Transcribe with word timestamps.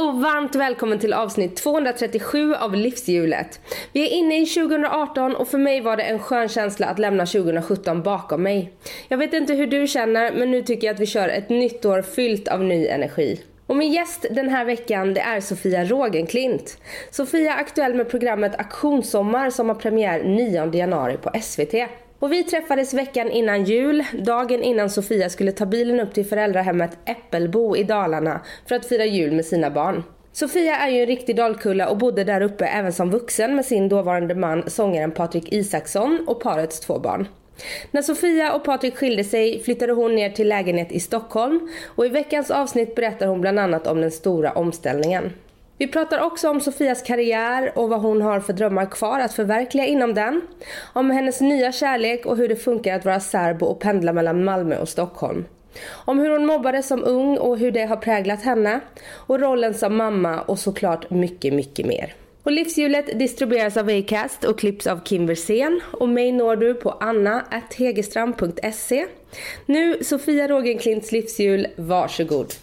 och 0.00 0.20
varmt 0.20 0.54
välkommen 0.54 0.98
till 0.98 1.12
avsnitt 1.12 1.56
237 1.56 2.54
av 2.54 2.74
Livshjulet. 2.74 3.60
Vi 3.92 4.02
är 4.02 4.18
inne 4.18 4.42
i 4.42 4.46
2018 4.46 5.36
och 5.36 5.48
för 5.48 5.58
mig 5.58 5.80
var 5.80 5.96
det 5.96 6.02
en 6.02 6.18
skön 6.18 6.48
känsla 6.48 6.86
att 6.86 6.98
lämna 6.98 7.26
2017 7.26 8.02
bakom 8.02 8.42
mig. 8.42 8.72
Jag 9.08 9.18
vet 9.18 9.32
inte 9.32 9.54
hur 9.54 9.66
du 9.66 9.86
känner 9.86 10.32
men 10.32 10.50
nu 10.50 10.62
tycker 10.62 10.86
jag 10.86 10.94
att 10.94 11.00
vi 11.00 11.06
kör 11.06 11.28
ett 11.28 11.48
nytt 11.48 11.84
år 11.84 12.02
fyllt 12.02 12.48
av 12.48 12.64
ny 12.64 12.86
energi. 12.86 13.40
Och 13.66 13.76
min 13.76 13.92
gäst 13.92 14.26
den 14.30 14.48
här 14.48 14.64
veckan 14.64 15.14
det 15.14 15.20
är 15.20 15.40
Sofia 15.40 15.84
Rogenklint. 15.84 16.78
Sofia 17.10 17.54
är 17.54 17.60
aktuell 17.60 17.94
med 17.94 18.10
programmet 18.10 18.56
Aktionssommar 18.56 19.50
som 19.50 19.68
har 19.68 19.76
premiär 19.76 20.24
9 20.24 20.74
januari 20.74 21.16
på 21.16 21.30
SVT. 21.42 21.74
Och 22.20 22.32
vi 22.32 22.44
träffades 22.44 22.94
veckan 22.94 23.30
innan 23.30 23.64
jul, 23.64 24.04
dagen 24.12 24.62
innan 24.62 24.90
Sofia 24.90 25.30
skulle 25.30 25.52
ta 25.52 25.66
bilen 25.66 26.00
upp 26.00 26.14
till 26.14 26.26
föräldrahemmet 26.26 26.98
Äppelbo 27.04 27.76
i 27.76 27.84
Dalarna 27.84 28.40
för 28.68 28.74
att 28.74 28.86
fira 28.86 29.04
jul 29.04 29.32
med 29.32 29.44
sina 29.44 29.70
barn. 29.70 30.02
Sofia 30.32 30.76
är 30.76 30.90
ju 30.90 31.00
en 31.00 31.06
riktig 31.06 31.36
dalkulla 31.36 31.88
och 31.88 31.98
bodde 31.98 32.24
där 32.24 32.40
uppe 32.40 32.66
även 32.66 32.92
som 32.92 33.10
vuxen 33.10 33.56
med 33.56 33.64
sin 33.64 33.88
dåvarande 33.88 34.34
man 34.34 34.70
sångaren 34.70 35.10
Patrik 35.10 35.52
Isaksson 35.52 36.24
och 36.26 36.40
parets 36.40 36.80
två 36.80 36.98
barn. 36.98 37.28
När 37.90 38.02
Sofia 38.02 38.52
och 38.52 38.64
Patrik 38.64 38.96
skilde 38.96 39.24
sig 39.24 39.62
flyttade 39.62 39.92
hon 39.92 40.14
ner 40.14 40.30
till 40.30 40.48
lägenhet 40.48 40.92
i 40.92 41.00
Stockholm 41.00 41.68
och 41.86 42.06
i 42.06 42.08
veckans 42.08 42.50
avsnitt 42.50 42.94
berättar 42.94 43.26
hon 43.26 43.40
bland 43.40 43.58
annat 43.58 43.86
om 43.86 44.00
den 44.00 44.10
stora 44.10 44.52
omställningen. 44.52 45.32
Vi 45.80 45.86
pratar 45.86 46.20
också 46.20 46.50
om 46.50 46.60
Sofias 46.60 47.02
karriär 47.02 47.72
och 47.74 47.88
vad 47.88 48.00
hon 48.00 48.22
har 48.22 48.40
för 48.40 48.52
drömmar 48.52 48.86
kvar 48.86 49.20
att 49.20 49.34
förverkliga 49.34 49.86
inom 49.86 50.14
den. 50.14 50.40
Om 50.92 51.10
hennes 51.10 51.40
nya 51.40 51.72
kärlek 51.72 52.26
och 52.26 52.36
hur 52.36 52.48
det 52.48 52.56
funkar 52.56 52.96
att 52.96 53.04
vara 53.04 53.20
serbo 53.20 53.66
och 53.66 53.80
pendla 53.80 54.12
mellan 54.12 54.44
Malmö 54.44 54.78
och 54.78 54.88
Stockholm. 54.88 55.44
Om 55.88 56.18
hur 56.18 56.30
hon 56.30 56.46
mobbades 56.46 56.88
som 56.88 57.04
ung 57.04 57.38
och 57.38 57.58
hur 57.58 57.70
det 57.70 57.84
har 57.84 57.96
präglat 57.96 58.42
henne. 58.42 58.80
Och 59.10 59.40
rollen 59.40 59.74
som 59.74 59.96
mamma 59.96 60.40
och 60.40 60.58
såklart 60.58 61.10
mycket, 61.10 61.54
mycket 61.54 61.86
mer. 61.86 62.14
Och 62.42 62.52
Livshjulet 62.52 63.18
distribueras 63.18 63.76
av 63.76 63.88
Acast 63.88 64.44
och 64.44 64.58
klipps 64.58 64.86
av 64.86 65.00
Kim 65.04 65.26
Versén. 65.26 65.80
Och 65.92 66.08
mig 66.08 66.32
når 66.32 66.56
du 66.56 66.74
på 66.74 66.90
anna.hegerstrand.se. 66.90 69.06
Nu 69.66 70.04
Sofia 70.04 70.48
Rogenklints 70.48 71.12
livshjul, 71.12 71.66
varsågod. 71.76 72.54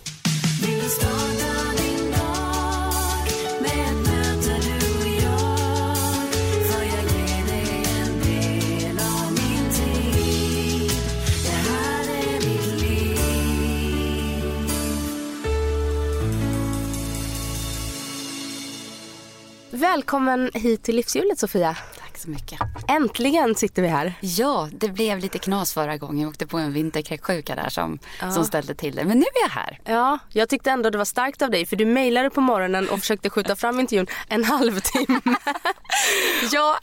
Välkommen 19.77 20.51
hit 20.53 20.83
till 20.83 20.95
Livshjulet 20.95 21.39
Sofia. 21.39 21.77
Tack 21.99 22.17
så 22.17 22.29
mycket. 22.29 22.59
Äntligen 22.87 23.55
sitter 23.55 23.81
vi 23.81 23.87
här. 23.87 24.13
Ja, 24.21 24.69
det 24.71 24.89
blev 24.89 25.19
lite 25.19 25.39
knas 25.39 25.73
förra 25.73 25.97
gången. 25.97 26.19
Jag 26.21 26.29
åkte 26.29 26.47
på 26.47 26.57
en 26.57 26.73
vinterkräksjuka 26.73 27.55
där 27.55 27.69
som, 27.69 27.99
ja. 28.21 28.31
som 28.31 28.45
ställde 28.45 28.75
till 28.75 28.95
det. 28.95 29.05
Men 29.05 29.17
nu 29.17 29.23
är 29.23 29.41
jag 29.41 29.49
här. 29.49 29.79
Ja, 29.83 30.19
jag 30.29 30.49
tyckte 30.49 30.71
ändå 30.71 30.89
det 30.89 30.97
var 30.97 31.05
starkt 31.05 31.41
av 31.41 31.51
dig 31.51 31.65
för 31.65 31.75
du 31.75 31.85
mejlade 31.85 32.29
på 32.29 32.41
morgonen 32.41 32.89
och 32.89 32.99
försökte 32.99 33.29
skjuta 33.29 33.55
fram 33.55 33.79
intervjun 33.79 34.07
en 34.27 34.43
halvtimme. 34.43 35.21
ja, 36.51 36.79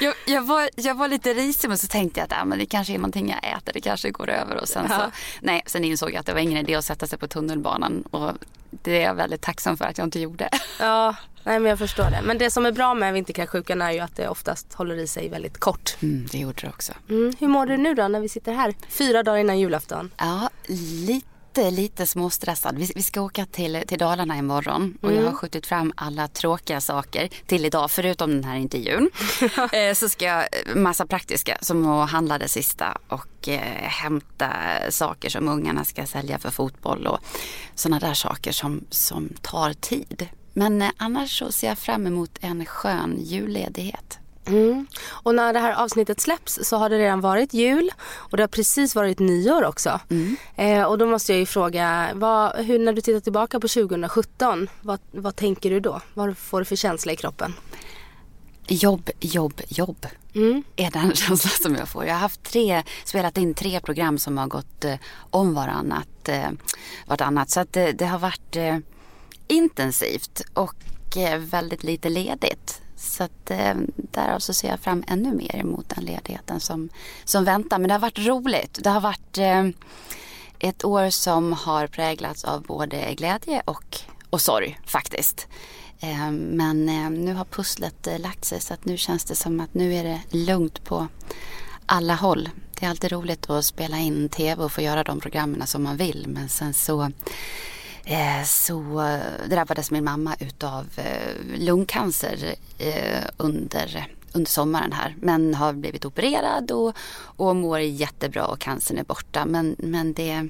jag, 0.00 0.14
jag, 0.26 0.42
var, 0.42 0.68
jag 0.76 0.94
var 0.94 1.08
lite 1.08 1.34
risig 1.34 1.68
men 1.68 1.78
så 1.78 1.86
tänkte 1.86 2.20
jag 2.20 2.24
att 2.24 2.32
ja, 2.32 2.44
men 2.44 2.58
det 2.58 2.66
kanske 2.66 2.92
är 2.92 2.98
någonting 2.98 3.28
jag 3.28 3.56
äter. 3.56 3.72
Det 3.72 3.80
kanske 3.80 4.10
går 4.10 4.30
över 4.30 4.56
och 4.56 4.68
sen 4.68 4.86
ja. 4.90 4.98
så. 4.98 5.04
Nej, 5.40 5.62
sen 5.66 5.84
insåg 5.84 6.10
jag 6.10 6.16
att 6.16 6.26
det 6.26 6.32
var 6.32 6.40
ingen 6.40 6.58
idé 6.58 6.74
att 6.74 6.84
sätta 6.84 7.06
sig 7.06 7.18
på 7.18 7.28
tunnelbanan 7.28 8.02
och 8.10 8.32
det 8.70 9.02
är 9.02 9.04
jag 9.04 9.14
väldigt 9.14 9.40
tacksam 9.40 9.76
för 9.76 9.84
att 9.84 9.98
jag 9.98 10.06
inte 10.06 10.20
gjorde. 10.20 10.48
Ja, 10.80 11.16
nej 11.44 11.58
men 11.60 11.70
jag 11.70 11.78
förstår 11.78 12.10
det. 12.10 12.20
Men 12.24 12.38
det 12.38 12.50
som 12.50 12.66
är 12.66 12.72
bra 12.72 12.94
med 12.94 13.12
vinterkräksjukan 13.12 13.82
är 13.82 13.90
ju 13.90 13.98
att 14.00 14.16
det 14.16 14.28
oftast 14.28 14.74
håller 14.74 14.96
i 14.96 15.06
sig 15.06 15.28
väldigt 15.28 15.58
kort. 15.58 15.96
Mm, 16.02 16.26
det 16.32 16.38
gjorde 16.38 16.60
det 16.62 16.68
också. 16.68 16.92
Mm. 17.08 17.34
Hur 17.38 17.48
mår 17.48 17.66
du 17.66 17.76
nu 17.76 17.94
då 17.94 18.08
när 18.08 18.20
vi 18.20 18.28
sitter 18.28 18.52
här? 18.52 18.74
Fyra 18.88 19.22
dagar 19.22 19.38
innan 19.38 19.58
julafton. 19.58 20.10
Ja, 20.18 20.50
lite 20.66 21.26
lite, 21.70 22.06
småstressad. 22.06 22.78
Vi, 22.78 22.92
vi, 22.94 23.02
ska 23.02 23.20
åka 23.20 23.46
till, 23.46 23.82
till 23.86 23.98
Dalarna 23.98 24.36
imorgon 24.36 24.98
och 25.00 25.10
mm. 25.10 25.22
jag 25.22 25.30
har 25.30 25.36
skjutit 25.36 25.66
fram 25.66 25.92
alla 25.96 26.28
tråkiga 26.28 26.80
saker 26.80 27.28
till 27.46 27.64
idag 27.64 27.90
förutom 27.90 28.30
den 28.30 28.44
här 28.44 28.56
intervjun. 28.56 29.10
eh, 29.72 29.94
så 29.94 30.08
ska 30.08 30.24
jag 30.24 30.42
eh, 30.42 30.74
massa 30.74 31.06
praktiska 31.06 31.58
som 31.60 31.86
att 31.86 32.10
handla 32.10 32.38
det 32.38 32.48
sista 32.48 32.98
och 33.08 33.48
eh, 33.48 33.60
hämta 33.82 34.50
saker 34.90 35.28
som 35.28 35.48
ungarna 35.48 35.84
ska 35.84 36.06
sälja 36.06 36.38
för 36.38 36.50
fotboll 36.50 37.06
och 37.06 37.18
sådana 37.74 37.98
där 37.98 38.14
saker 38.14 38.52
som, 38.52 38.84
som 38.90 39.28
tar 39.42 39.72
tid. 39.72 40.28
Men 40.52 40.82
eh, 40.82 40.90
annars 40.96 41.38
så 41.38 41.52
ser 41.52 41.68
jag 41.68 41.78
fram 41.78 42.06
emot 42.06 42.38
en 42.40 42.66
skön 42.66 43.16
julledighet. 43.18 44.18
Mm. 44.48 44.86
Och 45.08 45.34
när 45.34 45.52
det 45.52 45.58
här 45.58 45.72
avsnittet 45.72 46.20
släpps 46.20 46.58
så 46.62 46.76
har 46.76 46.90
det 46.90 46.98
redan 46.98 47.20
varit 47.20 47.54
jul 47.54 47.90
och 48.14 48.36
det 48.36 48.42
har 48.42 48.48
precis 48.48 48.94
varit 48.94 49.18
nyår 49.18 49.64
också. 49.64 50.00
Mm. 50.10 50.36
Eh, 50.56 50.82
och 50.82 50.98
då 50.98 51.06
måste 51.06 51.32
jag 51.32 51.38
ju 51.38 51.46
fråga, 51.46 52.08
vad, 52.14 52.56
hur, 52.56 52.78
när 52.78 52.92
du 52.92 53.00
tittar 53.00 53.20
tillbaka 53.20 53.60
på 53.60 53.68
2017, 53.68 54.68
vad, 54.80 55.00
vad 55.10 55.36
tänker 55.36 55.70
du 55.70 55.80
då? 55.80 56.00
Vad 56.14 56.38
får 56.38 56.58
du 56.58 56.64
för 56.64 56.76
känsla 56.76 57.12
i 57.12 57.16
kroppen? 57.16 57.54
Jobb, 58.68 59.10
jobb, 59.20 59.60
jobb 59.68 60.06
mm. 60.34 60.62
är 60.76 60.90
den 60.90 61.14
känslan 61.14 61.52
som 61.62 61.74
jag 61.74 61.88
får. 61.88 62.04
Jag 62.04 62.14
har 62.14 62.20
haft 62.20 62.42
tre, 62.42 62.82
spelat 63.04 63.38
in 63.38 63.54
tre 63.54 63.80
program 63.80 64.18
som 64.18 64.38
har 64.38 64.46
gått 64.46 64.84
eh, 64.84 64.94
om 65.30 65.54
varannat, 65.54 66.28
eh, 66.28 66.50
vartannat. 67.06 67.50
Så 67.50 67.60
att 67.60 67.72
det, 67.72 67.92
det 67.92 68.06
har 68.06 68.18
varit 68.18 68.56
eh, 68.56 68.78
intensivt 69.48 70.42
och 70.54 71.16
eh, 71.16 71.38
väldigt 71.38 71.82
lite 71.84 72.08
ledigt. 72.08 72.82
Så 72.98 73.24
att 73.24 73.50
eh, 73.50 73.74
därav 73.96 74.38
så 74.38 74.52
ser 74.52 74.68
jag 74.68 74.80
fram 74.80 75.04
ännu 75.08 75.34
mer 75.34 75.56
emot 75.56 75.88
den 75.88 76.04
ledigheten 76.04 76.60
som, 76.60 76.88
som 77.24 77.44
väntar. 77.44 77.78
Men 77.78 77.88
det 77.88 77.94
har 77.94 78.00
varit 78.00 78.18
roligt. 78.18 78.78
Det 78.82 78.90
har 78.90 79.00
varit 79.00 79.38
eh, 79.38 79.68
ett 80.58 80.84
år 80.84 81.10
som 81.10 81.52
har 81.52 81.86
präglats 81.86 82.44
av 82.44 82.62
både 82.62 83.14
glädje 83.14 83.62
och, 83.64 83.98
och 84.30 84.40
sorg 84.40 84.80
faktiskt. 84.86 85.48
Eh, 86.00 86.30
men 86.30 86.88
eh, 86.88 87.10
nu 87.10 87.34
har 87.34 87.44
pusslet 87.44 88.06
eh, 88.06 88.18
lagt 88.18 88.44
sig 88.44 88.60
så 88.60 88.74
att 88.74 88.84
nu 88.84 88.96
känns 88.96 89.24
det 89.24 89.34
som 89.34 89.60
att 89.60 89.74
nu 89.74 89.94
är 89.94 90.04
det 90.04 90.20
lugnt 90.30 90.84
på 90.84 91.08
alla 91.86 92.14
håll. 92.14 92.48
Det 92.78 92.86
är 92.86 92.90
alltid 92.90 93.12
roligt 93.12 93.50
att 93.50 93.64
spela 93.64 93.98
in 93.98 94.28
tv 94.28 94.64
och 94.64 94.72
få 94.72 94.80
göra 94.80 95.04
de 95.04 95.20
programmen 95.20 95.66
som 95.66 95.82
man 95.82 95.96
vill 95.96 96.24
men 96.28 96.48
sen 96.48 96.74
så 96.74 97.10
så 98.44 99.10
drabbades 99.50 99.90
min 99.90 100.04
mamma 100.04 100.36
utav 100.40 100.86
eh, 100.96 101.58
lungcancer 101.58 102.54
eh, 102.78 103.24
under, 103.36 104.06
under 104.32 104.50
sommaren 104.50 104.92
här. 104.92 105.16
Men 105.20 105.54
har 105.54 105.72
blivit 105.72 106.04
opererad 106.04 106.70
och, 106.70 106.96
och 107.20 107.56
mår 107.56 107.80
jättebra 107.80 108.46
och 108.46 108.58
cancern 108.58 108.98
är 108.98 109.04
borta. 109.04 109.46
Men, 109.46 109.76
men 109.78 110.12
det, 110.12 110.48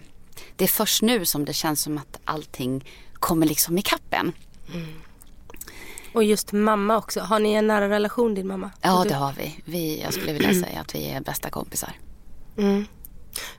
det 0.57 0.65
är 0.65 0.69
först 0.69 1.03
nu 1.03 1.25
som 1.25 1.45
det 1.45 1.53
känns 1.53 1.83
som 1.83 1.99
att 1.99 2.19
allting 2.25 2.85
kommer 3.15 3.47
liksom 3.47 3.79
i 3.79 3.83
kappen. 3.83 4.33
Mm. 4.75 4.87
Och 6.13 6.25
just 6.25 6.53
mamma 6.53 6.97
också. 6.97 7.21
Har 7.21 7.39
ni 7.39 7.53
en 7.53 7.67
nära 7.67 7.89
relation 7.89 8.35
din 8.35 8.47
mamma? 8.47 8.71
Ja 8.81 9.05
det 9.09 9.15
har 9.15 9.33
vi. 9.33 9.61
vi 9.65 10.01
jag 10.01 10.15
skulle 10.15 10.33
vilja 10.33 10.55
säga 10.67 10.81
att 10.81 10.95
vi 10.95 11.11
är 11.11 11.21
bästa 11.21 11.51
kompisar. 11.51 11.93
Mm. 12.57 12.85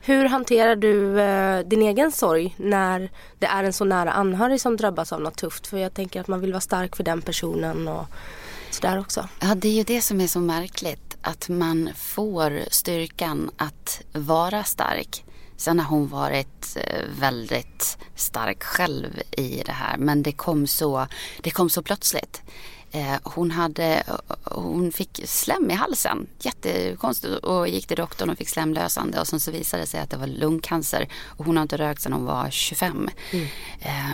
Hur 0.01 0.25
hanterar 0.25 0.75
du 0.75 1.21
eh, 1.21 1.59
din 1.59 1.81
egen 1.81 2.11
sorg 2.11 2.55
när 2.57 3.09
det 3.39 3.45
är 3.45 3.63
en 3.63 3.73
så 3.73 3.85
nära 3.85 4.11
anhörig 4.11 4.61
som 4.61 4.77
drabbas 4.77 5.13
av 5.13 5.21
något 5.21 5.37
tufft? 5.37 5.67
För 5.67 5.77
jag 5.77 5.93
tänker 5.93 6.21
att 6.21 6.27
man 6.27 6.41
vill 6.41 6.51
vara 6.51 6.61
stark 6.61 6.95
för 6.95 7.03
den 7.03 7.21
personen 7.21 7.87
och 7.87 8.05
sådär 8.71 8.99
också. 8.99 9.27
Ja, 9.39 9.55
det 9.55 9.67
är 9.67 9.73
ju 9.73 9.83
det 9.83 10.01
som 10.01 10.21
är 10.21 10.27
så 10.27 10.39
märkligt. 10.39 11.17
Att 11.21 11.49
man 11.49 11.89
får 11.95 12.59
styrkan 12.71 13.51
att 13.57 14.01
vara 14.13 14.63
stark. 14.63 15.25
Sen 15.57 15.79
har 15.79 15.89
hon 15.89 16.07
varit 16.07 16.77
eh, 16.77 17.03
väldigt 17.19 17.97
stark 18.15 18.63
själv 18.63 19.21
i 19.31 19.63
det 19.65 19.71
här. 19.71 19.97
Men 19.97 20.23
det 20.23 20.31
kom 20.31 20.67
så, 20.67 21.07
det 21.41 21.51
kom 21.51 21.69
så 21.69 21.81
plötsligt. 21.81 22.41
Eh, 22.91 23.15
hon, 23.23 23.51
hade, 23.51 24.03
hon 24.43 24.91
fick 24.91 25.21
slem 25.25 25.71
i 25.71 25.73
halsen, 25.73 26.27
jättekonstigt 26.39 27.33
och 27.33 27.67
gick 27.67 27.87
till 27.87 27.97
doktorn 27.97 28.29
och 28.29 28.37
fick 28.37 28.49
slemlösande 28.49 29.19
och 29.19 29.27
sen 29.27 29.39
så 29.39 29.51
visade 29.51 29.83
det 29.83 29.87
sig 29.87 29.99
att 29.99 30.09
det 30.09 30.17
var 30.17 30.27
lungcancer 30.27 31.07
och 31.23 31.45
hon 31.45 31.57
har 31.57 31.61
inte 31.61 31.77
rökt 31.77 32.01
sedan 32.01 32.13
hon 32.13 32.25
var 32.25 32.49
25. 32.49 33.09
Mm. 33.31 33.47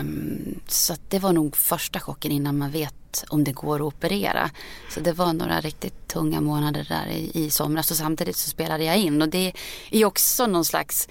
Um, 0.00 0.60
så 0.68 0.94
det 1.08 1.18
var 1.18 1.32
nog 1.32 1.56
första 1.56 2.00
chocken 2.00 2.32
innan 2.32 2.58
man 2.58 2.70
vet 2.70 3.24
om 3.28 3.44
det 3.44 3.52
går 3.52 3.76
att 3.76 3.94
operera. 3.94 4.50
Så 4.90 5.00
det 5.00 5.12
var 5.12 5.32
några 5.32 5.60
riktigt 5.60 6.08
tunga 6.08 6.40
månader 6.40 6.86
där 6.88 7.06
i, 7.06 7.30
i 7.34 7.50
somras 7.50 7.90
och 7.90 7.96
samtidigt 7.96 8.36
så 8.36 8.50
spelade 8.50 8.84
jag 8.84 8.98
in 8.98 9.22
och 9.22 9.28
det 9.28 9.52
är 9.90 10.04
också 10.04 10.46
någon 10.46 10.64
slags 10.64 11.08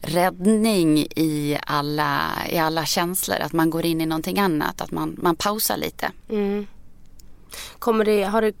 räddning 0.00 0.98
i 0.98 1.58
alla, 1.66 2.32
i 2.50 2.58
alla 2.58 2.86
känslor. 2.86 3.36
Att 3.40 3.52
man 3.52 3.70
går 3.70 3.86
in 3.86 4.00
i 4.00 4.06
någonting 4.06 4.38
annat, 4.38 4.80
att 4.80 4.90
man, 4.90 5.16
man 5.18 5.36
pausar 5.36 5.76
lite. 5.76 6.10
Mm. 6.28 6.66
Kommer 7.78 8.04
det, 8.04 8.22
har 8.22 8.42
det 8.42 8.54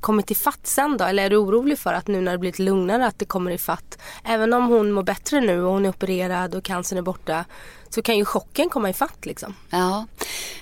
kommit 0.00 0.30
i 0.30 0.34
fatt 0.34 0.66
sen 0.66 0.96
då? 0.96 1.04
Eller 1.04 1.24
är 1.24 1.30
du 1.30 1.36
orolig 1.36 1.78
för 1.78 1.92
att 1.92 2.06
nu 2.06 2.20
när 2.20 2.32
det 2.32 2.38
blivit 2.38 2.58
lugnare 2.58 3.06
att 3.06 3.18
det 3.18 3.24
kommer 3.24 3.50
i 3.50 3.58
fatt? 3.58 3.98
Även 4.24 4.52
om 4.52 4.66
hon 4.66 4.92
mår 4.92 5.02
bättre 5.02 5.40
nu 5.40 5.62
och 5.62 5.72
hon 5.72 5.84
är 5.84 5.88
opererad 5.88 6.54
och 6.54 6.64
cancern 6.64 6.98
är 6.98 7.02
borta 7.02 7.44
så 7.90 8.02
kan 8.02 8.16
ju 8.16 8.24
chocken 8.24 8.68
komma 8.68 8.90
i 8.90 8.92
fatt 8.92 9.26
liksom. 9.26 9.54
Ja, 9.70 10.06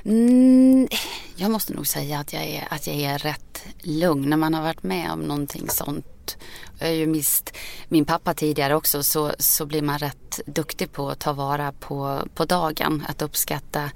Mm, 0.04 0.88
jag 1.36 1.50
måste 1.50 1.72
nog 1.72 1.86
säga 1.86 2.18
att 2.18 2.32
jag, 2.32 2.44
är, 2.44 2.68
att 2.70 2.86
jag 2.86 2.96
är 2.96 3.18
rätt 3.18 3.66
lugn 3.80 4.30
när 4.30 4.36
man 4.36 4.54
har 4.54 4.62
varit 4.62 4.82
med 4.82 5.10
om 5.10 5.20
någonting 5.20 5.68
sånt. 5.68 6.36
Jag 6.78 6.86
har 6.86 6.94
ju 6.94 7.06
mist 7.06 7.56
min 7.88 8.04
pappa 8.04 8.34
tidigare 8.34 8.74
också 8.74 9.02
så, 9.02 9.32
så 9.38 9.66
blir 9.66 9.82
man 9.82 9.98
rätt 9.98 10.40
duktig 10.46 10.92
på 10.92 11.10
att 11.10 11.18
ta 11.18 11.32
vara 11.32 11.72
på, 11.72 12.18
på 12.34 12.44
dagen. 12.44 13.04
Att 13.08 13.22
uppskatta 13.22 13.90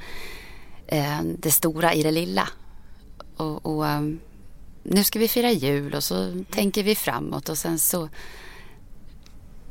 eh, 0.87 1.21
det 1.39 1.51
stora 1.51 1.95
i 1.95 2.03
det 2.03 2.11
lilla. 2.11 2.49
Och, 3.37 3.67
och 3.67 3.85
um, 3.85 4.21
nu 4.83 5.05
ska 5.05 5.19
vi 5.19 5.29
fira 5.29 5.51
jul 5.51 5.95
och 5.95 6.05
så 6.05 6.45
tänker 6.51 6.83
vi 6.83 6.95
framåt 6.95 7.49
och 7.49 7.59
sen 7.59 7.79
så 7.79 8.09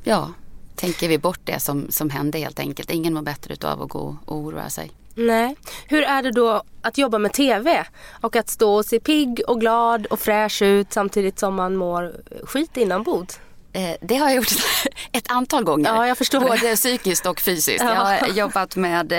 ja, 0.03 0.33
tänker 0.75 1.09
vi 1.09 1.17
bort 1.17 1.39
det 1.44 1.59
som, 1.59 1.91
som 1.91 2.09
hände 2.09 2.38
helt 2.38 2.59
enkelt. 2.59 2.91
Ingen 2.91 3.13
mår 3.13 3.21
bättre 3.21 3.69
av 3.69 3.81
att 3.81 3.89
gå 3.89 4.17
och 4.25 4.38
oroa 4.38 4.69
sig. 4.69 4.91
Nej. 5.15 5.56
Hur 5.88 6.03
är 6.03 6.23
det 6.23 6.31
då 6.31 6.63
att 6.81 6.97
jobba 6.97 7.17
med 7.17 7.33
TV 7.33 7.85
och 8.21 8.35
att 8.35 8.50
stå 8.50 8.75
och 8.75 8.85
se 8.85 9.00
pigg 9.00 9.41
och 9.47 9.59
glad 9.59 10.06
och 10.06 10.19
fräsch 10.19 10.61
ut 10.61 10.94
samtidigt 10.94 11.39
som 11.39 11.56
man 11.56 11.75
mår 11.75 12.15
skit 12.44 12.77
inombords? 12.77 13.39
Eh, 13.75 13.95
det 14.01 14.16
har 14.16 14.27
jag 14.27 14.36
gjort 14.36 14.51
ett 15.12 15.31
antal 15.31 15.63
gånger. 15.63 15.89
Ja, 15.89 16.07
jag 16.07 16.18
förstår 16.18 16.39
Både 16.39 16.57
det. 16.57 16.75
psykiskt 16.75 17.25
och 17.25 17.42
fysiskt. 17.42 17.83
Ja. 17.83 18.13
Jag 18.13 18.27
har 18.27 18.33
jobbat 18.33 18.75
med 18.75 19.13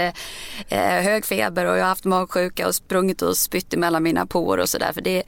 eh, 0.68 0.78
hög 0.78 1.24
feber 1.24 1.64
och 1.64 1.76
jag 1.76 1.82
har 1.82 1.88
haft 1.88 2.04
magsjuka 2.04 2.66
och 2.66 2.74
sprungit 2.74 3.22
och 3.22 3.36
spytt 3.36 3.74
emellan 3.74 4.02
mina 4.02 4.26
porer 4.26 4.62
och 4.62 4.68
sådär. 4.68 4.92
För 4.92 5.00
det, 5.00 5.22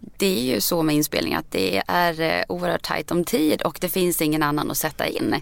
det 0.00 0.38
är 0.38 0.54
ju 0.54 0.60
så 0.60 0.82
med 0.82 0.94
inspelning 0.96 1.34
att 1.34 1.50
det 1.50 1.82
är 1.86 2.20
eh, 2.20 2.44
oerhört 2.48 2.82
tajt 2.82 3.10
om 3.10 3.24
tid 3.24 3.62
och 3.62 3.78
det 3.80 3.88
finns 3.88 4.22
ingen 4.22 4.42
annan 4.42 4.70
att 4.70 4.78
sätta 4.78 5.06
in. 5.06 5.36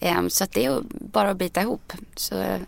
Eh, 0.00 0.28
så 0.28 0.46
det 0.52 0.64
är 0.64 0.80
bara 0.90 1.30
att 1.30 1.36
bita 1.36 1.60
ihop. 1.60 1.92
Så 2.16 2.40
eh, 2.40 2.60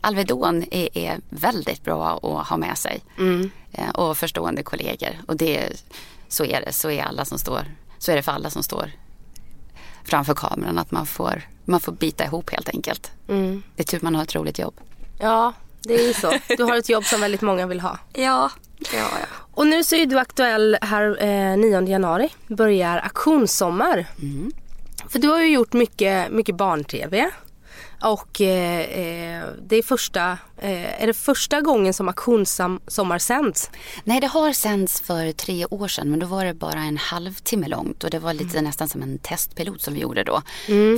Alvedon 0.00 0.64
är, 0.70 0.98
är 0.98 1.20
väldigt 1.28 1.84
bra 1.84 2.16
att 2.22 2.48
ha 2.48 2.56
med 2.56 2.78
sig. 2.78 3.00
Mm. 3.18 3.50
Eh, 3.72 3.90
och 3.90 4.18
förstående 4.18 4.62
kollegor. 4.62 5.10
Och 5.28 5.36
det, 5.36 5.68
så 6.28 6.44
är 6.44 6.60
det. 6.60 6.72
Så 6.72 6.90
är, 6.90 7.02
alla 7.02 7.24
som 7.24 7.38
står, 7.38 7.64
så 7.98 8.12
är 8.12 8.16
det 8.16 8.22
för 8.22 8.32
alla 8.32 8.50
som 8.50 8.62
står 8.62 8.92
framför 10.04 10.34
kameran. 10.34 10.78
Att 10.78 10.90
man 10.90 11.06
får, 11.06 11.42
man 11.64 11.80
får 11.80 11.92
bita 11.92 12.24
ihop 12.24 12.50
helt 12.50 12.68
enkelt. 12.68 13.10
Mm. 13.28 13.62
Det 13.76 13.82
är 13.82 13.86
tur 13.86 13.98
man 14.02 14.14
har 14.14 14.22
ett 14.22 14.34
roligt 14.34 14.58
jobb. 14.58 14.74
Ja, 15.18 15.52
det 15.82 15.94
är 15.94 16.06
ju 16.06 16.14
så. 16.14 16.32
Du 16.56 16.62
har 16.62 16.76
ett 16.76 16.88
jobb 16.88 17.04
som 17.04 17.20
väldigt 17.20 17.40
många 17.42 17.66
vill 17.66 17.80
ha. 17.80 17.98
Ja, 18.12 18.50
ja, 18.92 18.98
ja. 18.98 19.26
Och 19.54 19.66
nu 19.66 19.84
så 19.84 19.96
är 19.96 20.06
du 20.06 20.18
aktuell 20.18 20.78
här 20.82 21.22
eh, 21.24 21.56
9 21.56 21.80
januari. 21.88 22.28
Börjar 22.48 22.98
auktionssommar. 22.98 24.06
Mm. 24.22 24.52
För 25.08 25.18
du 25.18 25.28
har 25.28 25.40
ju 25.40 25.48
gjort 25.48 25.72
mycket, 25.72 26.32
mycket 26.32 26.56
barn-tv. 26.56 27.30
Och 28.02 28.40
eh, 28.40 28.80
eh, 28.80 29.48
det 29.62 29.76
är 29.76 29.82
första, 29.82 30.38
eh, 30.58 31.02
är 31.02 31.06
det 31.06 31.14
första 31.14 31.60
gången 31.60 31.94
som 31.94 32.08
auktionssommar 32.08 33.18
sänds? 33.18 33.70
Nej, 34.04 34.20
det 34.20 34.26
har 34.26 34.52
sänds 34.52 35.00
för 35.00 35.32
tre 35.32 35.66
år 35.66 35.88
sedan 35.88 36.10
men 36.10 36.18
då 36.18 36.26
var 36.26 36.44
det 36.44 36.54
bara 36.54 36.80
en 36.80 36.96
halvtimme 36.96 37.68
långt 37.68 38.04
och 38.04 38.10
det 38.10 38.18
var 38.18 38.34
lite 38.34 38.62
nästan 38.62 38.88
som 38.88 39.02
en 39.02 39.18
testpilot 39.18 39.82
som 39.82 39.94
vi 39.94 40.00
gjorde 40.00 40.24
då. 40.24 40.42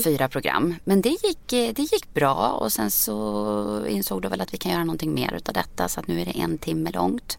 Fyra 0.05 0.29
program. 0.29 0.75
Men 0.85 1.01
det 1.01 1.09
gick, 1.09 1.53
eh, 1.53 1.73
det 1.75 1.83
gick 1.83 2.15
bra 2.15 2.59
och 2.61 2.73
sen 2.73 2.91
så 2.91 3.87
insåg 3.89 4.23
de 4.23 4.29
väl 4.29 4.41
att 4.41 4.55
vi 4.55 4.59
kan 4.59 4.73
göra 4.73 4.85
någonting 4.85 5.15
mer 5.15 5.35
utav 5.35 5.55
detta 5.55 5.89
så 5.89 6.00
att 6.00 6.07
nu 6.07 6.21
är 6.21 6.25
det 6.25 6.39
en 6.41 6.59
timme 6.59 6.91
långt. 6.91 7.39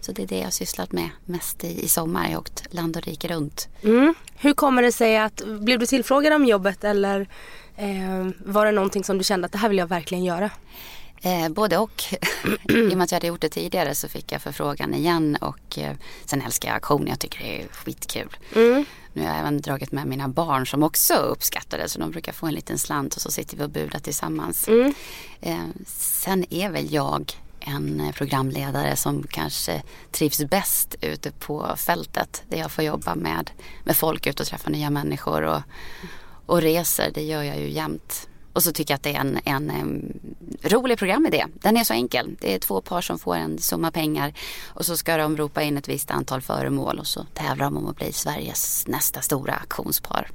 Så 0.00 0.12
det 0.12 0.22
är 0.22 0.26
det 0.26 0.36
jag 0.38 0.44
har 0.44 0.50
sysslat 0.50 0.92
med 0.92 1.08
mest 1.24 1.64
i, 1.64 1.84
i 1.84 1.88
sommar. 1.88 2.24
Jag 2.24 2.30
har 2.30 2.38
åkt 2.38 2.74
land 2.74 2.96
och 2.96 3.02
rike 3.02 3.28
runt. 3.28 3.68
Mm. 3.82 4.14
Hur 4.36 4.52
kommer 4.52 4.82
det 4.82 4.92
sig 4.92 5.18
att, 5.18 5.42
blev 5.46 5.78
du 5.78 5.86
tillfrågad 5.86 6.32
om 6.32 6.44
jobbet 6.44 6.84
eller 6.84 7.28
eh, 7.78 8.28
var 8.38 8.66
det 8.66 8.72
någonting 8.72 9.04
som 9.04 9.18
du 9.18 9.24
kände 9.24 9.46
att 9.46 9.52
det 9.52 9.58
här 9.58 9.68
vill 9.68 9.78
jag 9.78 9.86
verkligen 9.86 10.24
göra? 10.24 10.50
Eh, 11.22 11.48
både 11.48 11.78
och. 11.78 12.04
I 12.68 12.92
och 12.92 12.98
med 12.98 13.02
att 13.02 13.12
jag 13.12 13.16
hade 13.16 13.26
gjort 13.26 13.40
det 13.40 13.48
tidigare 13.48 13.94
så 13.94 14.08
fick 14.08 14.32
jag 14.32 14.42
förfrågan 14.42 14.94
igen 14.94 15.36
och 15.40 15.78
eh, 15.78 15.96
sen 16.24 16.42
älskar 16.42 16.68
jag 16.68 16.74
auktion. 16.74 17.06
Jag 17.06 17.18
tycker 17.18 17.38
det 17.38 17.62
är 17.62 17.68
skitkul. 17.68 18.36
Mm. 18.54 18.84
Nu 19.12 19.22
har 19.22 19.28
jag 19.28 19.38
även 19.38 19.60
dragit 19.60 19.92
med 19.92 20.06
mina 20.06 20.28
barn 20.28 20.66
som 20.66 20.82
också 20.82 21.14
uppskattar 21.14 21.78
det 21.78 21.88
så 21.88 21.98
de 21.98 22.10
brukar 22.10 22.32
få 22.32 22.46
en 22.46 22.54
liten 22.54 22.78
slant 22.78 23.14
och 23.14 23.22
så 23.22 23.30
sitter 23.30 23.56
vi 23.56 23.64
och 23.64 23.70
budar 23.70 23.98
tillsammans. 23.98 24.68
Mm. 24.68 24.94
Eh, 25.40 25.84
sen 25.86 26.44
är 26.50 26.70
väl 26.70 26.92
jag 26.92 27.32
en 27.60 28.00
eh, 28.00 28.12
programledare 28.12 28.96
som 28.96 29.22
kanske 29.22 29.82
trivs 30.10 30.44
bäst 30.44 30.94
ute 31.00 31.30
på 31.30 31.74
fältet 31.76 32.42
där 32.48 32.58
jag 32.58 32.70
får 32.70 32.84
jobba 32.84 33.14
med, 33.14 33.50
med 33.84 33.96
folk 33.96 34.26
ute 34.26 34.42
och 34.42 34.46
träffa 34.46 34.70
nya 34.70 34.90
människor 34.90 35.42
och, 35.42 35.62
och 36.48 36.62
reser. 36.62 37.10
Det 37.14 37.22
gör 37.22 37.42
jag 37.42 37.58
ju 37.60 37.70
jämt. 37.70 38.28
Och 38.52 38.62
så 38.62 38.72
tycker 38.72 38.92
jag 38.92 38.96
att 38.96 39.02
det 39.02 39.14
är 39.14 39.20
en, 39.20 39.40
en, 39.44 39.70
em, 39.70 40.12
rolig 40.62 40.98
programidé. 40.98 41.44
Den 41.54 41.76
är 41.76 41.84
så 41.84 41.94
enkel. 41.94 42.36
Det 42.40 42.54
är 42.54 42.58
två 42.58 42.80
par 42.80 43.00
som 43.00 43.18
får 43.18 43.36
en 43.36 43.58
summa 43.58 43.90
pengar 43.90 44.32
och 44.66 44.86
så 44.86 44.96
ska 44.96 45.16
de 45.16 45.36
ropa 45.36 45.62
in 45.62 45.76
ett 45.76 45.88
visst 45.88 46.10
antal 46.10 46.40
föremål 46.42 46.98
och 46.98 47.06
så 47.06 47.26
tävlar 47.34 47.64
de 47.64 47.76
om 47.76 47.86
att 47.86 47.96
bli 47.96 48.12
Sveriges 48.12 48.86
nästa 48.86 49.20
stora 49.20 49.54
auktionspar. 49.54 50.30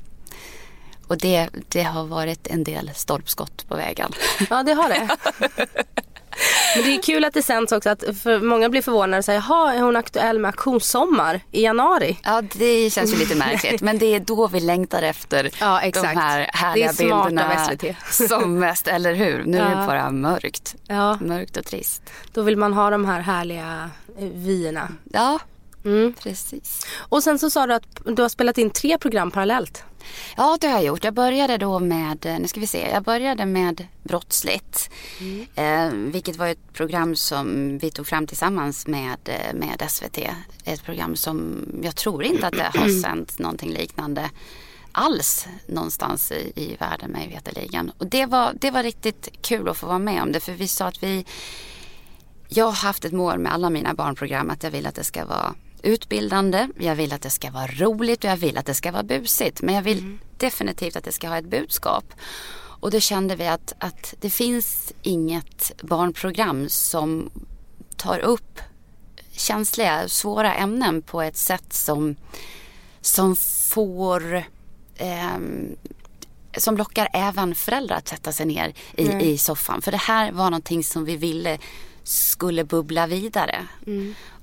Och 1.08 1.18
det, 1.18 1.50
det 1.68 1.84
har 1.84 2.06
varit 2.06 2.48
en 2.48 2.64
del 2.64 2.92
stolpskott 2.96 3.68
på 3.68 3.76
vägen. 3.76 4.12
Ja, 4.50 4.64
det 4.64 4.74
har 4.74 4.90
det. 4.90 5.18
Men 6.76 6.84
det 6.86 6.96
är 6.98 7.02
kul 7.02 7.24
att 7.26 7.34
det 7.34 7.42
sänds 7.44 7.72
också. 7.72 7.90
Att 7.90 8.04
för 8.24 8.40
många 8.40 8.70
blir 8.70 8.82
förvånade 8.82 9.18
och 9.18 9.26
säger, 9.26 9.44
jaha, 9.50 9.74
är 9.74 9.82
hon 9.82 9.96
aktuell 9.96 10.40
med 10.40 10.50
auktionssommar 10.50 11.42
i 11.52 11.64
januari? 11.64 12.18
Ja, 12.24 12.42
det 12.54 12.94
känns 12.94 13.14
ju 13.14 13.18
lite 13.18 13.36
märkligt. 13.36 13.82
Men 13.82 13.98
det 13.98 14.06
är 14.16 14.20
då 14.20 14.48
vi 14.48 14.60
längtar 14.60 15.02
efter 15.02 15.50
Ja, 15.60 15.80
de 15.82 15.88
exakt. 15.88 16.16
här 16.20 16.50
härliga 16.54 16.92
Det 16.98 17.04
är 17.04 17.08
smart 17.08 17.22
av 17.22 17.28
bilderna. 17.30 17.66
SVT. 17.66 18.30
Som 18.30 18.60
mest, 18.60 18.88
eller 18.88 19.14
hur? 19.14 19.44
Nu 19.46 19.58
är 19.58 19.72
Ja. 19.72 19.80
det 19.80 19.88
bara 19.88 20.12
mörkt. 20.12 20.76
Ja, 20.88 21.18
Mörkt 21.22 21.58
och 21.58 21.66
trist. 21.66 22.02
då 22.34 22.42
vill 22.42 22.58
man 22.58 22.74
ha 22.74 22.90
de 22.90 23.06
här 23.06 23.20
härliga 23.20 23.90
eh, 24.20 24.26
vyerna. 24.28 24.88
Ja, 25.14 25.40
Mm. 25.86 26.14
precis. 26.14 26.88
Och 26.98 27.24
sen 27.24 27.40
så 27.40 27.50
sa 27.50 27.68
du 27.68 27.74
att 27.74 28.02
du 28.06 28.22
har 28.22 28.30
spelat 28.30 28.58
in 28.58 28.70
tre 28.70 28.98
program 28.98 29.32
parallellt. 29.32 29.84
Ja, 30.38 30.58
det 30.62 30.68
har 30.68 30.74
jag 30.74 30.86
gjort. 30.86 31.04
Jag 31.04 31.14
började 31.14 31.58
då 31.58 31.80
med, 31.80 32.38
nu 32.42 32.48
ska 32.48 32.60
vi 32.60 32.68
se, 32.68 32.90
jag 32.94 33.04
började 33.04 33.46
med 33.46 33.88
Brottsligt. 34.04 34.90
Eh, 35.56 35.90
vilket 35.92 36.36
var 36.36 36.48
ett 36.48 36.74
program 36.74 37.16
som 37.16 37.78
vi 37.78 37.92
tog 37.92 38.08
fram 38.08 38.28
tillsammans 38.28 38.88
med, 38.88 39.18
eh, 39.26 39.54
med 39.54 39.84
SVT. 39.90 40.18
Ett 40.64 40.84
program 40.84 41.16
som 41.16 41.66
jag 41.84 41.96
tror 41.96 42.24
inte 42.24 42.48
att 42.48 42.54
det 42.54 42.80
har 42.80 43.02
sänts 43.02 43.40
någonting 43.40 43.72
liknande 43.72 44.30
alls 44.92 45.48
någonstans 45.68 46.32
i, 46.32 46.52
i 46.56 46.76
världen 46.80 47.12
mig 47.12 47.28
veterligen. 47.28 47.92
Och 47.98 48.08
det 48.08 48.26
var, 48.26 48.54
det 48.62 48.72
var 48.72 48.84
riktigt 48.84 49.30
kul 49.42 49.70
att 49.70 49.78
få 49.78 49.88
vara 49.88 50.00
med 50.00 50.22
om 50.22 50.32
det 50.32 50.40
för 50.40 50.52
vi 50.52 50.68
sa 50.68 50.86
att 50.86 51.04
vi 51.04 51.26
jag 52.48 52.66
har 52.66 52.72
haft 52.72 53.06
ett 53.06 53.12
mål 53.12 53.40
med 53.40 53.54
alla 53.54 53.70
mina 53.70 53.94
barnprogram 53.94 54.50
att 54.50 54.64
jag 54.64 54.72
vill 54.72 54.88
att 54.88 54.96
det 54.96 55.04
ska 55.04 55.26
vara 55.26 55.56
utbildande, 55.84 56.68
jag 56.80 56.96
vill 56.96 57.14
att 57.14 57.22
det 57.22 57.30
ska 57.30 57.52
vara 57.52 57.68
roligt 57.68 58.24
och 58.24 58.30
jag 58.30 58.38
vill 58.38 58.58
att 58.58 58.66
det 58.66 58.74
ska 58.74 58.92
vara 58.92 59.04
busigt. 59.04 59.62
Men 59.62 59.76
jag 59.76 59.82
vill 59.82 60.18
definitivt 60.38 60.96
att 60.96 61.04
det 61.04 61.12
ska 61.12 61.28
ha 61.28 61.38
ett 61.38 61.50
budskap. 61.50 62.14
Och 62.56 62.92
då 62.92 63.00
kände 63.00 63.36
vi 63.36 63.48
att, 63.48 63.74
att 63.78 64.14
det 64.22 64.30
finns 64.30 64.94
inget 65.02 65.82
barnprogram 65.82 66.70
som 66.70 67.30
tar 67.98 68.20
upp 68.20 68.60
känsliga, 69.32 70.08
svåra 70.08 70.56
ämnen 70.56 71.02
på 71.02 71.22
ett 71.22 71.38
sätt 71.38 71.74
som, 71.74 72.16
som 73.02 73.36
får 73.36 74.44
ehm, 74.98 75.76
som 76.58 76.78
lockar 76.78 77.10
även 77.14 77.56
föräldrar 77.56 77.98
att 77.98 78.08
sätta 78.08 78.32
sig 78.32 78.46
ner 78.46 78.74
i, 78.96 79.12
i 79.12 79.38
soffan. 79.38 79.82
För 79.82 79.92
det 79.92 79.98
här 79.98 80.32
var 80.32 80.44
någonting 80.44 80.84
som 80.84 81.06
vi 81.06 81.16
ville 81.16 81.58
skulle 82.04 82.64
bubbla 82.64 83.08
vidare. 83.08 83.68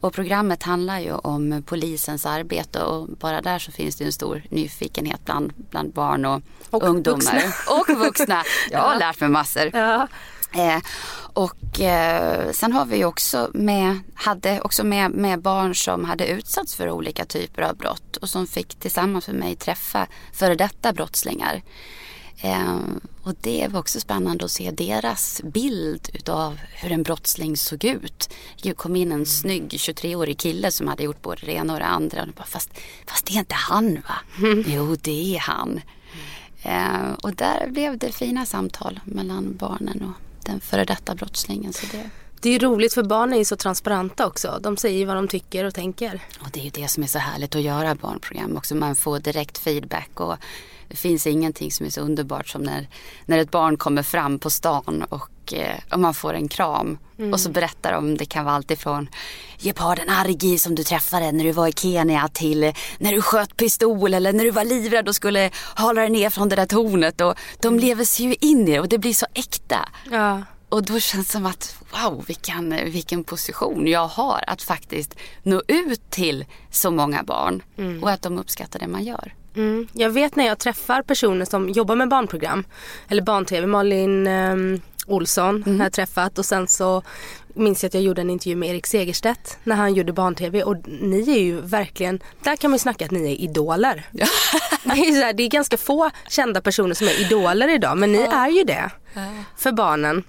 Och 0.00 0.12
programmet 0.12 0.62
handlar 0.62 0.98
ju 0.98 1.12
om 1.12 1.62
polisens 1.66 2.26
arbete 2.26 2.82
och 2.82 3.08
bara 3.08 3.40
där 3.40 3.58
så 3.58 3.72
finns 3.72 3.96
det 3.96 4.04
en 4.04 4.12
stor 4.12 4.42
nyfikenhet 4.48 5.24
bland, 5.24 5.52
bland 5.70 5.92
barn 5.92 6.24
och, 6.24 6.42
Och 6.70 6.82
ungdomar. 6.82 7.16
vuxna. 7.16 7.40
Och 7.80 7.98
vuxna. 7.98 8.42
Jag 8.70 8.80
har 8.80 8.98
lärt 8.98 9.20
mig 9.20 9.28
massor. 9.28 9.70
Ja. 9.72 10.08
Eh, 10.54 10.78
och 11.32 11.80
eh, 11.80 12.50
sen 12.52 12.72
har 12.72 12.84
vi 12.86 13.04
också 13.04 13.50
med, 13.54 13.98
hade 14.14 14.60
också 14.60 14.84
med, 14.84 15.10
med 15.10 15.42
barn 15.42 15.74
som 15.74 16.04
hade 16.04 16.26
utsatts 16.26 16.74
för 16.76 16.90
olika 16.90 17.24
typer 17.24 17.62
av 17.62 17.76
brott 17.76 18.16
och 18.16 18.28
som 18.28 18.46
fick 18.46 18.74
tillsammans 18.80 19.26
med 19.26 19.36
mig 19.36 19.56
träffa 19.56 20.06
före 20.32 20.54
detta 20.54 20.92
brottslingar. 20.92 21.62
Eh, 22.40 22.78
och 23.22 23.34
det 23.40 23.68
var 23.70 23.80
också 23.80 24.00
spännande 24.00 24.44
att 24.44 24.50
se 24.50 24.70
deras 24.70 25.42
bild 25.44 26.10
utav 26.12 26.58
hur 26.74 26.92
en 26.92 27.02
brottsling 27.02 27.56
såg 27.56 27.84
ut. 27.84 28.30
Det 28.62 28.72
kom 28.72 28.96
in 28.96 29.12
en 29.12 29.26
snygg 29.26 29.68
23-årig 29.70 30.38
kille 30.38 30.70
som 30.70 30.88
hade 30.88 31.02
gjort 31.02 31.22
både 31.22 31.46
det 31.46 31.52
ena 31.52 31.72
och 31.72 31.78
det 31.78 31.86
andra. 31.86 32.22
Och 32.22 32.28
bara, 32.28 32.44
fast, 32.44 32.70
fast 33.06 33.26
det 33.26 33.34
är 33.34 33.38
inte 33.38 33.54
han 33.54 33.94
va? 33.94 34.18
Jo 34.66 34.96
det 35.02 35.36
är 35.36 35.40
han. 35.40 35.80
Eh, 36.62 37.12
och 37.22 37.34
där 37.34 37.70
blev 37.70 37.98
det 37.98 38.12
fina 38.12 38.46
samtal 38.46 39.00
mellan 39.04 39.56
barnen 39.56 40.02
och 40.02 40.44
den 40.44 40.60
före 40.60 40.84
detta 40.84 41.14
brottslingen. 41.14 41.72
Så 41.72 41.86
det, 41.92 42.10
Det 42.40 42.48
är 42.48 42.52
ju 42.52 42.58
roligt 42.58 42.94
för 42.94 43.02
barn 43.02 43.32
är 43.32 43.44
så 43.44 43.56
transparenta 43.56 44.26
också. 44.26 44.58
De 44.62 44.76
säger 44.76 45.06
vad 45.06 45.16
de 45.16 45.28
tycker 45.28 45.64
och 45.64 45.74
tänker. 45.74 46.20
Och 46.40 46.50
det 46.52 46.60
är 46.60 46.64
ju 46.64 46.70
det 46.70 46.88
som 46.88 47.02
är 47.02 47.06
så 47.06 47.18
härligt 47.18 47.54
att 47.54 47.62
göra 47.62 47.94
barnprogram 47.94 48.56
också. 48.56 48.74
Man 48.74 48.96
får 48.96 49.18
direkt 49.18 49.58
feedback 49.58 50.20
och 50.20 50.36
det 50.88 50.96
finns 50.96 51.26
ingenting 51.26 51.72
som 51.72 51.86
är 51.86 51.90
så 51.90 52.00
underbart 52.00 52.48
som 52.48 52.62
när, 52.62 52.88
när 53.26 53.38
ett 53.38 53.50
barn 53.50 53.76
kommer 53.76 54.02
fram 54.02 54.38
på 54.38 54.50
stan 54.50 55.04
och, 55.08 55.52
eh, 55.52 55.78
och 55.92 56.00
man 56.00 56.14
får 56.14 56.34
en 56.34 56.48
kram. 56.48 56.98
Mm. 57.18 57.32
Och 57.32 57.40
så 57.40 57.50
berättar 57.50 57.92
de, 57.92 58.16
det 58.16 58.24
kan 58.24 58.44
vara 58.44 58.54
alltifrån 58.54 59.08
geparden 59.58 60.08
Argi 60.08 60.58
som 60.58 60.74
du 60.74 60.84
träffade 60.84 61.32
när 61.32 61.44
du 61.44 61.52
var 61.52 61.68
i 61.68 61.72
Kenya 61.72 62.28
till 62.28 62.72
när 62.98 63.12
du 63.12 63.22
sköt 63.22 63.56
pistol 63.56 64.14
eller 64.14 64.32
när 64.32 64.44
du 64.44 64.50
var 64.50 64.64
livrädd 64.64 65.08
och 65.08 65.14
skulle 65.14 65.50
hala 65.74 66.00
dig 66.00 66.10
ner 66.10 66.30
från 66.30 66.48
det 66.48 66.56
där 66.56 66.66
tornet. 66.66 67.20
Och 67.20 67.34
de 67.60 67.78
lever 67.78 68.04
sig 68.04 68.26
ju 68.26 68.34
in 68.40 68.68
i 68.68 68.72
det 68.72 68.80
och 68.80 68.88
det 68.88 68.98
blir 68.98 69.14
så 69.14 69.26
äkta. 69.34 69.88
Ja. 70.10 70.42
Och 70.70 70.82
då 70.82 71.00
känns 71.00 71.26
det 71.26 71.32
som 71.32 71.46
att 71.46 71.76
wow, 71.92 72.24
vilken, 72.26 72.70
vilken 72.70 73.24
position 73.24 73.86
jag 73.86 74.06
har 74.06 74.44
att 74.46 74.62
faktiskt 74.62 75.16
nå 75.42 75.62
ut 75.68 76.10
till 76.10 76.44
så 76.70 76.90
många 76.90 77.22
barn 77.22 77.62
mm. 77.78 78.02
och 78.02 78.10
att 78.10 78.22
de 78.22 78.38
uppskattar 78.38 78.78
det 78.78 78.88
man 78.88 79.04
gör. 79.04 79.34
Mm. 79.56 79.88
Jag 79.92 80.10
vet 80.10 80.36
när 80.36 80.46
jag 80.46 80.58
träffar 80.58 81.02
personer 81.02 81.44
som 81.44 81.68
jobbar 81.68 81.96
med 81.96 82.08
barnprogram 82.08 82.64
eller 83.08 83.22
barn-tv, 83.22 83.66
Malin 83.66 84.26
um, 84.26 84.80
Olsson 85.06 85.62
mm. 85.66 85.78
har 85.78 85.86
jag 85.86 85.92
träffat 85.92 86.38
och 86.38 86.44
sen 86.44 86.68
så 86.68 87.02
minns 87.54 87.82
jag 87.82 87.88
att 87.88 87.94
jag 87.94 88.02
gjorde 88.02 88.20
en 88.20 88.30
intervju 88.30 88.56
med 88.56 88.68
Erik 88.68 88.86
Segerstedt 88.86 89.58
när 89.64 89.76
han 89.76 89.94
gjorde 89.94 90.12
barn-tv 90.12 90.62
och 90.62 90.76
ni 90.88 91.30
är 91.30 91.42
ju 91.42 91.60
verkligen, 91.60 92.20
där 92.42 92.56
kan 92.56 92.70
man 92.70 92.74
ju 92.74 92.78
snacka 92.78 93.04
att 93.04 93.10
ni 93.10 93.32
är 93.32 93.40
idoler. 93.40 94.06
Ja. 94.12 94.26
det, 94.84 95.00
är 95.00 95.24
här, 95.24 95.32
det 95.32 95.42
är 95.42 95.48
ganska 95.48 95.76
få 95.76 96.10
kända 96.28 96.60
personer 96.60 96.94
som 96.94 97.06
är 97.06 97.20
idoler 97.20 97.74
idag 97.74 97.98
men 97.98 98.12
ni 98.12 98.18
ja. 98.18 98.32
är 98.32 98.48
ju 98.48 98.64
det 98.64 98.90
för 99.56 99.72
barnen. 99.72 100.24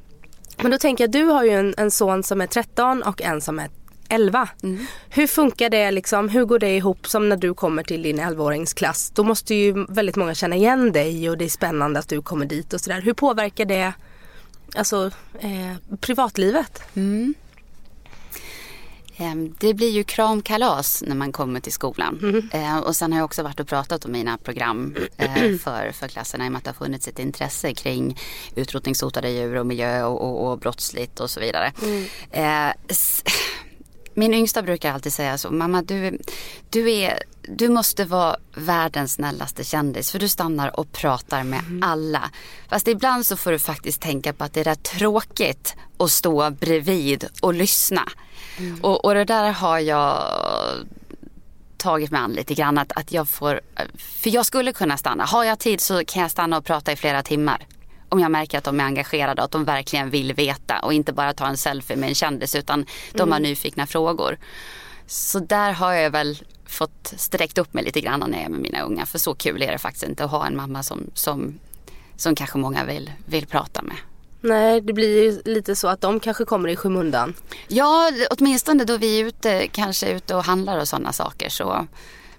Men 0.62 0.72
då 0.72 0.78
tänker 0.78 1.04
jag, 1.04 1.12
du 1.12 1.24
har 1.24 1.44
ju 1.44 1.52
en, 1.52 1.74
en 1.78 1.92
son 1.92 2.24
som 2.24 2.42
är 2.42 2.48
13 2.48 3.04
och 3.04 3.22
en 3.22 3.42
som 3.42 3.60
är 3.60 3.70
11. 4.10 4.50
Mm. 4.64 4.86
Hur 5.10 5.28
funkar 5.28 5.70
det 5.70 5.92
liksom, 5.92 6.30
hur 6.30 6.46
går 6.46 6.60
det 6.60 6.76
ihop 6.76 7.08
som 7.08 7.30
när 7.30 7.38
du 7.38 7.54
kommer 7.54 7.84
till 7.84 8.04
din 8.04 8.20
11-åringsklass? 8.20 9.12
Då 9.16 9.24
måste 9.24 9.56
ju 9.56 9.86
väldigt 9.90 10.16
många 10.16 10.34
känna 10.34 10.56
igen 10.56 10.92
dig 10.92 11.30
och 11.30 11.38
det 11.38 11.46
är 11.46 11.50
spännande 11.50 12.00
att 12.00 12.10
du 12.10 12.22
kommer 12.22 12.46
dit 12.46 12.74
och 12.74 12.82
sådär. 12.82 13.02
Hur 13.02 13.14
påverkar 13.14 13.66
det 13.66 13.94
alltså, 14.76 15.12
eh, 15.40 15.98
privatlivet? 16.00 16.82
Mm. 16.96 17.34
Ehm, 19.22 19.56
det 19.60 19.74
blir 19.74 19.90
ju 19.90 20.04
kramkalas 20.04 21.04
när 21.08 21.16
man 21.16 21.32
kommer 21.32 21.60
till 21.60 21.72
skolan. 21.72 22.50
Mm. 22.54 22.84
Och 22.84 22.96
sen 22.96 23.12
har 23.12 23.20
jag 23.20 23.26
också 23.26 23.44
varit 23.44 23.60
och 23.60 23.68
pratat 23.68 24.06
om 24.06 24.12
mina 24.12 24.38
program 24.38 24.96
eh, 25.18 25.34
för, 25.64 25.92
för 25.92 26.08
klasserna 26.08 26.46
i 26.46 26.48
och 26.48 26.52
med 26.52 26.58
att 26.58 26.64
det 26.64 26.70
har 26.70 26.86
funnits 26.86 27.08
ett 27.08 27.20
intresse 27.20 27.74
kring 27.74 28.18
utrotningshotade 28.56 29.30
djur 29.30 29.56
och 29.56 29.66
miljö 29.66 30.04
och, 30.04 30.22
och, 30.22 30.52
och 30.52 30.60
brottsligt 30.60 31.20
och 31.20 31.30
så 31.30 31.40
vidare. 31.40 31.74
Mm. 31.82 32.06
Eh, 32.32 32.74
min 34.22 34.34
yngsta 34.34 34.62
brukar 34.62 34.94
alltid 34.94 35.14
säga 35.14 35.38
så, 35.38 35.52
mamma 35.52 35.82
du, 35.82 36.18
du, 36.70 36.92
är, 36.92 37.24
du 37.42 37.70
måste 37.70 38.06
vara 38.06 38.36
världens 38.56 39.14
snällaste 39.14 39.64
kändis 39.64 40.12
för 40.12 40.20
du 40.20 40.28
stannar 40.28 40.80
och 40.80 40.92
pratar 40.92 41.44
med 41.44 41.60
mm. 41.60 41.84
alla. 41.84 42.32
Fast 42.70 42.88
ibland 42.88 43.26
så 43.26 43.38
får 43.38 43.52
du 43.52 43.60
faktiskt 43.60 44.02
tänka 44.02 44.34
på 44.34 44.44
att 44.44 44.54
det 44.54 44.60
är 44.60 44.64
rätt 44.64 44.84
tråkigt 44.84 45.76
att 45.98 46.12
stå 46.12 46.50
bredvid 46.50 47.26
och 47.42 47.54
lyssna. 47.54 48.10
Mm. 48.58 48.80
Och, 48.82 49.06
och 49.06 49.14
det 49.14 49.26
där 49.26 49.52
har 49.52 49.80
jag 49.80 50.34
tagit 51.78 52.12
mig 52.12 52.22
an 52.22 52.32
lite 52.32 52.54
grann 52.54 52.78
att, 52.78 52.92
att 52.92 53.12
jag 53.12 53.30
får, 53.30 53.62
för 53.98 54.30
jag 54.30 54.46
skulle 54.46 54.74
kunna 54.74 54.98
stanna. 54.98 55.26
Har 55.26 55.44
jag 55.44 55.60
tid 55.60 55.82
så 55.82 56.06
kan 56.06 56.22
jag 56.22 56.32
stanna 56.32 56.58
och 56.58 56.66
prata 56.66 56.92
i 56.92 56.96
flera 56.96 57.24
timmar 57.24 57.68
om 58.12 58.20
jag 58.20 58.32
märker 58.32 58.58
att 58.58 58.64
de 58.64 58.80
är 58.80 58.84
engagerade 58.84 59.42
och 59.42 59.46
att 59.46 59.52
de 59.52 59.66
verkligen 59.66 60.10
vill 60.10 60.34
veta 60.34 60.80
och 60.80 60.94
inte 60.94 61.14
bara 61.14 61.34
ta 61.34 61.48
en 61.48 61.58
selfie 61.58 61.98
med 61.98 62.10
en 62.10 62.16
kändis 62.16 62.56
utan 62.56 62.86
de 63.12 63.22
mm. 63.22 63.32
har 63.32 63.40
nyfikna 63.40 63.88
frågor. 63.88 64.38
Så 65.08 65.40
där 65.40 65.72
har 65.72 65.94
jag 65.94 66.12
väl 66.12 66.44
fått 66.66 67.14
sträckt 67.18 67.58
upp 67.58 67.74
mig 67.74 67.84
lite 67.84 68.02
grann 68.02 68.20
när 68.28 68.38
jag 68.38 68.46
är 68.46 68.50
med 68.50 68.60
mina 68.60 68.82
unga 68.82 69.06
för 69.06 69.20
så 69.20 69.34
kul 69.34 69.62
är 69.62 69.72
det 69.72 69.78
faktiskt 69.78 70.04
inte 70.04 70.24
att 70.24 70.32
ha 70.32 70.48
en 70.48 70.56
mamma 70.56 70.84
som, 70.84 71.10
som, 71.14 71.60
som 72.16 72.36
kanske 72.36 72.58
många 72.58 72.86
vill, 72.86 73.12
vill 73.26 73.46
prata 73.46 73.82
med. 73.82 73.96
Nej, 74.42 74.82
det 74.82 74.94
blir 74.94 75.24
ju 75.24 75.42
lite 75.46 75.76
så 75.76 75.88
att 75.88 76.02
de 76.02 76.20
kanske 76.20 76.46
kommer 76.46 76.70
i 76.70 76.76
skymundan. 76.76 77.34
Ja, 77.68 78.12
åtminstone 78.30 78.86
då 78.86 78.98
vi 78.98 79.22
är 79.22 79.26
ute, 79.26 79.68
kanske 79.68 80.12
ute 80.12 80.36
och 80.36 80.44
handlar 80.44 80.80
och 80.80 80.88
sådana 80.88 81.14
saker. 81.14 81.50
Så. 81.50 81.88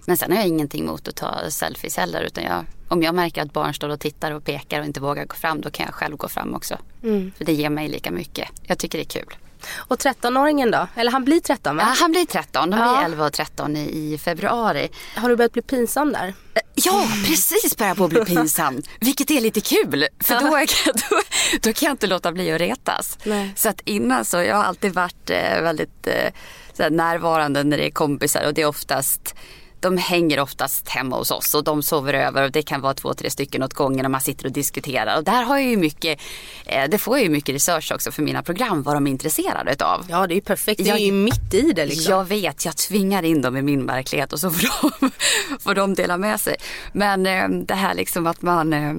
Men 0.05 0.17
sen 0.17 0.33
har 0.33 0.39
jag 0.39 0.49
ingenting 0.49 0.85
emot 0.85 1.09
att 1.09 1.17
ta 1.17 1.51
selfies 1.51 1.97
heller. 1.97 2.23
Utan 2.23 2.45
jag, 2.45 2.65
om 2.89 3.03
jag 3.03 3.15
märker 3.15 3.43
att 3.43 3.53
barn 3.53 3.75
står 3.75 3.89
och 3.89 4.01
tittar 4.01 4.31
och 4.31 4.45
pekar 4.45 4.81
och 4.81 4.87
inte 4.87 5.01
vågar 5.01 5.25
gå 5.25 5.35
fram, 5.35 5.61
då 5.61 5.71
kan 5.71 5.87
jag 5.87 5.95
själv 5.95 6.17
gå 6.17 6.29
fram 6.29 6.55
också. 6.55 6.79
Mm. 7.03 7.33
För 7.37 7.45
det 7.45 7.53
ger 7.53 7.71
mig 7.71 7.89
lika 7.89 8.11
mycket. 8.11 8.49
Jag 8.63 8.79
tycker 8.79 8.99
det 8.99 9.05
är 9.05 9.23
kul. 9.23 9.37
Och 9.77 9.99
13-åringen 9.99 10.71
då? 10.71 10.87
Eller 11.01 11.11
han 11.11 11.25
blir 11.25 11.41
13 11.41 11.77
va? 11.77 11.83
Ja, 11.87 11.95
han 12.01 12.11
blir 12.11 12.27
13. 12.27 12.71
De 12.71 12.79
ja. 12.79 12.97
blir 12.97 13.05
11 13.05 13.27
och 13.27 13.33
13 13.33 13.77
i, 13.77 14.13
i, 14.13 14.19
februari. 14.19 14.89
Har 15.17 15.29
du 15.29 15.37
börjat 15.37 15.53
bli 15.53 15.63
pinsam 15.63 16.13
där? 16.13 16.35
Eh, 16.55 16.61
ja, 16.75 17.09
precis 17.27 17.77
börjat 17.77 17.99
på 17.99 18.05
att 18.05 18.11
bli 18.11 18.25
pinsam. 18.27 18.83
Vilket 19.01 19.31
är 19.31 19.41
lite 19.41 19.61
kul. 19.61 20.07
För 20.21 20.35
då, 20.35 20.67
då, 21.11 21.21
då, 21.63 21.73
kan 21.73 21.87
jag 21.87 21.93
inte 21.93 22.07
låta 22.07 22.33
bli 22.33 22.53
att 22.53 22.61
retas. 22.61 23.19
Nej. 23.25 23.53
Så 23.57 23.69
att 23.69 23.81
innan 23.85 24.25
så, 24.25 24.37
jag 24.37 24.57
har 24.57 24.65
alltid 24.65 24.95
varit 24.95 25.31
eh, 25.31 25.63
väldigt 25.63 26.07
eh, 26.07 26.91
närvarande 26.91 27.65
när 27.65 27.77
det 27.77 27.87
är 27.87 27.91
kompisar 27.91 28.47
och 28.47 28.55
det 28.55 28.63
är 28.63 28.67
oftast 28.67 29.35
de 29.83 29.97
hänger 29.97 30.41
oftast 30.41 30.89
hemma 30.89 31.17
hos 31.17 31.31
oss 31.31 31.55
och 31.55 31.65
de 31.65 31.83
sover 31.83 32.15
över 32.15 32.43
och 32.43 32.51
det 32.51 32.63
kan 32.63 32.81
vara 32.81 32.95
två, 32.95 33.15
tre 33.15 33.31
stycken 33.31 33.63
åt 33.63 33.75
gången 33.75 34.05
och 34.05 34.11
man 34.11 34.21
sitter 34.21 34.47
och 34.47 34.53
diskuterar. 34.53 35.17
Och 35.17 35.25
där 35.25 35.43
har 35.43 35.59
jag 35.59 35.69
ju 35.69 35.77
mycket, 35.77 36.21
eh, 36.67 36.89
det 36.89 36.99
får 36.99 37.17
jag 37.17 37.25
ju 37.25 37.31
mycket 37.31 37.55
research 37.55 37.93
också 37.93 38.13
för 38.13 38.23
mina 38.23 38.43
program, 38.43 38.83
vad 38.83 38.97
de 38.97 39.07
är 39.07 39.11
intresserade 39.11 39.85
av. 39.85 40.07
Ja 40.09 40.27
det 40.27 40.35
är 40.35 40.37
ju 40.37 40.43
perfekt, 40.43 40.79
det 40.85 40.85
är 40.85 40.89
jag, 40.89 41.01
ju 41.01 41.13
mitt 41.13 41.55
i 41.55 41.73
det 41.73 41.87
liksom. 41.87 42.13
Jag 42.13 42.25
vet, 42.25 42.65
jag 42.65 42.77
tvingar 42.77 43.23
in 43.23 43.43
dem 43.43 43.57
i 43.57 43.63
min 43.63 43.87
verklighet 43.87 44.33
och 44.33 44.41
så 44.41 44.51
får 44.51 44.91
de, 45.01 45.11
får 45.61 45.75
de 45.75 45.95
dela 45.95 46.17
med 46.17 46.41
sig. 46.41 46.57
Men 46.93 47.27
eh, 47.27 47.49
det 47.49 47.75
här 47.75 47.95
liksom 47.95 48.27
att 48.27 48.43
man, 48.43 48.73
eh, 48.73 48.95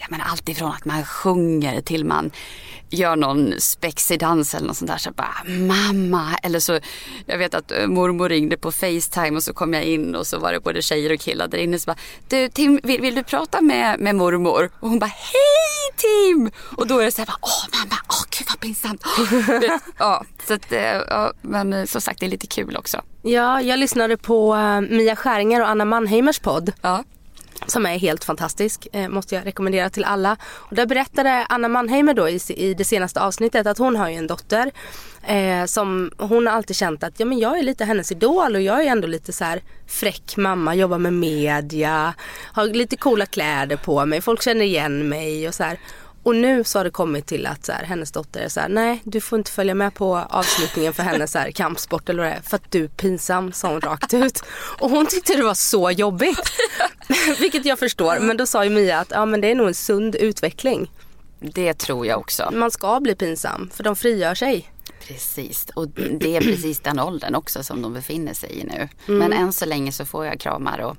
ja, 0.00 0.06
men 0.10 0.20
allt 0.20 0.48
ifrån 0.48 0.70
att 0.72 0.84
man 0.84 1.04
sjunger 1.04 1.80
till 1.80 2.04
man 2.04 2.30
gör 2.90 3.16
någon 3.16 3.54
spexig 3.58 4.20
dans 4.20 4.54
eller 4.54 4.66
något 4.66 4.76
sånt 4.76 4.90
där 4.90 4.98
så 4.98 5.10
bara 5.10 5.36
mamma. 5.46 6.38
Eller 6.42 6.60
så 6.60 6.80
jag 7.26 7.38
vet 7.38 7.54
att 7.54 7.70
eh, 7.70 7.86
mormor 7.86 8.28
ringde 8.28 8.56
på 8.56 8.72
Facetime 8.72 9.36
och 9.36 9.44
så 9.44 9.52
kom 9.52 9.74
jag 9.74 9.84
in 9.84 10.14
och 10.14 10.26
så 10.26 10.38
var 10.38 10.52
det 10.52 10.60
både 10.60 10.82
tjejer 10.82 11.12
och 11.12 11.20
killar 11.20 11.48
där 11.48 11.58
inne 11.58 11.78
så 11.78 11.86
bara 11.86 11.96
du 12.28 12.48
Tim 12.48 12.80
vill, 12.82 13.00
vill 13.00 13.14
du 13.14 13.22
prata 13.22 13.60
med, 13.60 14.00
med 14.00 14.14
mormor? 14.14 14.70
Och 14.80 14.88
hon 14.88 14.98
bara 14.98 15.06
hej 15.06 15.94
Tim! 15.96 16.50
Och 16.76 16.86
då 16.86 16.98
är 16.98 17.04
det 17.04 17.10
så 17.10 17.20
här 17.20 17.26
bara 17.26 17.38
åh 17.40 17.80
mamma 17.80 17.96
åh 18.08 18.24
gud 18.38 18.46
vad 18.48 18.60
pinsamt. 18.60 19.02
Ja 19.98 20.24
så 20.46 20.54
att, 20.54 20.72
eh, 20.72 20.80
ja, 20.80 21.32
men 21.42 21.72
eh, 21.72 21.84
som 21.84 22.00
sagt 22.00 22.20
det 22.20 22.26
är 22.26 22.30
lite 22.30 22.46
kul 22.46 22.76
också. 22.76 23.00
Ja 23.22 23.60
jag 23.60 23.78
lyssnade 23.78 24.16
på 24.16 24.56
Mia 24.90 25.16
Skäringer 25.16 25.60
och 25.60 25.68
Anna 25.68 25.84
Mannheimers 25.84 26.38
podd. 26.38 26.72
Ja 26.82 27.04
som 27.66 27.86
är 27.86 27.98
helt 27.98 28.24
fantastisk, 28.24 28.88
eh, 28.92 29.08
måste 29.08 29.34
jag 29.34 29.46
rekommendera 29.46 29.90
till 29.90 30.04
alla. 30.04 30.36
Och 30.44 30.74
där 30.74 30.86
berättade 30.86 31.46
Anna 31.48 31.68
Mannheimer 31.68 32.14
då 32.14 32.28
i, 32.28 32.40
i 32.48 32.74
det 32.74 32.84
senaste 32.84 33.20
avsnittet 33.20 33.66
att 33.66 33.78
hon 33.78 33.96
har 33.96 34.08
ju 34.08 34.14
en 34.14 34.26
dotter 34.26 34.70
eh, 35.26 35.64
som 35.64 36.10
hon 36.18 36.46
har 36.46 36.54
alltid 36.54 36.76
känt 36.76 37.04
att 37.04 37.20
ja, 37.20 37.26
men 37.26 37.38
jag 37.38 37.58
är 37.58 37.62
lite 37.62 37.84
hennes 37.84 38.12
idol 38.12 38.54
och 38.54 38.62
jag 38.62 38.84
är 38.84 38.90
ändå 38.90 39.06
lite 39.06 39.32
så 39.32 39.44
här 39.44 39.62
fräck 39.86 40.36
mamma, 40.36 40.74
jobbar 40.74 40.98
med 40.98 41.12
media, 41.12 42.14
har 42.52 42.66
lite 42.66 42.96
coola 42.96 43.26
kläder 43.26 43.76
på 43.76 44.06
mig, 44.06 44.20
folk 44.20 44.42
känner 44.42 44.64
igen 44.64 45.08
mig 45.08 45.48
och 45.48 45.54
så 45.54 45.62
här. 45.62 45.78
Och 46.24 46.36
nu 46.36 46.64
så 46.64 46.78
har 46.78 46.84
det 46.84 46.90
kommit 46.90 47.26
till 47.26 47.46
att 47.46 47.66
så 47.66 47.72
här, 47.72 47.84
hennes 47.84 48.12
dotter 48.12 48.40
är 48.40 48.48
så 48.48 48.60
här, 48.60 48.68
nej 48.68 49.00
du 49.04 49.20
får 49.20 49.38
inte 49.38 49.50
följa 49.50 49.74
med 49.74 49.94
på 49.94 50.16
avslutningen 50.16 50.92
för 50.92 51.02
hennes 51.02 51.32
så 51.32 51.38
här, 51.38 51.50
kampsport 51.50 52.08
eller 52.08 52.22
vad 52.22 52.32
det 52.32 52.36
är, 52.36 52.40
för 52.40 52.56
att 52.56 52.70
du 52.70 52.84
är 52.84 52.88
pinsam, 52.88 53.52
sa 53.52 53.68
hon 53.68 53.80
rakt 53.80 54.14
ut. 54.14 54.42
Och 54.80 54.90
hon 54.90 55.06
tyckte 55.06 55.36
det 55.36 55.42
var 55.42 55.54
så 55.54 55.90
jobbigt. 55.90 56.52
Vilket 57.40 57.64
jag 57.64 57.78
förstår, 57.78 58.18
men 58.20 58.36
då 58.36 58.46
sa 58.46 58.64
ju 58.64 58.70
Mia 58.70 59.00
att 59.00 59.10
ja, 59.10 59.26
men 59.26 59.40
det 59.40 59.50
är 59.50 59.54
nog 59.54 59.68
en 59.68 59.74
sund 59.74 60.14
utveckling. 60.14 60.90
Det 61.40 61.74
tror 61.74 62.06
jag 62.06 62.18
också. 62.18 62.50
Man 62.52 62.70
ska 62.70 63.00
bli 63.00 63.14
pinsam, 63.14 63.70
för 63.74 63.84
de 63.84 63.96
frigör 63.96 64.34
sig. 64.34 64.70
Precis, 65.08 65.66
och 65.74 65.88
det 65.88 66.36
är 66.36 66.40
precis 66.40 66.80
den 66.80 67.00
åldern 67.00 67.34
också 67.34 67.62
som 67.62 67.82
de 67.82 67.94
befinner 67.94 68.34
sig 68.34 68.60
i 68.60 68.64
nu. 68.64 68.88
Mm. 69.08 69.18
Men 69.18 69.32
än 69.32 69.52
så 69.52 69.64
länge 69.64 69.92
så 69.92 70.04
får 70.04 70.26
jag 70.26 70.40
kramar 70.40 70.78
och, 70.78 70.96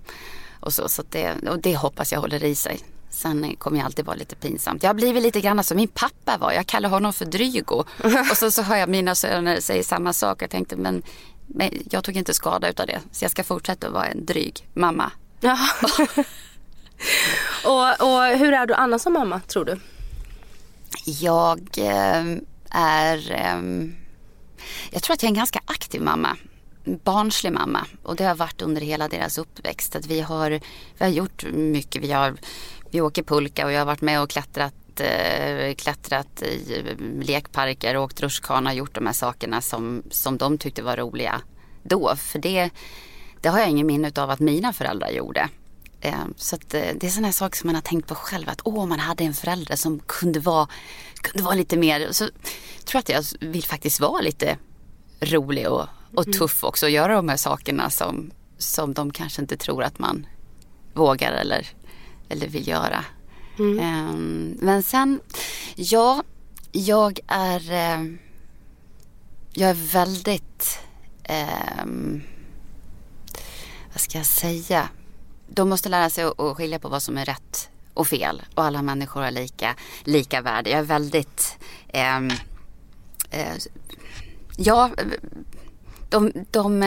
och 0.60 0.74
så, 0.74 0.90
så 0.90 1.04
det, 1.10 1.34
och 1.50 1.60
det 1.60 1.76
hoppas 1.76 2.12
jag 2.12 2.20
håller 2.20 2.44
i 2.44 2.56
sig. 2.56 2.80
Sen 3.16 3.56
kommer 3.56 3.78
jag 3.78 3.86
alltid 3.86 4.06
vara 4.06 4.16
lite 4.16 4.36
pinsamt. 4.36 4.84
Jag 4.84 4.90
har 4.90 4.94
blivit 4.94 5.24
lite 5.24 5.42
grann 5.42 5.64
som 5.64 5.78
min 5.78 5.88
pappa 5.88 6.38
var. 6.38 6.52
Jag 6.52 6.68
kallar 6.68 6.90
honom 6.90 7.14
för 7.14 7.26
Drygo. 7.26 7.84
Och 8.32 8.38
så, 8.38 8.52
så 8.52 8.62
hör 8.62 8.76
jag 8.76 8.90
mina 8.90 9.16
söner 9.16 9.60
säga 9.60 9.84
samma 9.84 10.14
sak. 10.14 10.42
Jag 10.42 10.50
tänkte 10.50 10.76
men, 10.76 11.04
men 11.48 11.70
jag 11.92 12.04
tog 12.04 12.18
inte 12.18 12.34
skada 12.34 12.68
av 12.68 12.88
det. 12.88 13.00
Så 13.12 13.24
jag 13.24 13.32
ska 13.32 13.44
fortsätta 13.44 13.88
att 13.88 13.94
vara 13.94 14.06
en 14.06 14.26
dryg 14.26 14.68
mamma. 14.74 15.12
Ja. 15.40 15.58
och, 17.66 18.08
och 18.08 18.24
hur 18.38 18.54
är 18.54 18.66
du 18.66 18.74
annars 18.74 19.02
som 19.02 19.14
mamma 19.14 19.40
tror 19.40 19.66
du? 19.66 19.80
Jag 21.06 21.70
eh, 21.78 22.38
är... 22.70 23.32
Eh, 23.32 23.62
jag 24.92 25.04
tror 25.04 25.14
att 25.14 25.24
jag 25.24 25.28
är 25.28 25.32
en 25.32 25.38
ganska 25.38 25.60
aktiv 25.66 26.02
mamma 26.02 26.38
barnslig 26.86 27.54
mamma 27.54 27.86
och 28.04 28.16
det 28.16 28.24
har 28.24 28.36
varit 28.36 28.62
under 28.62 28.82
hela 28.82 29.08
deras 29.08 29.38
uppväxt. 29.38 29.96
Att 29.96 30.06
vi, 30.06 30.22
har, 30.22 30.50
vi 30.98 31.06
har 31.06 31.08
gjort 31.08 31.46
mycket. 31.54 32.04
Vi 32.04 32.12
har 32.12 32.36
vi 32.92 33.02
åker 33.02 33.24
pulka 33.24 33.66
och 33.66 33.72
jag 33.72 33.80
har 33.80 33.86
varit 33.86 34.02
med 34.02 34.22
och 34.22 34.30
klättrat 34.30 34.74
eh, 35.00 35.76
klättrat 35.76 36.42
i 36.42 36.84
lekparker, 37.22 37.98
åkt 37.98 38.22
rutschkana 38.22 38.70
och 38.70 38.76
gjort 38.76 38.96
de 38.96 39.06
här 39.06 39.14
sakerna 39.14 39.62
som, 39.62 40.04
som 40.12 40.38
de 40.38 40.58
tyckte 40.58 40.84
var 40.84 40.98
roliga 40.98 41.42
då. 41.84 42.16
För 42.16 42.40
det, 42.40 42.70
det 43.42 43.50
har 43.50 43.60
jag 43.60 43.70
ingen 43.70 43.88
minne 43.88 44.12
av 44.16 44.30
att 44.30 44.40
mina 44.40 44.74
föräldrar 44.74 45.10
gjorde. 45.10 45.50
Eh, 46.02 46.26
så 46.38 46.56
eh, 46.56 46.60
det 46.70 47.04
är 47.04 47.10
sådana 47.10 47.32
saker 47.32 47.58
som 47.58 47.68
man 47.68 47.76
har 47.76 47.82
tänkt 47.82 48.08
på 48.08 48.16
själv. 48.16 48.50
Att 48.50 48.62
åh, 48.64 48.86
man 48.86 49.00
hade 49.00 49.24
en 49.24 49.34
förälder 49.34 49.76
som 49.76 50.00
kunde 50.00 50.40
vara, 50.40 50.68
kunde 51.22 51.44
vara 51.44 51.56
lite 51.56 51.78
mer. 51.78 52.12
Så 52.12 52.26
tror 52.26 52.34
jag 52.94 53.00
att 53.00 53.10
jag 53.10 53.50
vill 53.50 53.64
faktiskt 53.64 54.00
vara 54.00 54.22
lite 54.22 54.58
rolig 55.20 55.68
och, 55.70 55.88
och 56.16 56.26
mm. 56.26 56.40
tuff 56.40 56.64
också. 56.64 56.86
Och 56.86 56.90
göra 56.90 57.16
de 57.16 57.30
här 57.30 57.38
sakerna 57.38 57.90
som, 57.90 58.32
som 58.58 58.94
de 58.94 59.12
kanske 59.12 59.42
inte 59.42 59.58
tror 59.58 59.84
att 59.84 60.00
man 60.00 60.28
vågar 60.94 61.32
eller, 61.32 61.68
eller 62.30 62.48
vill 62.48 62.68
göra. 62.68 63.06
Mm. 63.60 64.10
Um, 64.10 64.58
men 64.62 64.84
sen, 64.84 65.20
ja, 65.76 66.24
jag 66.72 67.20
är, 67.28 67.60
uh, 67.60 68.14
jag 69.54 69.70
är 69.70 69.92
väldigt, 69.94 70.80
um, 71.84 72.24
vad 73.92 74.02
ska 74.02 74.18
jag 74.18 74.28
säga? 74.28 74.90
De 75.48 75.70
måste 75.70 75.90
lära 75.90 76.10
sig 76.10 76.24
att 76.24 76.58
skilja 76.58 76.80
på 76.80 76.90
vad 76.90 77.04
som 77.04 77.18
är 77.18 77.26
rätt 77.26 77.70
och 77.94 78.08
fel 78.08 78.42
och 78.56 78.64
alla 78.64 78.82
människor 78.82 79.22
har 79.22 79.32
lika, 79.32 79.76
lika 80.04 80.42
värde. 80.42 80.70
Jag 80.70 80.80
är 80.80 80.84
väldigt, 80.84 81.58
um, 81.94 82.32
uh, 83.34 83.58
ja, 84.58 84.92
de, 86.10 86.32
de 86.52 86.84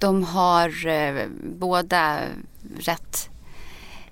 de 0.00 0.24
har 0.24 0.86
eh, 0.86 1.26
båda 1.42 2.18
rätt. 2.78 3.30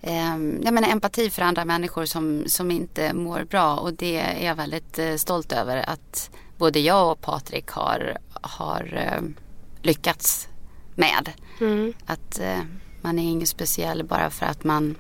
Eh, 0.01 0.37
jag 0.63 0.75
menar, 0.75 0.89
empati 0.89 1.31
för 1.31 1.43
andra 1.43 1.65
människor 1.65 2.05
som, 2.05 2.45
som 2.47 2.71
inte 2.71 3.15
mår 3.15 3.45
bra. 3.51 3.77
Och 3.77 3.95
det 3.95 4.17
är 4.17 4.47
jag 4.47 4.55
väldigt 4.55 4.99
eh, 4.99 5.15
stolt 5.15 5.53
över 5.53 5.91
att 5.91 6.31
både 6.57 6.81
jag 6.81 7.13
och 7.13 7.21
Patrik 7.21 7.69
har, 7.71 8.19
har 8.33 9.13
eh, 9.13 9.23
lyckats 9.83 10.49
med. 10.95 11.31
Mm. 11.61 11.93
Att 12.07 12.39
eh, 12.39 12.61
man 13.01 13.19
är 13.19 13.31
inget 13.31 13.49
speciell 13.49 14.05
bara 14.05 14.31
för 14.31 14.47
att 14.47 14.65
man 14.65 14.97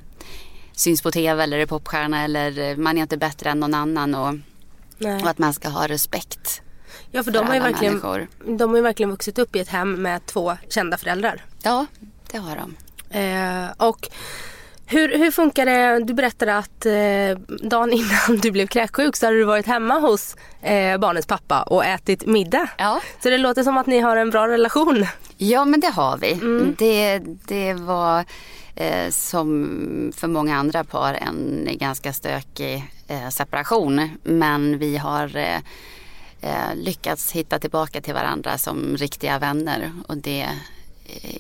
syns 0.73 1.03
på 1.03 1.11
tv 1.11 1.43
eller 1.43 1.59
är 1.59 1.67
popstjärna 1.67 2.25
eller 2.25 2.77
man 2.77 2.99
är 2.99 3.03
inte 3.03 3.17
bättre 3.17 3.51
än 3.51 3.61
någon 3.61 3.75
annan. 3.75 4.15
Och, 4.15 4.35
och 5.23 5.29
att 5.29 5.39
man 5.39 5.53
ska 5.53 5.69
ha 5.69 5.89
respekt 5.89 6.63
Ja 7.11 7.23
för 7.23 7.31
de 7.31 7.47
har, 7.47 7.55
ju 7.55 7.61
verkligen, 7.61 8.01
de 8.59 8.71
har 8.71 8.77
ju 8.77 8.83
verkligen 8.83 9.11
vuxit 9.11 9.39
upp 9.39 9.57
i 9.57 9.61
ett 9.61 9.69
hem 9.69 10.03
med 10.03 10.27
två 10.27 10.57
kända 10.69 10.99
föräldrar. 10.99 11.45
Ja 11.63 11.87
det 12.31 12.39
har 12.39 12.57
de. 12.57 12.75
Eh, 13.19 13.89
och 13.89 14.09
hur, 14.91 15.19
hur 15.19 15.31
funkar 15.31 15.67
det? 15.67 16.05
Du 16.05 16.15
berättade 16.15 16.57
att 16.57 16.87
eh, 16.87 17.59
dagen 17.69 17.93
innan 17.93 18.41
du 18.43 18.51
blev 18.51 18.67
kräksjuk 18.67 19.17
så 19.17 19.27
hade 19.27 19.39
du 19.39 19.45
varit 19.45 19.67
hemma 19.67 19.99
hos 19.99 20.37
eh, 20.63 20.99
barnens 20.99 21.27
pappa 21.27 21.63
och 21.63 21.85
ätit 21.85 22.27
middag. 22.27 22.69
Ja. 22.79 23.01
Så 23.23 23.31
det 23.31 23.39
låter 23.39 23.63
som 23.63 23.79
att 23.79 23.87
ni 23.87 23.99
har 23.99 24.17
en 24.17 24.31
bra 24.31 24.49
relation. 24.49 25.07
Ja 25.37 25.65
men 25.65 25.81
det 25.81 25.91
har 25.91 26.17
vi. 26.17 26.33
Mm. 26.33 26.75
Det, 26.79 27.19
det 27.47 27.75
var 27.75 28.25
eh, 28.77 29.11
som 29.11 30.13
för 30.17 30.29
många 30.29 30.57
andra 30.57 30.85
par 30.85 31.15
en 31.15 31.69
ganska 31.73 32.13
stökig 32.13 32.85
eh, 33.09 33.29
separation. 33.29 34.11
Men 34.23 34.79
vi 34.79 34.97
har 34.97 35.37
eh, 36.41 36.75
lyckats 36.75 37.33
hitta 37.33 37.59
tillbaka 37.59 38.01
till 38.01 38.15
varandra 38.15 38.59
som 38.59 38.97
riktiga 38.97 39.39
vänner. 39.39 39.93
Och 40.07 40.17
det 40.17 40.49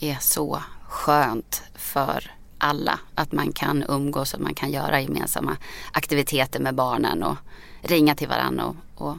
är 0.00 0.16
så 0.20 0.62
skönt 0.88 1.62
för 1.74 2.30
alla 2.58 2.98
att 3.14 3.32
man 3.32 3.52
kan 3.52 3.84
umgås 3.88 4.34
och 4.34 4.40
man 4.40 4.54
kan 4.54 4.70
göra 4.70 5.00
gemensamma 5.00 5.56
aktiviteter 5.92 6.60
med 6.60 6.74
barnen 6.74 7.22
och 7.22 7.36
ringa 7.82 8.14
till 8.14 8.28
varandra 8.28 8.64
och, 8.64 8.76
och 8.94 9.16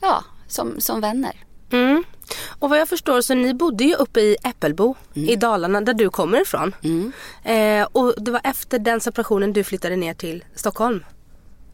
ja, 0.00 0.24
som, 0.46 0.80
som 0.80 1.00
vänner. 1.00 1.32
Mm. 1.70 2.04
Och 2.58 2.70
vad 2.70 2.78
jag 2.78 2.88
förstår 2.88 3.20
så 3.20 3.34
ni 3.34 3.54
bodde 3.54 3.84
ju 3.84 3.94
uppe 3.94 4.20
i 4.20 4.36
Äppelbo 4.44 4.94
mm. 5.14 5.28
i 5.28 5.36
Dalarna 5.36 5.80
där 5.80 5.94
du 5.94 6.10
kommer 6.10 6.42
ifrån. 6.42 6.74
Mm. 6.82 7.12
Eh, 7.44 7.88
och 7.92 8.14
det 8.16 8.30
var 8.30 8.40
efter 8.44 8.78
den 8.78 9.00
separationen 9.00 9.52
du 9.52 9.64
flyttade 9.64 9.96
ner 9.96 10.14
till 10.14 10.44
Stockholm. 10.54 11.04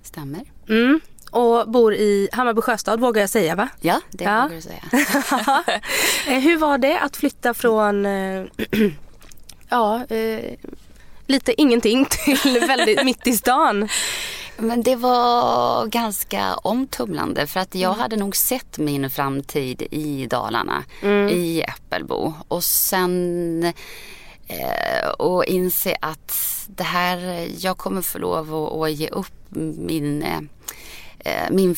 Stämmer. 0.03 0.43
Mm 0.69 1.01
och 1.33 1.69
bor 1.69 1.95
i 1.95 2.29
Hammarby 2.33 2.61
sjöstad 2.61 3.01
vågar 3.01 3.23
jag 3.23 3.31
säga 3.31 3.55
va? 3.55 3.69
Ja, 3.81 4.01
det 4.11 4.25
ja. 4.25 4.43
vågar 4.43 4.57
du 4.57 4.63
säga. 4.63 4.83
Eh, 6.27 6.39
hur 6.39 6.57
var 6.57 6.79
det 6.79 7.01
att 7.01 7.17
flytta 7.17 7.55
från 7.55 8.07
eh, 8.07 8.45
ja, 9.69 10.05
eh, 10.05 10.55
lite 11.27 11.61
ingenting 11.61 12.05
till 12.11 12.65
väldigt 12.67 13.05
mitt 13.05 13.27
i 13.27 13.33
stan? 13.33 13.89
Men 14.57 14.83
det 14.83 14.97
var 14.97 15.87
ganska 15.87 16.55
omtumlande 16.55 17.47
för 17.47 17.61
att 17.61 17.75
jag 17.75 17.91
mm. 17.91 18.01
hade 18.01 18.17
nog 18.17 18.37
sett 18.37 18.79
min 18.79 19.11
framtid 19.11 19.83
i 19.91 20.27
Dalarna, 20.27 20.85
mm. 21.03 21.29
i 21.29 21.63
Äppelbo. 21.63 22.35
Och 22.49 22.65
sen 22.65 23.65
eh, 24.47 25.09
och 25.19 25.45
inse 25.45 25.97
att 26.01 26.33
det 26.67 26.85
här, 26.85 27.49
jag 27.59 27.77
kommer 27.77 28.03
få 28.03 28.19
lov 28.19 28.55
att, 28.55 28.73
att 28.73 28.93
ge 28.93 29.09
upp 29.09 29.35
min 29.51 30.23
eh, 30.23 30.41
Eh, 30.41 30.41
min 31.51 31.77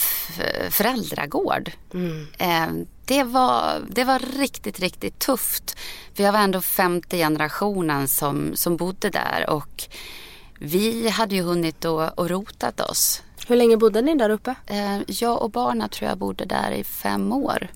föräldragård. 0.71 1.71
Mm. 1.95 2.27
Eh, 2.39 2.87
det, 3.05 3.23
var, 3.23 3.83
det 3.89 4.05
var 4.05 4.19
riktigt, 4.19 4.81
riktigt 4.81 5.19
tufft. 5.19 5.77
För 6.15 6.23
jag 6.23 6.33
var 6.33 6.41
ändå 6.41 6.61
femte 6.61 7.17
generationen 7.17 8.09
som, 8.09 8.57
som 8.57 8.77
bodde 8.77 9.11
där 9.11 9.51
och 9.51 9.85
vi 10.59 11.09
hade 11.09 11.35
ju 11.35 11.43
hunnit 11.43 11.85
och, 11.85 12.19
och 12.19 12.31
rotat 12.31 12.81
oss. 12.81 13.23
Hur 13.47 13.57
länge 13.57 13.77
bodde 13.77 14.03
ni 14.03 14.15
där 14.15 14.31
uppe? 14.31 14.55
Eh, 14.67 14.99
jag 15.07 15.43
och 15.43 15.51
barnen 15.51 15.89
tror 15.89 16.09
jag 16.09 16.19
bodde 16.19 16.45
där 16.45 16.71
i 16.71 16.85
fem 16.85 17.33
år. 17.33 17.69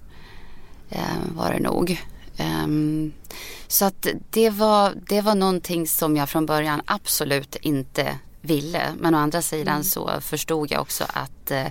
Var 1.34 1.52
det 1.52 1.60
nog. 1.60 2.02
Ehm, 2.36 3.12
så 3.66 3.84
att 3.84 4.06
det 4.30 4.50
var, 4.50 4.94
det 5.08 5.20
var 5.20 5.34
någonting 5.34 5.86
som 5.86 6.16
jag 6.16 6.28
från 6.28 6.46
början 6.46 6.82
absolut 6.84 7.56
inte 7.56 8.18
ville. 8.48 8.94
Men 8.98 9.14
å 9.14 9.18
andra 9.18 9.42
sidan 9.42 9.74
mm. 9.74 9.84
så 9.84 10.20
förstod 10.20 10.70
jag 10.70 10.80
också 10.80 11.04
att 11.08 11.50
eh, 11.50 11.66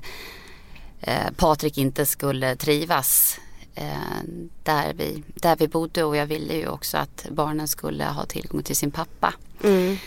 eh, 1.01 1.31
Patrik 1.35 1.77
inte 1.77 2.05
skulle 2.05 2.55
trivas 2.55 3.39
eh, 3.75 4.21
där, 4.63 4.93
vi, 4.93 5.23
där 5.35 5.55
vi 5.55 5.67
bodde 5.67 6.03
och 6.03 6.15
jag 6.15 6.25
ville 6.25 6.53
ju 6.53 6.67
också 6.67 6.97
att 6.97 7.25
barnen 7.31 7.67
skulle 7.67 8.05
ha 8.05 8.25
tillgång 8.25 8.63
till 8.63 8.75
sin 8.75 8.91
pappa. 8.91 9.33
Mm. 9.63 9.97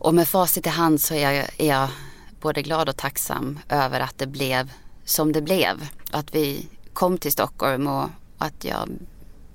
Och 0.00 0.14
med 0.14 0.28
facit 0.28 0.66
i 0.66 0.70
hand 0.70 1.00
så 1.00 1.14
är 1.14 1.30
jag, 1.30 1.46
är 1.58 1.68
jag 1.68 1.88
både 2.40 2.62
glad 2.62 2.88
och 2.88 2.96
tacksam 2.96 3.58
över 3.68 4.00
att 4.00 4.18
det 4.18 4.26
blev 4.26 4.70
som 5.04 5.32
det 5.32 5.42
blev. 5.42 5.88
Att 6.10 6.34
vi 6.34 6.68
kom 6.92 7.18
till 7.18 7.32
Stockholm 7.32 7.86
och 7.86 8.08
att 8.38 8.64
jag 8.64 8.88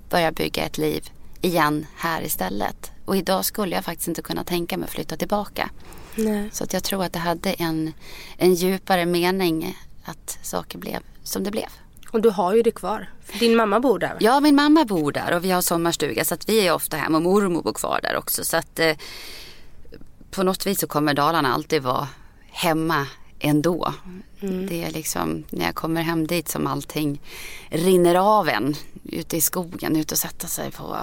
började 0.10 0.36
bygga 0.36 0.64
ett 0.64 0.78
liv 0.78 1.10
igen 1.42 1.86
här 1.96 2.22
istället. 2.22 2.92
Och 3.06 3.18
idag 3.18 3.46
skulle 3.46 3.76
jag 3.76 3.86
faktiskt 3.86 4.08
inte 4.08 4.22
kunna 4.22 4.44
tänka 4.44 4.78
mig 4.78 4.86
att 4.86 4.92
flytta 4.92 5.18
tillbaka. 5.18 5.70
Nej. 6.16 6.50
Så 6.52 6.64
att 6.64 6.74
jag 6.74 6.84
tror 6.84 7.04
att 7.04 7.14
det 7.14 7.20
hade 7.20 7.54
en, 7.54 7.94
en 8.38 8.54
djupare 8.54 9.06
mening 9.06 9.78
att 10.04 10.40
saker 10.42 10.78
blev 10.78 11.00
som 11.24 11.44
det 11.44 11.52
blev. 11.52 11.70
Och 12.12 12.22
du 12.22 12.30
har 12.30 12.56
ju 12.56 12.62
det 12.62 12.72
kvar. 12.72 13.10
Din 13.40 13.56
mamma 13.56 13.80
bor 13.80 14.00
där? 14.00 14.18
Ja, 14.20 14.40
min 14.40 14.56
mamma 14.56 14.86
bor 14.86 15.12
där 15.12 15.34
och 15.34 15.46
vi 15.46 15.52
har 15.52 15.62
sommarstuga 15.62 16.26
så 16.26 16.34
att 16.34 16.50
vi 16.50 16.68
är 16.68 16.74
ofta 16.74 16.98
hemma 16.98 17.18
och 17.18 17.24
mormor 17.24 17.62
bor 17.62 17.74
kvar 17.74 18.00
där 18.04 18.16
också. 18.18 18.44
Så 18.44 18.58
att 18.58 18.80
eh, 18.80 18.96
på 20.32 20.44
något 20.44 20.66
vis 20.66 20.80
så 20.80 20.88
kommer 20.88 21.14
Dalarna 21.14 21.54
alltid 21.54 21.84
vara 21.84 22.08
hemma 22.52 23.08
ändå. 23.40 23.94
Mm. 24.42 24.68
Det 24.68 24.84
är 24.84 24.92
liksom 24.92 25.44
när 25.50 25.66
jag 25.66 25.76
kommer 25.76 26.02
hem 26.02 26.28
dit 26.28 26.50
som 26.50 26.68
allting 26.68 27.22
rinner 27.70 28.16
av 28.16 28.50
en 28.50 28.76
ute 29.04 29.38
i 29.38 29.42
skogen, 29.42 29.96
ute 29.96 30.14
och 30.14 30.20
sätta 30.20 30.48
sig 30.48 30.72
på, 30.72 30.98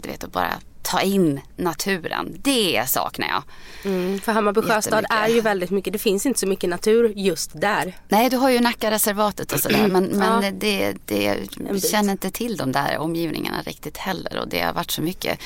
du 0.00 0.08
vet, 0.08 0.24
och 0.24 0.30
bara 0.30 0.60
ta 0.82 1.00
in 1.00 1.40
naturen. 1.56 2.36
Det 2.38 2.84
saknar 2.88 3.28
jag. 3.28 3.42
Mm, 3.84 4.20
för 4.20 4.32
Hammarby 4.32 4.62
sjöstad 4.62 5.04
är 5.10 5.28
ju 5.28 5.40
väldigt 5.40 5.70
mycket, 5.70 5.92
det 5.92 5.98
finns 5.98 6.26
inte 6.26 6.40
så 6.40 6.46
mycket 6.46 6.70
natur 6.70 7.12
just 7.16 7.60
där. 7.60 7.96
Nej, 8.08 8.30
du 8.30 8.36
har 8.36 8.50
ju 8.50 8.60
Nackareservatet 8.60 9.52
och 9.52 9.60
sådär 9.60 9.88
men, 9.88 10.04
men 10.04 10.44
ja. 10.44 10.50
det, 10.50 10.94
det 11.06 11.38
känner 11.90 12.12
inte 12.12 12.30
till 12.30 12.56
de 12.56 12.72
där 12.72 12.98
omgivningarna 12.98 13.62
riktigt 13.62 13.96
heller 13.96 14.38
och 14.38 14.48
det 14.48 14.60
har 14.60 14.72
varit 14.72 14.90
så 14.90 15.02
mycket 15.02 15.38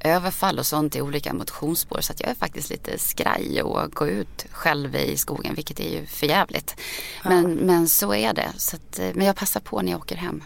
överfall 0.00 0.58
och 0.58 0.66
sånt 0.66 0.96
i 0.96 1.00
olika 1.00 1.32
motionsspår 1.32 2.00
så 2.00 2.12
att 2.12 2.20
jag 2.20 2.30
är 2.30 2.34
faktiskt 2.34 2.70
lite 2.70 2.98
skraj 2.98 3.62
och 3.62 3.92
gå 3.92 4.08
ut 4.08 4.46
själv 4.50 4.96
i 4.96 5.16
skogen 5.16 5.54
vilket 5.54 5.80
är 5.80 6.00
ju 6.00 6.06
förjävligt. 6.06 6.76
Ja. 7.24 7.30
Men, 7.30 7.54
men 7.54 7.88
så 7.88 8.14
är 8.14 8.32
det. 8.32 8.48
Så 8.56 8.76
att, 8.76 9.00
men 9.14 9.26
jag 9.26 9.36
passar 9.36 9.60
på 9.60 9.82
när 9.82 9.92
jag 9.92 10.00
åker 10.00 10.16
hem. 10.16 10.44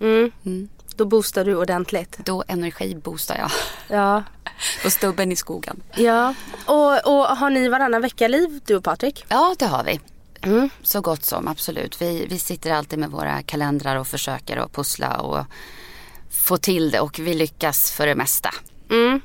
Mm. 0.00 0.30
Mm. 0.44 0.68
Då 0.96 1.04
boostar 1.04 1.44
du 1.44 1.56
ordentligt. 1.56 2.18
Då 2.24 2.44
energiboostar 2.48 3.36
jag. 3.38 3.50
Ja. 3.88 4.22
och 4.84 4.92
stubben 4.92 5.32
i 5.32 5.36
skogen. 5.36 5.82
Ja. 5.96 6.34
Och, 6.66 7.06
och 7.06 7.36
har 7.36 7.50
ni 7.50 7.68
varannan 7.68 8.02
vecka-liv 8.02 8.60
du 8.66 8.76
och 8.76 8.84
Patrik? 8.84 9.24
Ja 9.28 9.54
det 9.58 9.66
har 9.66 9.84
vi. 9.84 10.00
Mm. 10.42 10.70
Så 10.82 11.00
gott 11.00 11.24
som, 11.24 11.48
absolut. 11.48 12.02
Vi, 12.02 12.26
vi 12.30 12.38
sitter 12.38 12.70
alltid 12.70 12.98
med 12.98 13.10
våra 13.10 13.42
kalendrar 13.42 13.96
och 13.96 14.06
försöker 14.06 14.56
att 14.56 14.72
pussla 14.72 15.16
och 15.16 15.44
få 16.30 16.56
till 16.56 16.90
det 16.90 17.00
och 17.00 17.18
vi 17.18 17.34
lyckas 17.34 17.90
för 17.92 18.06
det 18.06 18.14
mesta. 18.14 18.50
Mm. 18.90 19.20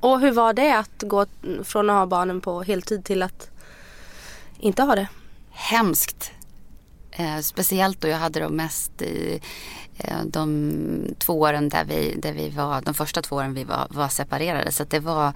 Och 0.00 0.20
hur 0.20 0.30
var 0.30 0.52
det 0.52 0.76
att 0.76 1.02
gå 1.02 1.26
från 1.64 1.90
att 1.90 1.96
ha 1.96 2.06
barnen 2.06 2.40
på 2.40 2.62
heltid 2.62 3.04
till 3.04 3.22
att 3.22 3.50
inte 4.58 4.82
ha 4.82 4.94
det? 4.94 5.08
Hemskt. 5.50 6.32
Eh, 7.16 7.38
speciellt 7.38 8.00
då 8.00 8.08
jag 8.08 8.18
hade 8.18 8.40
dem 8.40 8.56
mest 8.56 9.02
i 9.02 9.40
eh, 9.98 10.24
de 10.24 11.14
två 11.18 11.40
åren 11.40 11.68
där 11.68 11.84
vi, 11.84 12.14
där 12.18 12.32
vi 12.32 12.50
var, 12.50 12.80
de 12.80 12.94
första 12.94 13.22
två 13.22 13.36
åren 13.36 13.54
vi 13.54 13.64
var, 13.64 13.86
var 13.90 14.08
separerade. 14.08 14.72
Så 14.72 14.84
det 14.84 15.00
var 15.00 15.32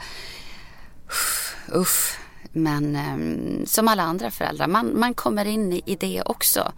uff, 1.06 1.56
uff. 1.68 2.18
Men 2.52 2.96
eh, 2.96 3.64
som 3.66 3.88
alla 3.88 4.02
andra 4.02 4.30
föräldrar, 4.30 4.66
man, 4.66 5.00
man 5.00 5.14
kommer 5.14 5.44
in 5.44 5.72
i 5.72 5.96
det 6.00 6.22
också. 6.22 6.72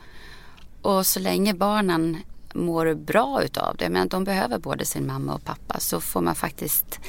Och 0.83 1.07
så 1.07 1.21
länge 1.21 1.55
barnen 1.55 2.17
mår 2.55 2.95
bra 2.95 3.43
utav 3.43 3.77
det, 3.77 3.89
men 3.89 4.09
de 4.09 4.25
behöver 4.25 4.59
både 4.59 4.85
sin 4.85 5.07
mamma 5.07 5.35
och 5.35 5.45
pappa, 5.45 5.81
så 5.81 6.01
får 6.01 6.21
man 6.21 6.35
faktiskt 6.35 7.01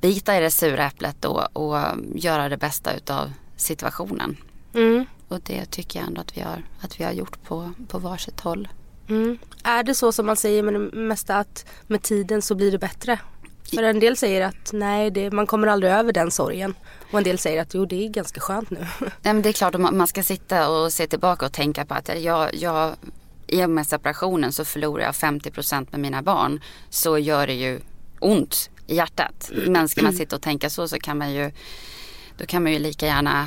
bita 0.00 0.36
i 0.36 0.40
det 0.40 0.50
sura 0.50 0.86
äpplet 0.86 1.16
då 1.20 1.48
och 1.52 1.78
göra 2.14 2.48
det 2.48 2.56
bästa 2.56 2.94
utav 2.94 3.32
situationen. 3.56 4.36
Mm. 4.74 5.06
Och 5.32 5.40
det 5.44 5.64
tycker 5.64 5.98
jag 5.98 6.08
ändå 6.08 6.20
att 6.20 6.36
vi 6.36 6.40
har, 6.40 6.62
att 6.80 7.00
vi 7.00 7.04
har 7.04 7.12
gjort 7.12 7.42
på, 7.42 7.72
på 7.88 7.98
varsitt 7.98 8.40
håll. 8.40 8.68
Mm. 9.08 9.38
Är 9.64 9.82
det 9.82 9.94
så 9.94 10.12
som 10.12 10.26
man 10.26 10.36
säger 10.36 10.62
med 10.62 10.74
det 10.74 10.78
mesta 10.92 11.36
att 11.36 11.66
med 11.86 12.02
tiden 12.02 12.42
så 12.42 12.54
blir 12.54 12.72
det 12.72 12.78
bättre? 12.78 13.18
För 13.74 13.82
en 13.82 14.00
del 14.00 14.16
säger 14.16 14.40
att 14.46 14.72
nej, 14.72 15.10
det, 15.10 15.30
man 15.30 15.46
kommer 15.46 15.66
aldrig 15.66 15.92
över 15.92 16.12
den 16.12 16.30
sorgen. 16.30 16.74
Och 17.10 17.18
en 17.18 17.24
del 17.24 17.38
säger 17.38 17.62
att 17.62 17.74
jo, 17.74 17.86
det 17.86 18.04
är 18.04 18.08
ganska 18.08 18.40
skönt 18.40 18.70
nu. 18.70 18.86
Nej, 19.00 19.10
men 19.22 19.42
det 19.42 19.48
är 19.48 19.52
klart, 19.52 19.78
man 19.78 20.06
ska 20.06 20.22
sitta 20.22 20.68
och 20.68 20.92
se 20.92 21.06
tillbaka 21.06 21.46
och 21.46 21.52
tänka 21.52 21.84
på 21.84 21.94
att 21.94 22.22
jag, 22.22 22.54
jag 22.54 22.94
i 23.46 23.64
och 23.64 23.70
med 23.70 23.86
separationen 23.86 24.52
så 24.52 24.64
förlorar 24.64 25.04
jag 25.04 25.16
50 25.16 25.50
procent 25.50 25.92
med 25.92 26.00
mina 26.00 26.22
barn. 26.22 26.60
Så 26.90 27.18
gör 27.18 27.46
det 27.46 27.54
ju 27.54 27.80
ont 28.20 28.70
i 28.86 28.96
hjärtat. 28.96 29.50
Men 29.66 29.88
ska 29.88 30.02
man 30.02 30.12
sitta 30.12 30.36
och 30.36 30.42
tänka 30.42 30.70
så 30.70 30.88
så 30.88 30.98
kan 30.98 31.18
man 31.18 31.32
ju 31.32 31.50
då 32.38 32.46
kan 32.46 32.62
man 32.62 32.72
ju 32.72 32.78
lika 32.78 33.06
gärna 33.06 33.46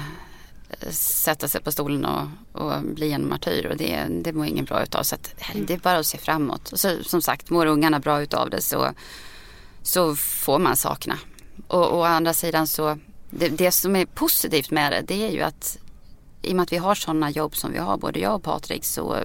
sätta 0.91 1.47
sig 1.47 1.61
på 1.61 1.71
stolen 1.71 2.05
och, 2.05 2.27
och 2.51 2.81
bli 2.83 3.11
en 3.11 3.29
martyr 3.29 3.65
och 3.65 3.77
det, 3.77 4.07
det 4.09 4.33
mår 4.33 4.45
ingen 4.45 4.65
bra 4.65 4.83
utav. 4.83 5.03
Så 5.03 5.15
att, 5.15 5.35
det 5.53 5.73
är 5.73 5.77
bara 5.77 5.97
att 5.97 6.05
se 6.05 6.17
framåt. 6.17 6.71
Och 6.71 6.79
så, 6.79 7.03
som 7.03 7.21
sagt, 7.21 7.49
mår 7.49 7.65
ungarna 7.65 7.99
bra 7.99 8.21
utav 8.21 8.49
det 8.49 8.61
så, 8.61 8.89
så 9.83 10.15
får 10.15 10.59
man 10.59 10.75
sakna. 10.75 11.19
Och, 11.67 11.87
och 11.87 11.99
å 11.99 12.03
andra 12.03 12.33
sidan 12.33 12.67
så, 12.67 12.97
det, 13.29 13.49
det 13.49 13.71
som 13.71 13.95
är 13.95 14.05
positivt 14.05 14.71
med 14.71 14.91
det, 14.91 15.01
det 15.01 15.27
är 15.27 15.31
ju 15.31 15.41
att 15.41 15.77
i 16.41 16.51
och 16.51 16.55
med 16.55 16.63
att 16.63 16.71
vi 16.71 16.77
har 16.77 16.95
sådana 16.95 17.29
jobb 17.29 17.55
som 17.55 17.71
vi 17.71 17.77
har, 17.77 17.97
både 17.97 18.19
jag 18.19 18.35
och 18.35 18.43
Patrik, 18.43 18.85
så, 18.85 19.17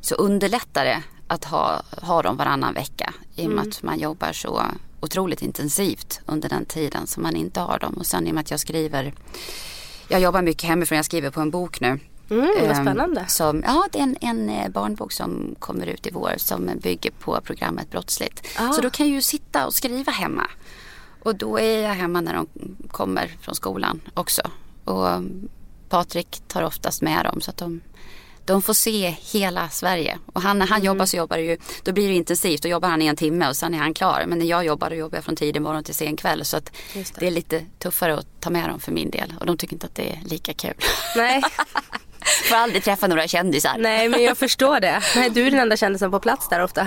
så 0.00 0.14
underlättar 0.14 0.84
det 0.84 1.02
att 1.28 1.44
ha, 1.44 1.82
ha 2.02 2.22
dem 2.22 2.36
varannan 2.36 2.74
vecka. 2.74 3.14
I 3.34 3.46
och 3.46 3.50
med 3.50 3.58
mm. 3.58 3.68
att 3.68 3.82
man 3.82 3.98
jobbar 3.98 4.32
så 4.32 4.62
otroligt 5.00 5.42
intensivt 5.42 6.20
under 6.26 6.48
den 6.48 6.64
tiden 6.64 7.06
som 7.06 7.22
man 7.22 7.36
inte 7.36 7.60
har 7.60 7.78
dem. 7.78 7.94
Och 7.94 8.06
sen 8.06 8.26
i 8.26 8.30
och 8.30 8.34
med 8.34 8.42
att 8.42 8.50
jag 8.50 8.60
skriver, 8.60 9.14
jag 10.08 10.20
jobbar 10.20 10.42
mycket 10.42 10.68
hemifrån, 10.68 10.96
jag 10.96 11.04
skriver 11.04 11.30
på 11.30 11.40
en 11.40 11.50
bok 11.50 11.80
nu. 11.80 11.98
Mm, 12.30 12.48
vad 12.60 12.70
ehm, 12.70 12.84
spännande. 12.84 13.24
Som, 13.28 13.62
ja, 13.66 13.88
det 13.92 13.98
är 13.98 14.02
en, 14.02 14.16
en 14.20 14.48
eh, 14.48 14.68
barnbok 14.68 15.12
som 15.12 15.54
kommer 15.58 15.86
ut 15.86 16.06
i 16.06 16.10
vår 16.10 16.34
som 16.36 16.70
bygger 16.82 17.10
på 17.10 17.40
programmet 17.40 17.90
Brottsligt. 17.90 18.46
Ah. 18.58 18.72
Så 18.72 18.80
då 18.80 18.90
kan 18.90 19.06
jag 19.06 19.14
ju 19.14 19.22
sitta 19.22 19.66
och 19.66 19.74
skriva 19.74 20.12
hemma. 20.12 20.46
Och 21.22 21.34
då 21.34 21.58
är 21.58 21.82
jag 21.82 21.94
hemma 21.94 22.20
när 22.20 22.34
de 22.34 22.46
kommer 22.88 23.36
från 23.40 23.54
skolan 23.54 24.00
också. 24.14 24.42
Och 24.84 25.08
Patrik 25.88 26.42
tar 26.48 26.62
oftast 26.62 27.02
med 27.02 27.24
dem 27.24 27.40
så 27.40 27.50
att 27.50 27.56
de 27.56 27.80
de 28.44 28.62
får 28.62 28.74
se 28.74 29.16
hela 29.32 29.68
Sverige. 29.68 30.18
Och 30.32 30.42
han, 30.42 30.58
när 30.58 30.66
han 30.66 30.76
mm. 30.76 30.86
jobbar 30.86 31.06
så 31.06 31.16
jobbar 31.16 31.36
det 31.36 31.42
ju, 31.42 31.58
då 31.82 31.92
blir 31.92 32.08
det 32.08 32.14
intensivt. 32.14 32.62
Då 32.62 32.68
jobbar 32.68 32.88
han 32.88 33.02
i 33.02 33.06
en 33.06 33.16
timme 33.16 33.48
och 33.48 33.56
sen 33.56 33.74
är 33.74 33.78
han 33.78 33.94
klar. 33.94 34.24
Men 34.26 34.38
när 34.38 34.46
jag 34.46 34.64
jobbar 34.64 34.90
då 34.90 34.96
jobbar 34.96 35.16
jag 35.16 35.24
från 35.24 35.36
tidig 35.36 35.62
morgon 35.62 35.84
till 35.84 35.94
sen 35.94 36.16
kväll. 36.16 36.44
Så 36.44 36.56
att 36.56 36.72
det. 36.94 37.12
det. 37.18 37.26
är 37.26 37.30
lite 37.30 37.64
tuffare 37.78 38.18
att 38.18 38.26
ta 38.40 38.50
med 38.50 38.68
dem 38.68 38.80
för 38.80 38.92
min 38.92 39.10
del. 39.10 39.34
Och 39.40 39.46
de 39.46 39.56
tycker 39.56 39.74
inte 39.74 39.86
att 39.86 39.94
det 39.94 40.12
är 40.12 40.18
lika 40.24 40.52
kul. 40.52 40.74
Nej. 41.16 41.42
Får 42.48 42.56
aldrig 42.56 42.84
träffa 42.84 43.06
några 43.06 43.28
kändisar. 43.28 43.76
Nej 43.78 44.08
men 44.08 44.22
jag 44.22 44.38
förstår 44.38 44.80
det. 44.80 45.02
Nej, 45.16 45.30
du 45.30 45.46
är 45.46 45.50
den 45.50 45.60
enda 45.60 45.76
kändisen 45.76 46.10
på 46.10 46.20
plats 46.20 46.48
där 46.48 46.60
ofta. 46.60 46.86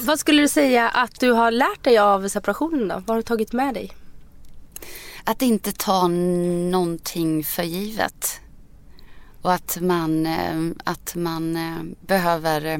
Vad 0.00 0.20
skulle 0.20 0.42
du 0.42 0.48
säga 0.48 0.88
att 0.88 1.20
du 1.20 1.32
har 1.32 1.50
lärt 1.50 1.84
dig 1.84 1.98
av 1.98 2.28
separationen 2.28 2.88
då? 2.88 2.94
Vad 2.94 3.08
har 3.08 3.16
du 3.16 3.22
tagit 3.22 3.52
med 3.52 3.74
dig? 3.74 3.92
Att 5.24 5.42
inte 5.42 5.72
ta 5.72 6.08
någonting 6.08 7.44
för 7.44 7.62
givet. 7.62 8.40
Och 9.46 9.52
att 9.52 9.78
man, 9.80 10.26
eh, 10.26 10.56
att 10.84 11.14
man 11.14 11.56
eh, 11.56 11.82
behöver 12.00 12.64
eh, 12.64 12.78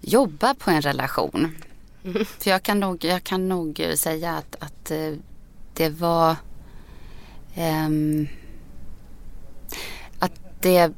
jobba 0.00 0.54
på 0.54 0.70
en 0.70 0.82
relation. 0.82 1.56
Mm. 2.04 2.24
För 2.24 2.50
jag 2.50 2.62
kan 2.62 2.80
nog, 2.80 3.04
jag 3.04 3.24
kan 3.24 3.48
nog 3.48 3.86
säga 3.94 4.32
att, 4.36 4.56
att 4.58 4.92
det 5.74 5.88
var 5.88 6.36
um, 7.56 8.28
att 10.18 10.32
det, 10.60 10.92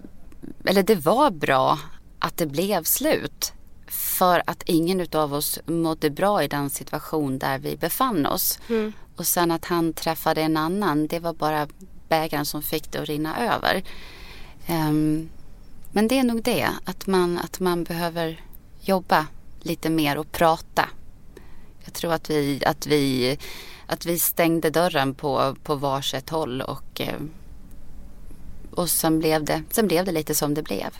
eller 0.65 0.83
det 0.83 0.95
var 0.95 1.31
bra 1.31 1.79
att 2.19 2.37
det 2.37 2.47
blev 2.47 2.85
slut. 2.85 3.53
För 3.87 4.43
att 4.47 4.63
ingen 4.67 5.07
av 5.13 5.35
oss 5.35 5.59
mådde 5.67 6.11
bra 6.11 6.43
i 6.43 6.49
den 6.49 6.71
situation 6.71 7.39
där 7.39 7.59
vi 7.59 7.77
befann 7.77 8.27
oss. 8.27 8.59
Mm. 8.69 8.93
Och 9.17 9.27
sen 9.27 9.51
att 9.51 9.65
han 9.65 9.93
träffade 9.93 10.43
en 10.43 10.57
annan, 10.57 11.07
det 11.07 11.19
var 11.19 11.33
bara 11.33 11.69
bägaren 12.09 12.47
som 12.47 12.63
fick 12.63 12.93
det 12.93 12.99
att 12.99 13.09
rinna 13.09 13.55
över. 13.55 13.83
Um, 14.71 15.29
men 15.93 16.09
det 16.09 16.19
är 16.19 16.25
nog 16.25 16.43
det, 16.43 16.69
att 16.85 17.07
man, 17.07 17.39
att 17.39 17.61
man 17.61 17.85
behöver 17.85 18.41
jobba 18.81 19.27
lite 19.61 19.91
mer 19.91 20.19
och 20.19 20.33
prata. 20.33 20.89
Jag 21.85 21.95
tror 21.95 22.13
att 22.13 22.31
vi, 22.31 22.63
att 22.67 22.87
vi, 22.87 23.39
att 23.87 24.07
vi 24.07 24.19
stängde 24.19 24.71
dörren 24.71 25.15
på, 25.15 25.57
på 25.63 25.75
varsitt 25.75 26.31
håll 26.31 26.61
och, 26.61 27.01
eh, 27.01 27.21
och 28.71 28.91
sen, 28.91 29.19
blev 29.19 29.45
det, 29.45 29.63
sen 29.71 29.89
blev 29.89 30.05
det 30.05 30.13
lite 30.13 30.35
som 30.35 30.55
det 30.55 30.63
blev. 30.63 30.91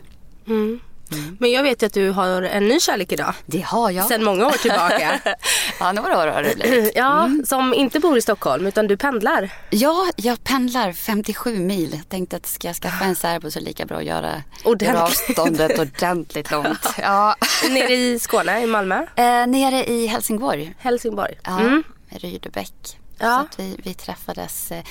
Mm. 0.47 0.81
Mm. 1.13 1.37
Men 1.41 1.51
jag 1.51 1.63
vet 1.63 1.83
ju 1.83 1.87
att 1.87 1.93
du 1.93 2.11
har 2.11 2.43
en 2.43 2.69
ny 2.69 2.81
kärlek 2.81 3.13
idag. 3.13 3.35
Det 3.47 3.61
har 3.61 3.91
jag. 3.91 4.09
Sen 4.09 4.25
många 4.25 4.47
år 4.47 4.53
tillbaka. 4.53 5.21
ja, 5.81 5.93
några 5.93 6.19
år 6.19 6.27
har 6.27 6.43
det 6.43 6.57
blivit. 6.57 6.93
Ja, 7.01 7.25
mm. 7.25 7.45
som 7.47 7.75
inte 7.75 8.01
bor 8.01 8.19
i 8.19 8.23
Stockholm 8.23 8.67
utan 8.67 8.87
du 8.87 8.97
pendlar. 8.97 9.51
Ja, 9.71 10.11
jag 10.17 10.45
pendlar 10.45 10.93
57 10.93 11.57
mil. 11.57 11.93
Jag 11.93 12.09
tänkte 12.09 12.37
att 12.37 12.47
ska 12.47 12.69
jag 12.69 12.77
skaffa 12.77 13.05
en 13.05 13.17
särbo 13.17 13.51
så 13.51 13.59
är 13.59 13.61
det 13.61 13.67
lika 13.67 13.87
bra 13.87 13.97
att 13.97 14.05
göra, 14.05 14.43
göra 14.81 15.03
avståndet 15.03 15.79
ordentligt 15.79 16.51
långt. 16.51 16.95
Ja. 17.03 17.37
nere 17.71 17.95
i 17.95 18.19
Skåne, 18.19 18.63
i 18.63 18.67
Malmö? 18.67 19.07
Eh, 19.17 19.47
nere 19.47 19.85
i 19.85 20.07
Helsingborg. 20.07 20.75
Helsingborg. 20.79 21.39
Ja, 21.45 21.61
mm. 21.61 21.83
Rydebäck. 22.09 22.99
Ja. 23.19 23.47
Så 23.57 23.63
vi, 23.63 23.77
vi 23.85 23.95
träffades 23.95 24.73
eh, 24.73 24.85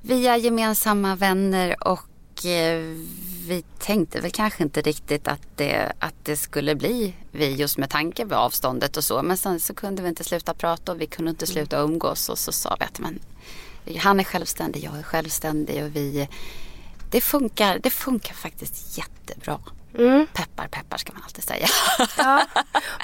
via 0.00 0.36
gemensamma 0.36 1.16
vänner 1.16 1.88
och 1.88 2.00
vi 2.44 3.64
tänkte 3.78 4.20
väl 4.20 4.30
kanske 4.30 4.62
inte 4.62 4.80
riktigt 4.80 5.28
att 5.28 5.42
det, 5.56 5.92
att 5.98 6.14
det 6.22 6.36
skulle 6.36 6.74
bli 6.74 7.14
vi 7.32 7.54
just 7.54 7.78
med 7.78 7.90
tanke 7.90 8.26
på 8.26 8.34
avståndet 8.34 8.96
och 8.96 9.04
så. 9.04 9.22
Men 9.22 9.36
sen 9.36 9.60
så 9.60 9.74
kunde 9.74 10.02
vi 10.02 10.08
inte 10.08 10.24
sluta 10.24 10.54
prata 10.54 10.92
och 10.92 11.00
vi 11.00 11.06
kunde 11.06 11.30
inte 11.30 11.46
sluta 11.46 11.78
umgås 11.78 12.28
och 12.28 12.38
så 12.38 12.52
sa 12.52 12.76
vi 12.80 12.84
att 12.84 12.98
men, 12.98 13.20
han 13.98 14.20
är 14.20 14.24
självständig, 14.24 14.84
jag 14.84 14.98
är 14.98 15.02
självständig 15.02 15.84
och 15.84 15.96
vi 15.96 16.28
det 17.10 17.20
funkar, 17.20 17.78
det 17.78 17.90
funkar 17.90 18.34
faktiskt 18.34 18.98
jättebra. 18.98 19.58
Mm. 19.98 20.26
Peppar 20.32 20.68
peppar 20.68 20.96
ska 20.96 21.12
man 21.12 21.22
alltid 21.22 21.44
säga. 21.44 21.66
Ja. 22.18 22.42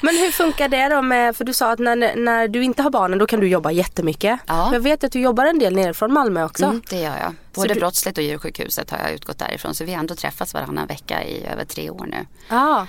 Men 0.01 0.15
hur 0.17 0.31
funkar 0.31 0.67
det 0.67 0.89
då 0.89 1.01
med, 1.01 1.35
för 1.35 1.45
du 1.45 1.53
sa 1.53 1.71
att 1.71 1.79
när, 1.79 2.15
när 2.15 2.47
du 2.47 2.63
inte 2.63 2.81
har 2.81 2.89
barnen 2.89 3.19
då 3.19 3.27
kan 3.27 3.39
du 3.39 3.47
jobba 3.47 3.71
jättemycket. 3.71 4.39
Ja. 4.47 4.73
Jag 4.73 4.79
vet 4.79 5.03
att 5.03 5.11
du 5.11 5.21
jobbar 5.21 5.45
en 5.45 5.59
del 5.59 5.75
nerifrån 5.75 6.13
Malmö 6.13 6.43
också. 6.43 6.65
Mm, 6.65 6.81
det 6.89 6.99
gör 6.99 7.17
jag. 7.17 7.35
Både 7.53 7.73
du... 7.73 7.79
brottsligt 7.79 8.17
och 8.17 8.23
djursjukhuset 8.23 8.89
har 8.89 8.99
jag 8.99 9.11
utgått 9.11 9.39
därifrån. 9.39 9.75
Så 9.75 9.83
vi 9.83 9.93
har 9.93 9.99
ändå 9.99 10.15
träffats 10.15 10.53
varannan 10.53 10.87
vecka 10.87 11.23
i 11.23 11.45
över 11.45 11.65
tre 11.65 11.89
år 11.89 12.05
nu. 12.05 12.25
Ja. 12.49 12.87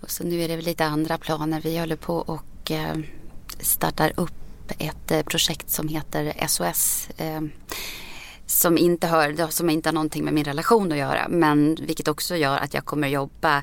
Och 0.00 0.10
så 0.10 0.24
nu 0.24 0.42
är 0.42 0.48
det 0.48 0.56
lite 0.56 0.84
andra 0.84 1.18
planer. 1.18 1.60
Vi 1.60 1.78
håller 1.78 1.96
på 1.96 2.16
och 2.16 2.70
eh, 2.70 2.96
startar 3.60 4.12
upp 4.16 4.32
ett 4.78 5.10
eh, 5.10 5.22
projekt 5.22 5.70
som 5.70 5.88
heter 5.88 6.46
SOS. 6.48 7.08
Eh, 7.16 7.40
som 8.46 8.78
inte, 8.78 9.06
hör, 9.06 9.50
som 9.50 9.70
inte 9.70 9.88
har 9.88 9.94
någonting 9.94 10.24
med 10.24 10.34
min 10.34 10.44
relation 10.44 10.92
att 10.92 10.98
göra. 10.98 11.26
Men 11.28 11.74
vilket 11.80 12.08
också 12.08 12.36
gör 12.36 12.56
att 12.56 12.74
jag 12.74 12.84
kommer 12.84 13.08
jobba 13.08 13.62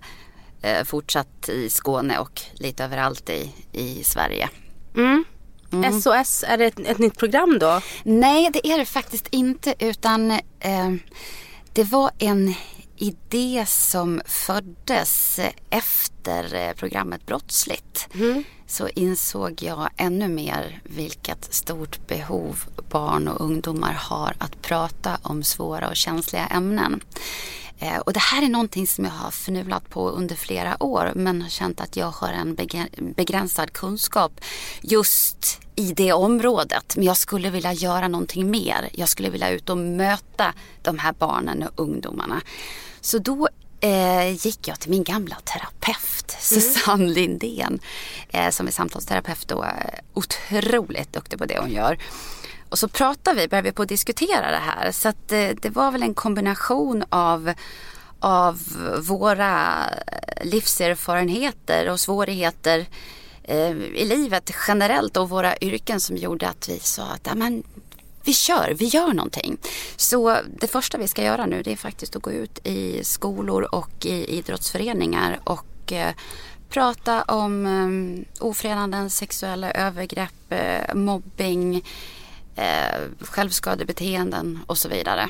eh, 0.62 0.84
fortsatt 0.84 1.50
i 1.50 1.70
Skåne 1.70 2.20
och 2.20 2.42
lite 2.54 2.84
överallt 2.84 3.30
i, 3.30 3.52
i 3.72 4.04
Sverige. 4.04 4.50
Mm. 4.96 5.24
Mm. 5.74 6.02
SOS, 6.02 6.44
är 6.48 6.58
det 6.58 6.66
ett, 6.66 6.80
ett, 6.80 6.98
nytt 6.98 7.18
program 7.18 7.60
då? 7.60 7.82
Nej, 8.04 8.50
det 8.54 8.68
är 8.68 8.78
det 8.78 8.86
faktiskt 8.86 9.28
inte. 9.32 9.76
Utan 9.80 10.32
eh, 10.60 10.94
det 11.74 11.84
var 11.84 12.12
en 12.20 12.54
idé 12.98 13.66
som 13.68 14.22
föddes 14.26 15.40
efter 15.70 16.56
eh, 16.56 16.74
programmet 16.74 17.26
Brottsligt. 17.26 18.08
Mm 18.14 18.44
så 18.72 18.90
insåg 18.96 19.64
jag 19.64 19.90
ännu 19.98 20.28
mer 20.28 20.82
vilket 20.84 21.54
stort 21.54 22.08
behov 22.08 22.64
barn 22.90 23.28
och 23.28 23.42
ungdomar 23.42 23.94
har 23.94 24.34
att 24.38 24.62
prata 24.62 25.18
om 25.22 25.44
svåra 25.44 25.90
och 25.90 25.96
känsliga 25.96 26.48
ämnen. 26.48 27.02
Eh, 27.80 27.98
och 27.98 28.14
det 28.14 28.20
här 28.20 28.44
är 28.44 28.50
någonting 28.50 28.88
som 28.88 29.06
jag 29.06 29.12
har 29.12 29.32
förnulat 29.32 29.90
på 29.90 30.10
under 30.10 30.36
flera 30.36 30.84
år 30.84 31.12
men 31.16 31.42
har 31.42 31.50
känt 31.50 31.82
att 31.82 31.96
jag 31.96 32.12
har 32.12 32.30
en 32.30 32.58
begränsad 33.16 33.74
kunskap 33.74 34.32
just 34.82 35.62
i 35.76 35.94
det 35.94 36.14
området. 36.14 36.96
Men 36.96 37.06
jag 37.06 37.18
skulle 37.18 37.50
vilja 37.50 37.74
göra 37.74 38.08
någonting 38.08 38.52
mer. 38.52 38.90
Jag 38.94 39.10
skulle 39.10 39.30
vilja 39.30 39.50
ut 39.50 39.70
och 39.70 39.78
möta 39.78 40.54
de 40.82 41.00
här 41.00 41.14
barnen 41.14 41.64
och 41.64 41.80
ungdomarna. 41.80 42.42
Så 43.02 43.18
då 43.18 43.50
eh, 43.82 44.46
gick 44.46 44.68
jag 44.68 44.80
till 44.80 44.90
min 44.90 45.04
gamla 45.04 45.36
terapeut 45.36 46.32
mm. 46.32 46.40
Susanne 46.40 47.10
Lindén 47.10 47.80
eh, 48.30 48.50
som 48.50 48.68
är 48.68 48.72
samtalsterapeut 48.72 49.52
och 49.52 49.66
otroligt 50.14 51.14
duktig 51.14 51.40
på 51.40 51.46
det 51.46 51.60
hon 51.60 51.72
gör. 51.72 51.98
Och 52.70 52.80
så 52.80 52.88
pratade 52.88 53.42
vi, 53.42 53.48
började 53.48 53.70
vi 53.70 53.74
på 53.74 53.82
att 53.82 53.90
diskutera 53.90 54.52
det 54.52 54.58
här. 54.58 54.92
Så 54.92 55.10
att 55.10 55.28
det, 55.28 55.54
det 55.54 55.70
var 55.70 55.92
väl 55.92 56.04
en 56.04 56.14
kombination 56.14 57.04
av, 57.10 57.54
av 58.20 58.60
våra 59.00 59.86
livserfarenheter 60.42 61.90
och 61.90 62.00
svårigheter 62.00 62.86
eh, 63.44 63.72
i 63.72 64.06
livet 64.06 64.52
generellt 64.68 65.18
och 65.18 65.30
våra 65.30 65.58
yrken 65.58 66.00
som 66.00 66.18
gjorde 66.18 66.50
att 66.50 66.70
vi 66.70 66.80
sa 66.80 67.04
att 67.04 67.38
men, 67.38 67.64
vi 68.24 68.34
kör, 68.34 68.74
vi 68.80 68.86
gör 68.86 69.14
någonting. 69.14 69.58
Så 69.96 70.38
det 70.60 70.68
första 70.68 70.98
vi 70.98 71.08
ska 71.08 71.24
göra 71.24 71.46
nu 71.46 71.62
det 71.64 71.72
är 71.72 71.76
faktiskt 71.76 72.16
att 72.16 72.22
gå 72.22 72.32
ut 72.32 72.68
i 72.68 73.04
skolor 73.04 73.76
och 73.76 74.06
i 74.06 74.38
idrottsföreningar 74.38 75.40
och 75.44 75.92
eh, 75.92 76.14
prata 76.70 77.22
om 77.24 77.66
eh, 77.66 78.46
ofredanden, 78.46 79.10
sexuella 79.10 79.72
övergrepp, 79.72 80.52
eh, 80.52 80.96
mobbing, 80.96 81.84
eh, 82.56 83.02
självskadebeteenden 83.20 84.60
och 84.68 84.78
så 84.78 84.90
vidare. 84.90 85.30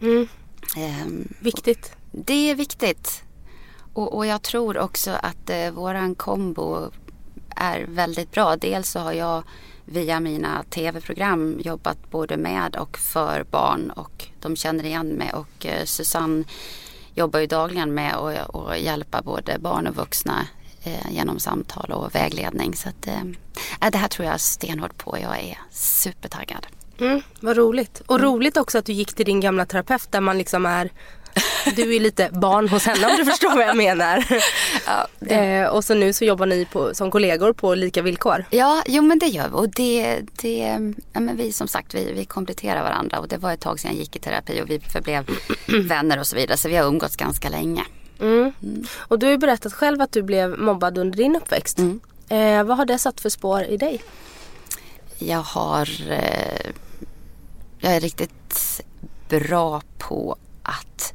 Mm. 0.00 0.28
Eh, 0.76 1.06
viktigt. 1.40 1.92
Det 2.12 2.50
är 2.50 2.54
viktigt. 2.54 3.22
Och, 3.92 4.16
och 4.16 4.26
jag 4.26 4.42
tror 4.42 4.78
också 4.78 5.10
att 5.10 5.50
eh, 5.50 5.70
våran 5.70 6.14
kombo 6.14 6.90
är 7.56 7.86
väldigt 7.88 8.32
bra. 8.32 8.56
Dels 8.56 8.90
så 8.90 8.98
har 8.98 9.12
jag 9.12 9.42
via 9.86 10.20
mina 10.20 10.62
tv-program 10.70 11.60
jobbat 11.64 12.10
både 12.10 12.36
med 12.36 12.76
och 12.76 12.98
för 12.98 13.44
barn 13.44 13.90
och 13.90 14.28
de 14.40 14.56
känner 14.56 14.84
igen 14.84 15.08
mig 15.08 15.32
och 15.32 15.66
eh, 15.66 15.84
Susanne 15.84 16.44
jobbar 17.14 17.40
ju 17.40 17.46
dagligen 17.46 17.94
med 17.94 18.14
att 18.14 18.80
hjälpa 18.80 19.22
både 19.22 19.58
barn 19.58 19.86
och 19.86 19.96
vuxna 19.96 20.46
eh, 20.82 21.10
genom 21.10 21.38
samtal 21.38 21.92
och 21.92 22.14
vägledning. 22.14 22.76
Så 22.76 22.88
att, 22.88 23.06
eh, 23.06 23.90
det 23.92 23.98
här 23.98 24.08
tror 24.08 24.28
jag 24.28 24.40
stenhårt 24.40 24.96
på. 24.96 25.18
Jag 25.18 25.38
är 25.38 25.58
supertaggad. 25.70 26.66
Mm, 26.98 27.22
vad 27.40 27.56
roligt. 27.56 28.02
Och 28.06 28.18
mm. 28.18 28.30
roligt 28.30 28.56
också 28.56 28.78
att 28.78 28.86
du 28.86 28.92
gick 28.92 29.14
till 29.14 29.26
din 29.26 29.40
gamla 29.40 29.66
terapeut 29.66 30.12
där 30.12 30.20
man 30.20 30.38
liksom 30.38 30.66
är 30.66 30.90
du 31.76 31.96
är 31.96 32.00
lite 32.00 32.30
barn 32.32 32.68
hos 32.68 32.86
henne 32.86 33.06
om 33.06 33.16
du 33.16 33.24
förstår 33.24 33.56
vad 33.56 33.64
jag 33.64 33.76
menar. 33.76 34.24
Ja, 34.86 35.06
det... 35.18 35.34
eh, 35.34 35.68
och 35.68 35.84
så 35.84 35.94
nu 35.94 36.12
så 36.12 36.24
jobbar 36.24 36.46
ni 36.46 36.64
på, 36.64 36.94
som 36.94 37.10
kollegor 37.10 37.52
på 37.52 37.74
lika 37.74 38.02
villkor. 38.02 38.44
Ja, 38.50 38.82
jo 38.86 39.02
men 39.02 39.18
det 39.18 39.26
gör 39.26 39.48
vi. 39.48 39.54
Och 39.54 39.68
det, 39.68 40.20
det, 40.42 40.78
ja, 41.12 41.20
men 41.20 41.36
vi 41.36 41.52
som 41.52 41.68
sagt 41.68 41.94
vi, 41.94 42.12
vi 42.12 42.24
kompletterar 42.24 42.82
varandra. 42.82 43.18
Och 43.18 43.28
det 43.28 43.36
var 43.36 43.52
ett 43.52 43.60
tag 43.60 43.80
sedan 43.80 43.90
jag 43.90 44.00
gick 44.00 44.16
i 44.16 44.18
terapi 44.18 44.62
och 44.62 44.70
vi 44.70 44.80
förblev 44.80 45.26
vänner 45.88 46.18
och 46.18 46.26
så 46.26 46.36
vidare. 46.36 46.56
Så 46.56 46.68
vi 46.68 46.76
har 46.76 46.86
umgåtts 46.86 47.16
ganska 47.16 47.48
länge. 47.48 47.84
Mm. 48.20 48.52
Mm. 48.62 48.84
Och 48.98 49.18
du 49.18 49.26
har 49.26 49.30
ju 49.30 49.38
berättat 49.38 49.72
själv 49.72 50.00
att 50.00 50.12
du 50.12 50.22
blev 50.22 50.58
mobbad 50.58 50.98
under 50.98 51.16
din 51.16 51.36
uppväxt. 51.36 51.78
Mm. 51.78 52.00
Eh, 52.28 52.64
vad 52.64 52.76
har 52.76 52.84
det 52.84 52.98
satt 52.98 53.20
för 53.20 53.28
spår 53.28 53.62
i 53.64 53.76
dig? 53.76 54.02
Jag 55.18 55.42
har 55.42 55.88
eh, 56.10 56.70
Jag 57.78 57.96
är 57.96 58.00
riktigt 58.00 58.82
bra 59.28 59.82
på 59.98 60.36
att 60.62 61.14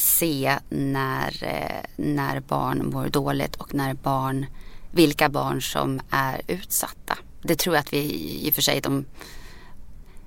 se 0.00 0.58
när, 0.68 1.44
eh, 1.44 2.04
när 2.04 2.40
barn 2.40 2.90
mår 2.90 3.08
dåligt 3.08 3.56
och 3.56 3.74
när 3.74 3.94
barn, 3.94 4.46
vilka 4.90 5.28
barn 5.28 5.62
som 5.62 6.00
är 6.10 6.40
utsatta. 6.46 7.18
Det 7.42 7.58
tror 7.58 7.74
jag 7.74 7.80
att 7.80 7.92
vi 7.92 7.98
i 8.46 8.50
och 8.50 8.54
för 8.54 8.62
sig 8.62 8.80
de, 8.80 9.04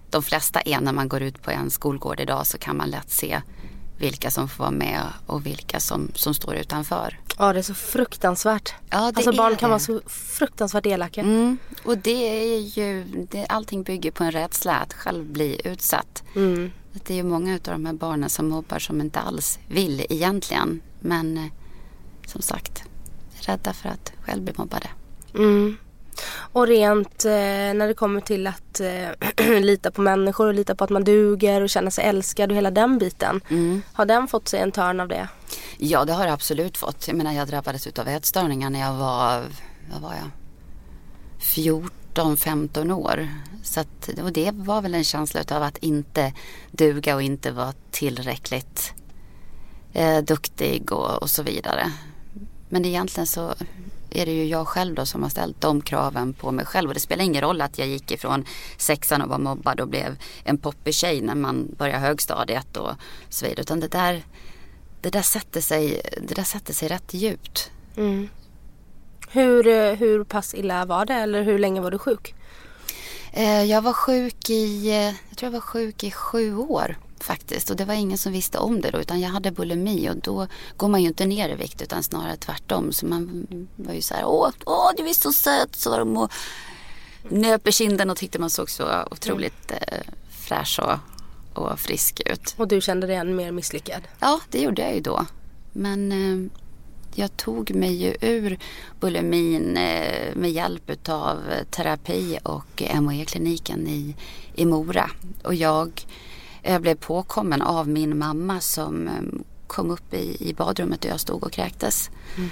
de 0.10 0.24
flesta 0.24 0.62
är 0.62 0.80
när 0.80 0.94
man 0.94 1.10
går 1.10 1.22
ut 1.22 1.42
på 1.42 1.52
en 1.52 1.72
skolgård 1.72 2.20
idag 2.20 2.48
så 2.48 2.58
kan 2.58 2.78
man 2.78 2.90
lätt 2.90 3.12
se 3.12 3.42
vilka 3.98 4.32
som 4.32 4.50
får 4.50 4.64
vara 4.64 4.72
med 4.72 5.02
och 5.26 5.46
vilka 5.46 5.80
som, 5.80 6.12
som 6.16 6.34
står 6.34 6.56
utanför. 6.56 7.20
Ja 7.38 7.54
det 7.54 7.60
är 7.60 7.64
så 7.64 7.74
fruktansvärt. 7.74 8.74
Ja, 8.90 8.98
alltså 8.98 9.32
barn 9.32 9.56
kan 9.56 9.70
det. 9.70 9.72
vara 9.72 9.80
så 9.80 10.02
fruktansvärt 10.08 10.86
elaka. 10.86 11.22
Mm. 11.22 11.58
Och 11.84 11.98
det 11.98 12.54
är 12.54 12.60
ju, 12.60 13.04
det, 13.32 13.46
allting 13.46 13.84
bygger 13.84 14.12
på 14.12 14.24
en 14.24 14.32
rädsla 14.32 14.76
att 14.76 14.94
själv 14.94 15.26
bli 15.26 15.62
utsatt. 15.64 16.24
Mm. 16.36 16.72
Det 16.94 17.14
är 17.14 17.18
ju 17.18 17.24
många 17.24 17.54
av 17.54 17.60
de 17.64 17.86
här 17.86 17.94
barnen 17.94 18.30
som 18.30 18.50
mobbar 18.50 18.80
som 18.80 19.02
inte 19.02 19.20
alls 19.20 19.60
vill 19.68 20.06
egentligen. 20.10 20.82
Men 21.00 21.38
eh, 21.38 21.52
som 22.28 22.42
sagt, 22.42 22.84
rädda 23.40 23.74
för 23.74 23.90
att 23.90 24.14
själv 24.22 24.44
bli 24.44 24.54
mobbade. 24.58 24.90
Mm. 25.36 25.78
Och 26.36 26.68
rent 26.68 27.26
eh, 27.26 27.32
när 27.32 27.88
det 27.88 27.94
kommer 27.94 28.22
till 28.22 28.48
att 28.48 28.80
eh, 28.80 29.60
lita 29.62 29.92
på 29.92 30.02
människor 30.02 30.48
och 30.48 30.54
lita 30.54 30.76
på 30.76 30.84
att 30.84 30.90
man 30.90 31.04
duger 31.04 31.62
och 31.62 31.70
känna 31.70 31.92
sig 31.92 32.06
älskad 32.06 32.52
och 32.52 32.58
hela 32.58 32.72
den 32.72 32.98
biten. 32.98 33.42
Mm. 33.50 33.82
Har 33.94 34.06
den 34.06 34.28
fått 34.28 34.48
sig 34.48 34.60
en 34.60 34.72
törn 34.72 35.00
av 35.00 35.08
det? 35.08 35.28
Ja 35.78 36.06
det 36.06 36.14
har 36.14 36.26
det 36.26 36.34
absolut 36.34 36.78
fått. 36.78 37.08
Jag 37.08 37.18
menar 37.18 37.34
jag 37.34 37.48
drabbades 37.48 37.88
av 37.88 38.08
ätstörningar 38.08 38.70
när 38.70 38.80
jag 38.80 38.94
var, 38.94 39.44
vad 39.92 40.02
var 40.02 40.14
jag? 40.14 40.30
14-15 42.14 42.92
år. 42.92 43.30
Så 43.64 43.80
att, 43.80 44.10
och 44.24 44.32
det 44.32 44.52
var 44.52 44.82
väl 44.82 44.96
en 44.96 45.04
känsla 45.04 45.44
av 45.52 45.64
att 45.64 45.78
inte 45.78 46.34
duga 46.72 47.16
och 47.16 47.22
inte 47.22 47.52
vara 47.52 47.74
tillräckligt 47.92 48.94
eh, 49.94 50.18
duktig 50.18 50.92
och, 50.92 51.22
och 51.22 51.30
så 51.30 51.44
vidare. 51.44 51.92
Men 52.70 52.86
egentligen 52.86 53.28
så 53.28 53.54
är 54.10 54.26
det 54.26 54.32
ju 54.32 54.46
jag 54.46 54.68
själv 54.68 54.96
då 54.96 55.06
som 55.06 55.24
har 55.24 55.30
ställt 55.30 55.62
de 55.62 55.82
kraven 55.82 56.34
på 56.34 56.52
mig 56.52 56.66
själv. 56.66 56.88
Och 56.90 56.94
det 56.94 57.00
spelar 57.00 57.24
ingen 57.24 57.42
roll 57.42 57.62
att 57.62 57.78
jag 57.78 57.88
gick 57.88 58.12
ifrån 58.12 58.46
sexan 58.78 59.22
och 59.22 59.30
var 59.30 59.40
mobbad 59.40 59.80
och 59.80 59.88
blev 59.88 60.18
en 60.44 60.58
poppig 60.58 60.94
tjej 60.94 61.22
när 61.22 61.36
man 61.36 61.76
börjar 61.78 62.00
högstadiet 62.00 62.78
och 62.78 62.92
så 63.30 63.46
vidare. 63.46 63.62
Utan 63.62 63.80
det 63.80 63.88
där, 63.88 64.24
det 65.02 65.10
där, 65.10 65.22
sätter, 65.22 65.62
sig, 65.62 66.02
det 66.28 66.34
där 66.34 66.44
sätter 66.44 66.74
sig 66.74 66.90
rätt 66.90 67.14
djupt. 67.14 67.72
Mm. 67.98 68.30
Hur, 69.34 69.68
eh, 69.68 69.94
hur 69.94 70.24
pass 70.24 70.54
illa 70.54 70.86
var 70.86 71.06
det 71.06 71.14
eller 71.14 71.44
hur 71.44 71.60
länge 71.60 71.82
var 71.82 71.92
du 71.92 71.98
sjuk? 71.98 72.36
Eh, 73.32 73.64
jag 73.64 73.82
var 73.82 73.94
sjuk 73.94 74.50
i, 74.50 74.90
eh, 74.90 74.96
jag 74.96 75.38
tror 75.38 75.48
jag 75.48 75.52
var 75.52 75.60
sjuk 75.60 76.04
i 76.04 76.12
sju 76.12 76.58
år 76.58 76.98
faktiskt. 77.20 77.70
Och 77.70 77.76
det 77.76 77.86
var 77.86 77.94
ingen 77.94 78.18
som 78.18 78.32
visste 78.32 78.58
om 78.58 78.82
det 78.82 78.92
då 78.92 79.00
utan 79.00 79.22
jag 79.22 79.30
hade 79.30 79.52
bulimi 79.52 80.10
och 80.10 80.18
då 80.18 80.48
går 80.78 80.88
man 80.88 81.02
ju 81.02 81.08
inte 81.08 81.26
ner 81.26 81.50
i 81.50 81.56
vikt 81.56 81.82
utan 81.82 82.04
snarare 82.04 82.36
tvärtom. 82.38 82.92
Så 82.92 83.06
man 83.06 83.48
var 83.76 83.94
ju 83.94 84.02
så 84.02 84.14
här, 84.14 84.26
åh, 84.26 84.50
åh 84.66 84.92
du 84.98 85.10
är 85.10 85.14
så 85.14 85.34
söt, 85.34 85.76
sa 85.76 85.98
de 85.98 86.18
och 86.18 86.32
nöp 87.30 87.68
i 87.68 87.72
kinden 87.72 88.10
och 88.10 88.18
tyckte 88.18 88.40
man 88.40 88.50
såg 88.50 88.70
så 88.70 89.08
otroligt 89.12 89.72
eh, 89.72 90.00
fräsch 90.30 90.80
och, 90.80 91.64
och 91.64 91.80
frisk 91.80 92.22
ut. 92.26 92.56
Och 92.58 92.68
du 92.68 92.82
kände 92.82 93.08
dig 93.08 93.16
än 93.16 93.36
mer 93.36 93.52
misslyckad? 93.52 94.02
Ja, 94.20 94.40
det 94.50 94.62
gjorde 94.62 94.82
jag 94.82 94.94
ju 94.96 95.02
då. 95.02 95.26
Men 95.72 96.12
jag 97.16 97.38
tog 97.38 97.76
mig 97.76 98.04
ju 98.04 98.16
ur 98.22 98.58
bulimin 99.00 99.78
eh, 99.78 100.36
med 100.36 100.52
hjälp 100.52 101.10
av 101.10 101.42
terapi 101.70 102.40
och 102.44 102.84
MHE-kliniken 103.02 103.88
i, 103.88 104.16
i 104.56 104.66
Mora. 104.66 105.10
Och 105.44 105.56
jag 105.56 106.06
jag 106.64 106.82
blev 106.82 106.96
påkommen 106.96 107.62
av 107.62 107.88
min 107.90 108.18
mamma 108.18 108.60
som 108.60 109.08
eh, 109.08 109.42
kom 109.68 109.92
upp 109.92 110.14
i, 110.14 110.50
i 110.50 110.54
badrummet 110.54 111.02
där 111.02 111.10
jag 111.10 111.20
stod 111.20 111.44
och 111.44 111.52
kräktes. 111.52 112.10
Mm. 112.38 112.50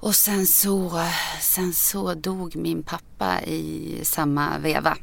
Och 0.00 0.14
sen 0.14 0.46
så, 0.46 1.02
sen 1.40 1.72
så 1.72 2.14
dog 2.14 2.56
min 2.56 2.82
pappa 2.82 3.42
i 3.42 3.98
samma 4.02 4.58
veva. 4.58 4.96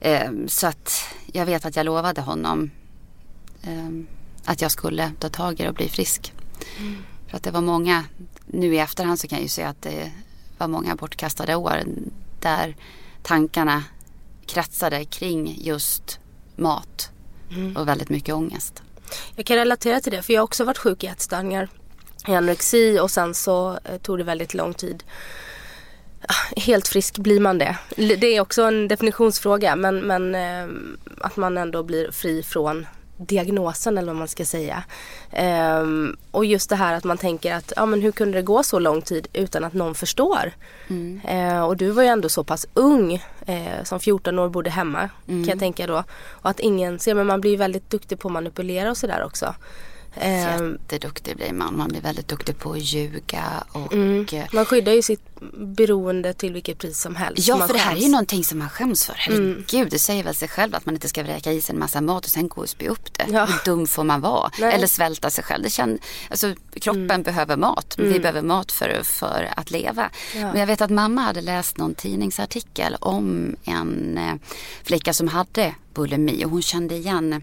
Eh, 0.00 0.30
så 0.46 0.66
att 0.66 1.04
jag 1.32 1.46
vet 1.46 1.64
att 1.64 1.76
jag 1.76 1.86
lovade 1.86 2.20
honom 2.20 2.70
eh, 3.62 3.90
att 4.44 4.60
jag 4.62 4.70
skulle 4.70 5.12
ta 5.18 5.28
tag 5.28 5.60
i 5.60 5.62
det 5.62 5.68
och 5.68 5.74
bli 5.74 5.88
frisk. 5.88 6.32
Mm. 6.78 6.96
För 7.34 7.36
att 7.36 7.42
det 7.42 7.50
var 7.50 7.60
många, 7.60 8.04
nu 8.46 8.74
i 8.74 8.78
efterhand 8.78 9.20
så 9.20 9.28
kan 9.28 9.38
jag 9.38 9.42
ju 9.42 9.48
säga 9.48 9.68
att 9.68 9.82
det 9.82 10.12
var 10.58 10.68
många 10.68 10.94
bortkastade 10.94 11.54
år 11.54 11.82
där 12.40 12.76
tankarna 13.22 13.84
kretsade 14.46 15.04
kring 15.04 15.56
just 15.60 16.18
mat 16.56 17.10
mm. 17.50 17.76
och 17.76 17.88
väldigt 17.88 18.08
mycket 18.08 18.34
ångest. 18.34 18.82
Jag 19.36 19.46
kan 19.46 19.56
relatera 19.56 20.00
till 20.00 20.12
det 20.12 20.22
för 20.22 20.32
jag 20.32 20.40
har 20.40 20.44
också 20.44 20.64
varit 20.64 20.78
sjuk 20.78 21.04
i 21.04 21.06
ätstörningar. 21.06 21.68
I 22.26 22.34
anorexi 22.34 22.98
och 23.00 23.10
sen 23.10 23.34
så 23.34 23.78
eh, 23.84 23.98
tog 24.02 24.18
det 24.18 24.24
väldigt 24.24 24.54
lång 24.54 24.74
tid. 24.74 25.04
Ah, 26.28 26.60
helt 26.60 26.88
frisk 26.88 27.18
blir 27.18 27.40
man 27.40 27.58
det. 27.58 27.78
Det 27.96 28.26
är 28.26 28.40
också 28.40 28.62
en 28.62 28.88
definitionsfråga 28.88 29.76
men, 29.76 30.00
men 30.00 30.34
eh, 30.34 30.74
att 31.20 31.36
man 31.36 31.58
ändå 31.58 31.82
blir 31.82 32.10
fri 32.10 32.42
från 32.42 32.86
diagnosen 33.16 33.98
eller 33.98 34.12
vad 34.12 34.18
man 34.18 34.28
ska 34.28 34.44
säga. 34.44 34.84
Um, 35.80 36.16
och 36.30 36.44
just 36.44 36.70
det 36.70 36.76
här 36.76 36.94
att 36.94 37.04
man 37.04 37.18
tänker 37.18 37.54
att 37.54 37.72
ja, 37.76 37.86
men 37.86 38.02
hur 38.02 38.12
kunde 38.12 38.38
det 38.38 38.42
gå 38.42 38.62
så 38.62 38.78
lång 38.78 39.02
tid 39.02 39.28
utan 39.32 39.64
att 39.64 39.72
någon 39.72 39.94
förstår? 39.94 40.52
Mm. 40.88 41.20
Uh, 41.30 41.62
och 41.64 41.76
du 41.76 41.90
var 41.90 42.02
ju 42.02 42.08
ändå 42.08 42.28
så 42.28 42.44
pass 42.44 42.66
ung 42.74 43.14
uh, 43.48 43.84
som 43.84 44.00
14 44.00 44.38
år 44.38 44.48
bodde 44.48 44.70
hemma 44.70 45.10
mm. 45.28 45.44
kan 45.44 45.50
jag 45.50 45.58
tänka 45.58 45.86
då. 45.86 46.04
Och 46.28 46.50
att 46.50 46.60
ingen 46.60 46.98
ser 46.98 47.14
men 47.14 47.26
man 47.26 47.40
blir 47.40 47.56
väldigt 47.56 47.90
duktig 47.90 48.18
på 48.18 48.28
att 48.28 48.32
manipulera 48.32 48.90
och 48.90 48.96
sådär 48.96 49.24
också. 49.24 49.54
Ehm, 50.16 50.72
Jätteduktig 50.72 51.36
blir 51.36 51.52
man. 51.52 51.76
Man 51.76 51.88
blir 51.88 52.00
väldigt 52.00 52.28
duktig 52.28 52.58
på 52.58 52.72
att 52.72 52.78
ljuga. 52.78 53.64
Och, 53.72 53.92
mm. 53.92 54.26
Eh, 54.32 54.44
man 54.52 54.64
skyddar 54.64 54.92
ju 54.92 55.02
sitt 55.02 55.20
beroende 55.52 56.32
till 56.32 56.52
vilket 56.52 56.78
pris 56.78 57.00
som 57.00 57.16
helst. 57.16 57.48
Ja, 57.48 57.66
för 57.66 57.74
det 57.74 57.80
här 57.80 57.96
är 57.96 58.00
ju 58.00 58.08
någonting 58.08 58.44
som 58.44 58.58
man 58.58 58.68
skäms 58.68 59.06
för. 59.06 59.14
Herregud, 59.14 59.74
mm. 59.74 59.88
det 59.88 59.98
säger 59.98 60.24
väl 60.24 60.34
sig 60.34 60.48
själv 60.48 60.74
att 60.74 60.86
man 60.86 60.94
inte 60.94 61.08
ska 61.08 61.22
vräka 61.22 61.52
i 61.52 61.60
sig 61.60 61.72
en 61.72 61.78
massa 61.78 62.00
mat 62.00 62.24
och 62.24 62.30
sen 62.30 62.48
gå 62.48 62.60
och 62.60 62.68
spy 62.68 62.88
upp 62.88 63.18
det. 63.18 63.26
Ja. 63.30 63.44
Hur 63.44 63.64
dum 63.64 63.86
får 63.86 64.04
man 64.04 64.20
vara? 64.20 64.50
Nej. 64.58 64.74
Eller 64.74 64.86
svälta 64.86 65.30
sig 65.30 65.44
själv. 65.44 65.62
Det 65.62 65.70
känns, 65.70 66.00
alltså, 66.30 66.54
kroppen 66.74 67.10
mm. 67.10 67.22
behöver 67.22 67.56
mat. 67.56 67.94
Vi 67.98 68.06
mm. 68.06 68.22
behöver 68.22 68.42
mat 68.42 68.72
för, 68.72 69.02
för 69.02 69.48
att 69.56 69.70
leva. 69.70 70.10
Ja. 70.34 70.40
Men 70.40 70.60
jag 70.60 70.66
vet 70.66 70.80
att 70.80 70.90
mamma 70.90 71.20
hade 71.20 71.40
läst 71.40 71.76
någon 71.76 71.94
tidningsartikel 71.94 72.96
om 73.00 73.56
en 73.64 74.18
eh, 74.18 74.34
flicka 74.84 75.12
som 75.12 75.28
hade 75.28 75.74
bulimi 75.94 76.44
och 76.44 76.50
hon 76.50 76.62
kände 76.62 76.94
igen 76.94 77.42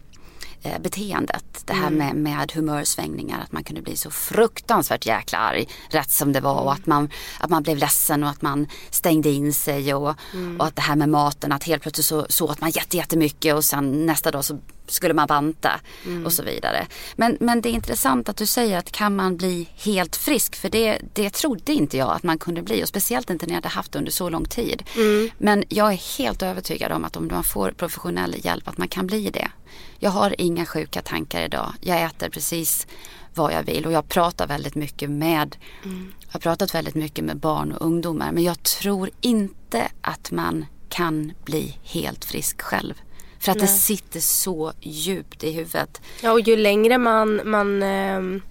beteendet. 0.80 1.64
Det 1.66 1.74
här 1.74 1.88
mm. 1.88 1.98
med, 1.98 2.16
med 2.16 2.52
humörsvängningar, 2.52 3.42
att 3.42 3.52
man 3.52 3.64
kunde 3.64 3.82
bli 3.82 3.98
så 3.98 4.12
fruktansvärt 4.12 5.06
jäkla 5.06 5.38
arg 5.38 5.68
rätt 5.90 6.12
som 6.12 6.34
det 6.34 6.40
var 6.40 6.62
och 6.62 6.74
att 6.74 6.86
man, 6.86 7.10
att 7.40 7.50
man 7.50 7.64
blev 7.64 7.78
ledsen 7.78 8.24
och 8.24 8.30
att 8.30 8.42
man 8.42 8.68
stängde 8.90 9.30
in 9.30 9.54
sig 9.54 9.94
och, 9.94 10.16
mm. 10.34 10.60
och 10.60 10.68
att 10.68 10.76
det 10.76 10.82
här 10.82 10.96
med 10.96 11.10
maten, 11.10 11.52
att 11.52 11.64
helt 11.64 11.82
plötsligt 11.82 12.06
så, 12.06 12.26
så 12.30 12.46
åt 12.46 12.62
man 12.62 12.72
jättemycket 12.92 13.56
och 13.56 13.66
sen 13.66 14.06
nästa 14.06 14.32
dag 14.32 14.46
så 14.46 14.60
skulle 14.88 15.14
man 15.14 15.28
banta 15.28 15.82
mm. 16.06 16.26
och 16.26 16.34
så 16.34 16.44
vidare. 16.44 16.88
Men, 17.16 17.38
men 17.40 17.62
det 17.62 17.70
är 17.70 17.74
intressant 17.74 18.30
att 18.30 18.38
du 18.38 18.46
säger 18.46 18.78
att 18.78 18.92
kan 18.92 19.16
man 19.16 19.38
bli 19.38 19.70
helt 19.76 20.16
frisk? 20.16 20.56
För 20.56 20.70
det, 20.70 21.02
det 21.14 21.30
trodde 21.30 21.74
inte 21.74 21.98
jag 21.98 22.12
att 22.12 22.24
man 22.24 22.38
kunde 22.38 22.62
bli 22.62 22.84
och 22.84 22.88
speciellt 22.88 23.30
inte 23.30 23.46
när 23.46 23.54
jag 23.54 23.58
hade 23.58 23.68
haft 23.68 23.92
det 23.92 24.00
under 24.00 24.12
så 24.12 24.30
lång 24.30 24.46
tid. 24.46 24.84
Mm. 24.96 25.30
Men 25.38 25.64
jag 25.70 25.94
är 25.94 26.18
helt 26.18 26.42
övertygad 26.42 26.92
om 26.92 27.06
att 27.06 27.18
om 27.18 27.28
man 27.32 27.44
får 27.44 27.72
professionell 27.72 28.36
hjälp 28.46 28.68
att 28.68 28.78
man 28.78 28.88
kan 28.88 29.08
bli 29.08 29.30
det. 29.30 29.52
Jag 30.00 30.12
har 30.12 30.36
inga 30.38 30.66
sjuka 30.66 31.02
tankar 31.02 31.42
idag. 31.42 31.74
Jag 31.82 32.02
äter 32.02 32.30
precis 32.30 32.88
vad 33.34 33.54
jag 33.54 33.64
vill 33.64 33.86
och 33.86 33.92
jag 33.92 34.10
pratar 34.10 34.48
väldigt 34.48 34.76
mycket 34.76 35.10
med 35.10 35.58
mm. 35.84 36.14
Jag 36.20 36.34
har 36.34 36.40
pratat 36.40 36.76
väldigt 36.76 36.96
mycket 36.96 37.26
med 37.26 37.38
barn 37.38 37.72
och 37.72 37.86
ungdomar 37.86 38.32
men 38.32 38.44
jag 38.44 38.64
tror 38.64 39.10
inte 39.22 39.92
att 40.02 40.32
man 40.32 40.66
kan 40.90 41.34
bli 41.44 41.78
helt 41.84 42.26
frisk 42.26 42.62
själv. 42.62 42.94
För 43.40 43.52
att 43.52 43.58
Nej. 43.58 43.68
det 43.68 43.74
sitter 43.74 44.20
så 44.20 44.74
djupt 44.80 45.44
i 45.44 45.52
huvudet. 45.52 46.02
Ja 46.22 46.32
och 46.32 46.40
ju 46.40 46.58
längre 46.58 46.98
man, 46.98 47.42
man, 47.46 47.84
eh, 47.84 48.42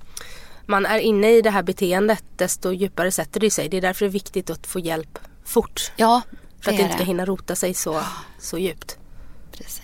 man 0.66 0.86
är 0.86 0.98
inne 0.98 1.30
i 1.30 1.42
det 1.42 1.50
här 1.50 1.62
beteendet 1.62 2.24
desto 2.36 2.72
djupare 2.72 3.12
sätter 3.12 3.40
det 3.40 3.50
sig. 3.50 3.68
Det 3.68 3.76
är 3.76 3.80
därför 3.80 4.04
det 4.04 4.08
är 4.08 4.12
viktigt 4.12 4.50
att 4.50 4.66
få 4.66 4.78
hjälp 4.78 5.18
fort. 5.44 5.92
Ja, 5.96 6.22
För 6.60 6.70
att 6.70 6.76
det 6.76 6.82
inte 6.82 6.94
ska 6.94 7.04
hinna 7.04 7.24
rota 7.24 7.56
sig 7.56 7.74
så, 7.74 8.00
så 8.38 8.58
djupt. 8.58 8.98
Precis. 9.52 9.79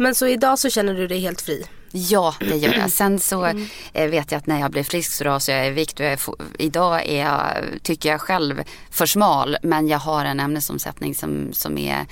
Men 0.00 0.14
så 0.14 0.26
idag 0.26 0.58
så 0.58 0.70
känner 0.70 0.94
du 0.94 1.06
dig 1.06 1.20
helt 1.20 1.40
fri? 1.40 1.66
Ja, 1.92 2.34
det 2.40 2.56
gör 2.56 2.74
jag. 2.74 2.90
Sen 2.90 3.18
så 3.18 3.44
mm. 3.44 3.66
Eh, 3.92 4.10
vet 4.10 4.32
jag 4.32 4.38
att 4.38 4.46
när 4.46 4.60
jag 4.60 4.70
blir 4.70 4.82
frisk 4.82 5.12
så 5.12 5.24
rasar 5.24 5.52
jag 5.52 5.66
i 5.66 5.70
vikt. 5.70 6.00
Jag 6.00 6.12
är, 6.12 6.20
idag 6.58 7.06
är 7.06 7.24
jag, 7.24 7.64
tycker 7.82 8.08
jag 8.08 8.20
själv, 8.20 8.62
för 8.90 9.06
smal. 9.06 9.56
Men 9.62 9.88
jag 9.88 9.98
har 9.98 10.24
en 10.24 10.40
ämnesomsättning 10.40 11.14
som, 11.14 11.52
som 11.52 11.78
är 11.78 12.06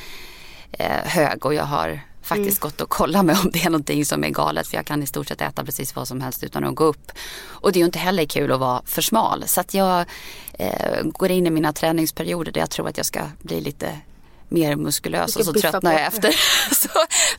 eh, 0.72 1.05
hög 1.05 1.46
och 1.46 1.55
jag 1.55 1.64
har 1.64 2.01
faktiskt 2.22 2.62
mm. 2.62 2.70
gått 2.70 2.81
och 2.81 2.90
kollat 2.90 3.25
mig 3.25 3.37
om 3.44 3.51
det 3.53 3.64
är 3.64 3.70
någonting 3.70 4.05
som 4.05 4.25
är 4.25 4.31
galet. 4.31 4.66
För 4.66 4.77
jag 4.77 4.87
kan 4.87 5.03
i 5.03 5.07
stort 5.07 5.29
sett 5.29 5.40
äta 5.40 5.64
precis 5.64 5.96
vad 5.96 6.09
som 6.09 6.20
helst 6.20 6.44
utan 6.44 6.64
att 6.64 6.75
gå 6.75 6.85
upp. 6.85 7.12
Och 7.44 7.72
det 7.72 7.79
är 7.79 7.81
ju 7.81 7.87
inte 7.87 7.99
heller 7.99 8.25
kul 8.25 8.53
att 8.53 8.61
vara 8.61 8.83
för 8.85 9.03
smal. 9.03 9.44
Så 9.46 9.61
att 9.61 9.75
jag 9.75 10.05
eh, 10.53 11.03
går 11.05 11.31
in 11.31 11.46
i 11.46 11.51
mina 11.51 11.72
träningsperioder 11.72 12.53
där 12.53 12.61
jag 12.61 12.70
tror 12.70 12.88
att 12.88 12.96
jag 12.96 13.07
ska 13.07 13.20
bli 13.42 13.61
lite 13.61 13.99
mer 14.48 14.76
muskulös 14.76 15.37
och 15.37 15.44
så 15.44 15.52
tröttnar 15.52 15.92
jag 15.92 16.06
efter. 16.06 16.35
så 16.74 16.88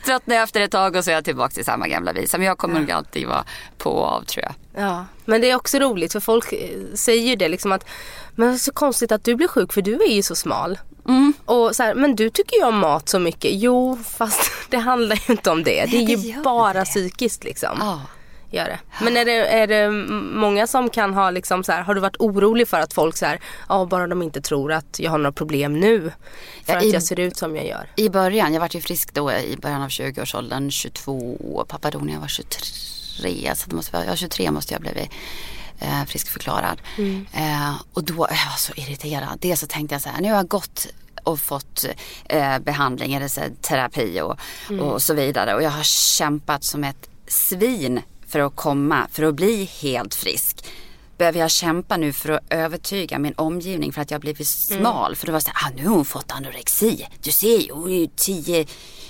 tröttnar 0.06 0.36
jag 0.36 0.43
efter 0.43 0.62
ett 0.62 0.72
tag 0.72 0.96
och 0.96 1.04
så 1.04 1.10
är 1.10 1.15
jag 1.15 1.26
tillbaka 1.26 1.54
till 1.54 1.65
samma 1.65 1.88
gamla 1.88 2.13
visa. 2.13 2.38
Men 2.38 2.48
jag 2.48 2.58
kommer 2.58 2.76
ja. 2.76 2.82
nog 2.82 2.91
alltid 2.91 3.28
vara 3.28 3.43
på 3.78 3.91
och 3.91 4.08
av 4.08 4.24
tror 4.24 4.43
jag. 4.43 4.84
Ja, 4.84 5.06
men 5.26 5.41
det 5.41 5.50
är 5.50 5.56
också 5.56 5.80
roligt 5.80 6.12
för 6.12 6.20
folk 6.20 6.54
säger 6.93 7.28
ju 7.30 7.36
det 7.36 7.48
liksom 7.48 7.72
att 7.72 7.86
men 8.36 8.48
det 8.48 8.54
är 8.54 8.58
så 8.58 8.74
konstigt 8.74 9.12
att 9.12 9.24
du 9.24 9.36
blir 9.36 9.48
sjuk 9.48 9.74
för 9.74 9.82
du 9.82 10.04
är 10.04 10.13
ju 10.13 10.24
så 10.24 10.36
smal. 10.36 10.80
Mm. 11.08 11.34
Och 11.46 11.76
så 11.76 11.84
här, 11.84 11.96
men 11.96 12.15
du 12.15 12.30
tycker 12.30 12.58
ju 12.58 12.63
om 12.63 12.78
mat 12.78 13.10
så 13.10 13.20
mycket. 13.20 13.52
Jo, 13.54 14.00
fast 14.10 14.52
det 14.70 14.78
handlar 14.78 15.15
ju 15.15 15.34
inte 15.34 15.50
om 15.52 15.63
det. 15.63 15.86
Det 15.86 15.98
är 15.98 16.17
ju 16.17 16.41
bara 16.41 16.86
psykiskt 16.86 17.43
liksom. 17.43 17.82
Oh. 17.82 18.02
Gör 18.52 18.66
det. 18.66 18.80
Men 19.02 19.18
är 19.18 19.26
det, 19.26 19.48
är 19.48 19.68
det 19.68 19.90
många 20.40 20.68
som 20.68 20.90
kan 20.90 21.14
ha 21.14 21.30
liksom 21.30 21.64
så 21.64 21.72
här, 21.72 21.82
har 21.82 21.96
du 21.96 22.02
varit 22.02 22.16
orolig 22.20 22.68
för 22.68 22.80
att 22.80 22.94
folk 22.94 23.18
så 23.18 23.26
här, 23.26 23.40
ja 23.70 23.86
bara 23.86 24.08
de 24.08 24.22
inte 24.22 24.42
tror 24.42 24.72
att 24.72 25.00
jag 25.00 25.12
har 25.12 25.18
några 25.18 25.32
problem 25.32 25.80
nu. 25.80 26.12
För 26.66 26.74
ja, 26.74 26.80
att 26.80 26.94
jag 26.94 27.04
ser 27.04 27.20
ut 27.20 27.38
som 27.38 27.56
jag 27.56 27.68
gör. 27.68 27.90
I 27.96 28.10
början, 28.10 28.54
jag 28.54 28.62
var 28.62 28.70
ju 28.72 28.82
frisk 28.82 29.14
då 29.14 29.32
i 29.32 29.58
början 29.62 29.82
av 29.82 29.90
20-årsåldern, 29.90 30.72
22, 30.72 31.66
pappa 31.68 31.92
dog 31.92 32.06
när 32.06 32.14
jag 32.14 32.20
var 32.20 32.28
23. 32.28 33.56
Så 33.56 33.70
det 33.70 33.76
måste 33.76 33.94
vara, 33.94 34.06
ja 34.06 34.16
23 34.16 34.52
måste 34.52 34.74
jag 34.74 34.80
ha 34.80 34.92
blivit 34.92 35.12
eh, 35.80 36.06
friskförklarad. 36.06 36.82
Mm. 36.98 37.26
Eh, 37.34 37.82
och 37.94 38.04
då 38.04 38.14
jag 38.14 38.18
var 38.18 38.30
jag 38.30 38.60
så 38.60 38.74
irriterad. 38.76 39.38
Dels 39.40 39.60
så 39.60 39.68
tänkte 39.68 39.96
jag 39.96 40.02
så 40.02 40.10
här, 40.10 40.22
nu 40.22 40.30
har 40.30 40.36
jag 40.36 40.48
gått 40.48 40.88
och 41.24 41.40
fått 41.40 41.86
eh, 42.26 42.60
behandling 42.60 43.14
eller 43.14 43.28
så, 43.28 43.42
terapi 43.62 44.22
och, 44.22 44.40
mm. 44.70 44.82
och 44.82 45.02
så 45.02 45.14
vidare. 45.14 45.56
Och 45.56 45.64
jag 45.64 45.70
har 45.70 45.84
kämpat 45.84 46.64
som 46.64 46.84
ett 46.84 47.10
svin 47.28 48.02
för 48.28 48.40
att 48.40 48.56
komma, 48.56 49.08
för 49.12 49.24
att 49.24 49.36
bli 49.36 49.70
helt 49.82 50.16
frisk. 50.16 50.66
Behöver 51.18 51.40
jag 51.40 51.52
kämpa 51.52 51.98
nu 51.98 52.13
för 52.13 52.30
att 52.30 52.44
övertyga 52.50 53.20
min 53.20 53.34
omgivning 53.38 53.94
för 53.94 54.02
att 54.02 54.12
jag 54.12 54.22
blivit 54.22 54.40
mm. 54.40 54.82
smal? 54.82 55.06
Mm. 55.06 55.16
För 55.16 55.26
det 55.26 55.32
var 55.32 55.40
så 55.40 55.52
här, 55.54 55.70
ah, 55.70 55.74
nu 55.76 55.88
har 55.88 55.96
hon 55.96 56.06
fått 56.06 56.32
anorexi. 56.32 57.08
Du 57.24 57.32
ser 57.32 57.58
ju, 57.58 57.72
hon 57.72 57.92
är 57.92 58.00
ju 58.00 58.08
10 58.16 58.66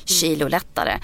kilo 0.06 0.48
lättare. 0.48 1.00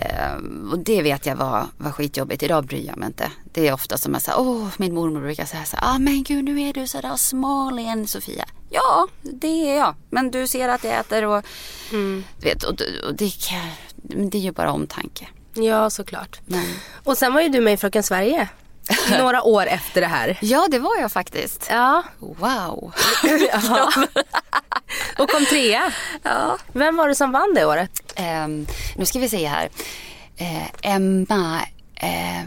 Uh, 0.00 0.70
och 0.72 0.78
det 0.78 1.02
vet 1.02 1.26
jag 1.26 1.36
var, 1.36 1.66
var 1.76 1.90
skitjobbigt. 1.90 2.42
Idag 2.42 2.66
bryr 2.66 2.86
jag 2.86 2.96
mig 2.96 3.06
inte. 3.06 3.30
Det 3.52 3.68
är 3.68 3.72
ofta 3.72 3.98
som 3.98 4.12
jag 4.12 4.22
säger, 4.22 4.40
åh 4.40 4.68
min 4.76 4.94
mormor 4.94 5.20
brukar 5.20 5.44
säga 5.44 5.64
så 5.64 5.76
här, 5.76 5.94
ah, 5.94 5.98
men 5.98 6.22
gud 6.22 6.44
nu 6.44 6.62
är 6.68 6.72
du 6.72 6.86
sådär 6.86 7.16
smal 7.16 7.78
igen 7.78 8.06
Sofia. 8.06 8.44
Ja, 8.70 9.08
det 9.22 9.70
är 9.70 9.76
jag. 9.76 9.94
Men 10.10 10.30
du 10.30 10.46
ser 10.46 10.68
att 10.68 10.84
jag 10.84 10.98
äter 10.98 11.24
och, 11.24 11.44
mm. 11.92 12.24
vet, 12.42 12.62
och, 12.62 12.80
och 13.08 13.14
det, 13.14 13.32
det 14.02 14.38
är 14.38 14.42
ju 14.42 14.52
bara 14.52 14.72
omtanke. 14.72 15.28
Ja 15.62 15.90
såklart. 15.90 16.40
Men. 16.46 16.64
Och 17.04 17.18
sen 17.18 17.34
var 17.34 17.40
ju 17.40 17.48
du 17.48 17.60
med 17.60 17.72
i 17.72 17.76
Fröken 17.76 18.02
Sverige. 18.02 18.48
Några 19.18 19.42
år 19.42 19.66
efter 19.66 20.00
det 20.00 20.06
här. 20.06 20.38
Ja 20.40 20.68
det 20.70 20.78
var 20.78 21.00
jag 21.00 21.12
faktiskt. 21.12 21.66
Ja. 21.70 22.02
Wow. 22.18 22.92
ja. 23.52 23.92
Och 25.18 25.30
kom 25.30 25.46
trea. 25.46 25.92
Ja. 26.22 26.58
Vem 26.72 26.96
var 26.96 27.08
det 27.08 27.14
som 27.14 27.32
vann 27.32 27.54
det 27.54 27.66
året? 27.66 28.20
Um, 28.44 28.66
nu 28.96 29.06
ska 29.06 29.18
vi 29.18 29.28
se 29.28 29.46
här. 29.46 29.70
Uh, 30.40 30.66
Emma 30.82 31.60
Eh, 32.02 32.40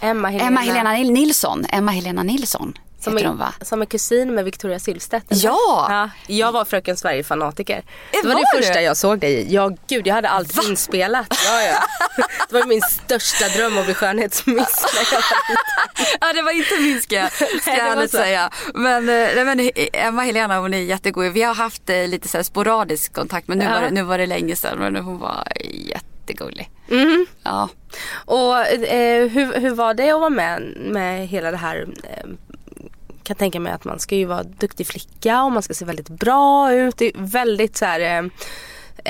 Emma, 0.00 0.28
Helena. 0.28 0.46
Emma 0.46 0.60
Helena 0.60 0.92
Nilsson. 0.92 1.66
Emma 1.72 1.90
Helena 1.90 2.22
Nilsson 2.22 2.74
som 3.00 3.18
är, 3.18 3.24
hon, 3.24 3.44
som 3.60 3.82
är 3.82 3.86
kusin 3.86 4.34
med 4.34 4.44
Victoria 4.44 4.78
Silvstedt. 4.78 5.26
Ja! 5.28 5.86
ja! 5.90 6.10
Jag 6.26 6.52
var 6.52 6.64
Fröken 6.64 6.96
Sverige-fanatiker. 6.96 7.82
Det 8.12 8.28
var, 8.28 8.34
var 8.34 8.40
det 8.40 8.62
första 8.62 8.82
jag 8.82 8.96
såg 8.96 9.18
dig 9.18 9.32
i. 9.32 9.54
Ja 9.54 9.76
gud 9.88 10.06
jag 10.06 10.14
hade 10.14 10.28
allt 10.28 10.56
va? 10.56 10.62
inspelat. 10.68 11.26
Ja, 11.44 11.62
ja. 11.62 11.78
Det 12.48 12.54
var 12.54 12.66
min 12.66 12.82
största 12.82 13.48
dröm 13.48 13.78
att 13.78 13.84
bli 13.84 13.94
skönhetsmiss 13.94 14.84
Ja 16.20 16.32
det 16.32 16.42
var 16.42 16.52
inte 16.52 16.80
min 16.80 17.00
ska, 17.02 17.28
ska 17.60 17.70
jag 17.70 17.88
ärligt 17.88 18.10
säga. 18.10 18.50
Men, 18.74 19.08
eh, 19.08 19.44
men 19.44 19.70
Emma 19.92 20.22
Helena 20.22 20.58
hon 20.58 20.74
är 20.74 20.78
jättegod. 20.78 21.32
Vi 21.32 21.42
har 21.42 21.54
haft 21.54 21.90
eh, 21.90 22.08
lite 22.08 22.28
så 22.28 22.44
sporadisk 22.44 23.12
kontakt 23.12 23.48
men 23.48 23.58
nu, 23.58 23.64
ja. 23.64 23.70
var 23.70 23.80
det, 23.80 23.90
nu 23.90 24.02
var 24.02 24.18
det 24.18 24.26
länge 24.26 24.56
sedan. 24.56 24.78
Men 24.78 24.96
hon 24.96 25.18
var 25.18 25.48
jättegullig. 25.70 26.70
Mm. 26.90 27.26
Ja. 27.42 27.68
Och 28.12 28.66
eh, 28.66 29.28
hur, 29.28 29.60
hur 29.60 29.74
var 29.74 29.94
det 29.94 30.10
att 30.10 30.20
vara 30.20 30.30
med 30.30 30.76
med 30.80 31.28
hela 31.28 31.50
det 31.50 31.56
här 31.56 31.86
eh, 32.04 32.30
kan 33.22 33.36
tänka 33.36 33.60
mig 33.60 33.72
att 33.72 33.84
man 33.84 33.98
ska 33.98 34.16
ju 34.16 34.24
vara 34.24 34.42
duktig 34.42 34.86
flicka 34.86 35.42
och 35.42 35.52
man 35.52 35.62
ska 35.62 35.74
se 35.74 35.84
väldigt 35.84 36.08
bra 36.08 36.74
ut. 36.74 36.96
Det 36.96 37.04
är 37.04 37.12
väldigt 37.16 37.76
så 37.76 37.84
här 37.84 38.00
eh, 38.00 38.24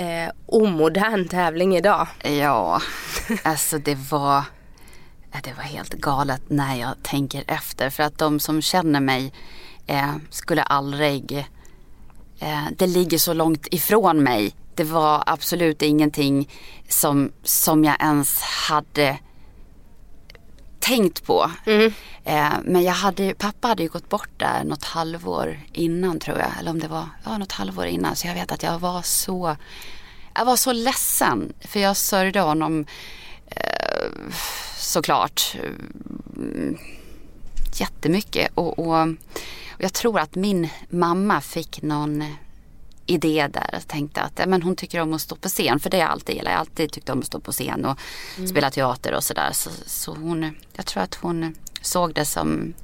eh 0.05 0.31
omodern 0.47 1.29
tävling 1.29 1.77
idag. 1.77 2.07
Ja, 2.23 2.83
alltså 3.43 3.79
det 3.79 3.95
var 4.11 4.45
det 5.43 5.53
var 5.57 5.63
helt 5.63 5.95
galet 5.95 6.43
när 6.49 6.75
jag 6.75 7.03
tänker 7.03 7.45
efter. 7.47 7.91
För 7.91 8.03
att 8.03 8.19
de 8.19 8.41
som 8.41 8.63
känner 8.63 9.01
mig 9.01 9.33
eh, 9.87 10.15
skulle 10.31 10.63
aldrig... 10.63 11.47
Eh, 12.39 12.65
det 12.77 12.87
ligger 12.87 13.19
så 13.19 13.33
långt 13.33 13.67
ifrån 13.71 14.23
mig. 14.23 14.55
Det 14.75 14.85
var 14.85 15.23
absolut 15.27 15.83
ingenting 15.83 16.49
som, 16.89 17.33
som 17.43 17.85
jag 17.85 17.97
ens 18.01 18.41
hade 18.43 19.19
tänkt 20.81 21.25
på. 21.27 21.51
Mm. 21.67 21.93
Eh, 22.25 22.53
men 22.65 22.83
jag 22.83 22.93
hade, 22.93 23.35
pappa 23.35 23.69
hade 23.69 23.83
ju 23.83 23.89
gått 23.89 24.09
bort 24.09 24.31
där 24.37 24.65
något 24.65 24.85
halvår 24.85 25.61
innan 25.73 26.19
tror 26.19 26.39
jag. 26.39 26.51
Eller 26.59 26.71
om 26.71 26.79
det 26.79 26.89
var 26.89 27.09
ja, 27.25 27.39
något 27.39 27.53
halvår 27.53 27.87
innan. 27.87 28.17
Så 28.17 28.27
jag 28.27 28.35
vet 28.35 28.53
att 28.53 28.63
jag 28.63 28.79
var 28.79 29.03
så, 29.03 29.57
jag 30.35 30.45
var 30.45 30.57
så 30.57 30.73
ledsen. 30.73 31.53
För 31.61 31.81
jag 31.81 31.97
sörjde 31.97 32.41
honom 32.41 32.87
eh, 33.47 34.33
såklart. 34.77 35.57
Mm, 36.37 36.79
jättemycket. 37.75 38.51
Och, 38.55 38.79
och, 38.79 39.03
och 39.71 39.83
jag 39.83 39.93
tror 39.93 40.19
att 40.19 40.35
min 40.35 40.69
mamma 40.89 41.41
fick 41.41 41.83
någon 41.83 42.25
idé 43.11 43.49
där. 43.53 43.69
Jag 43.73 43.89
tänkte 43.89 44.21
att 44.23 44.41
men 44.47 44.63
hon 44.63 44.77
tycker 44.77 45.01
om 45.01 45.15
att 45.15 45.21
stå 45.21 45.37
på 45.37 45.49
scen. 45.49 45.81
För 45.81 45.91
det 45.91 45.97
har 45.97 46.03
jag 46.03 46.11
alltid 46.11 46.35
gillat. 46.35 46.51
Jag 46.51 46.57
har 46.57 46.61
alltid 46.61 46.93
tyckt 46.93 47.09
om 47.09 47.19
att 47.19 47.27
stå 47.27 47.41
på 47.41 47.53
scen 47.53 47.85
och 47.85 47.99
mm. 48.37 48.49
spela 48.49 48.71
teater 48.71 49.15
och 49.15 49.25
sådär. 49.25 49.51
Så, 49.53 49.71
så 49.87 50.15
hon, 50.15 50.55
jag 50.73 50.87
tror 50.87 51.03
att 51.03 51.15
hon 51.15 51.55
såg 51.83 52.15
det 52.15 52.25
som 52.25 52.75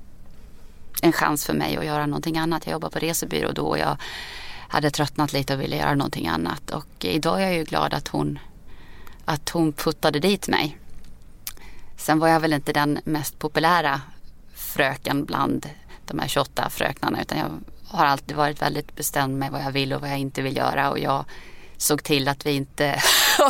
en 1.03 1.12
chans 1.12 1.47
för 1.47 1.55
mig 1.55 1.77
att 1.77 1.85
göra 1.85 2.07
någonting 2.07 2.39
annat. 2.39 2.66
Jag 2.66 2.72
jobbar 2.72 2.89
på 2.89 2.99
resebyrå 2.99 3.53
då 3.53 3.66
och 3.66 3.79
jag 3.79 3.97
hade 4.68 4.91
tröttnat 4.91 5.33
lite 5.33 5.55
och 5.55 5.61
ville 5.61 5.77
göra 5.77 5.95
någonting 5.95 6.27
annat. 6.27 6.70
Och 6.70 7.05
idag 7.05 7.43
är 7.43 7.47
jag 7.47 7.55
ju 7.55 7.64
glad 7.64 7.95
att 7.95 8.09
hon, 8.09 8.39
att 9.24 9.51
hon 9.51 9.72
puttade 9.72 10.18
dit 10.18 10.49
mig. 10.49 10.79
Sen 11.97 12.18
var 12.18 12.29
jag 12.29 12.41
väl 12.41 12.53
inte 12.53 12.72
den 12.72 12.99
mest 13.05 13.39
populära 13.39 14.01
fröken 14.55 15.24
bland 15.24 15.70
de 16.05 16.18
här 16.18 16.29
28 16.29 16.70
fröknarna 16.70 17.22
utan 17.22 17.39
jag 17.39 17.51
har 17.89 18.07
alltid 18.07 18.37
varit 18.37 18.62
väldigt 18.62 18.97
bestämd 18.97 19.39
med 19.39 19.53
vad 19.53 19.62
jag 19.62 19.72
vill 19.72 19.93
och 19.93 20.01
vad 20.01 20.11
jag 20.11 20.18
inte 20.18 20.43
vill 20.43 20.57
göra 20.57 20.91
och 20.91 20.99
jag 20.99 21.24
såg 21.76 22.03
till 22.03 22.28
att 22.28 22.47
vi 22.47 22.53
inte, 22.53 23.03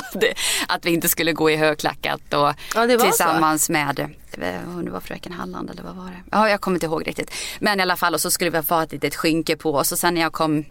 att 0.68 0.84
vi 0.84 0.91
inte 0.91 1.09
skulle 1.09 1.32
gå 1.32 1.51
i 1.51 1.57
högklackat 1.57 2.34
och 2.34 2.55
ja, 2.74 2.99
tillsammans 3.01 3.64
så. 3.64 3.72
med, 3.72 3.99
eh, 4.39 4.61
det 4.84 4.91
var 4.91 5.01
fröken 5.01 5.32
Halland 5.32 5.70
eller 5.70 5.82
vad 5.82 5.97
var 5.97 6.05
det? 6.05 6.22
Ja, 6.30 6.51
jag 6.51 6.61
kommer 6.61 6.76
inte 6.76 6.87
ihåg 6.87 7.07
riktigt. 7.07 7.30
Men 7.61 7.78
i 7.78 7.82
alla 7.82 7.97
fall 7.97 8.14
och 8.14 8.20
så 8.20 8.30
skulle 8.30 8.51
vi 8.51 8.59
ha 8.68 8.82
ett 8.82 8.93
litet 8.93 9.16
skynke 9.16 9.57
på 9.57 9.74
oss 9.74 9.93
och 9.93 9.99
sen 9.99 10.14
när 10.14 10.20
jag 10.20 10.32
kom 10.32 10.64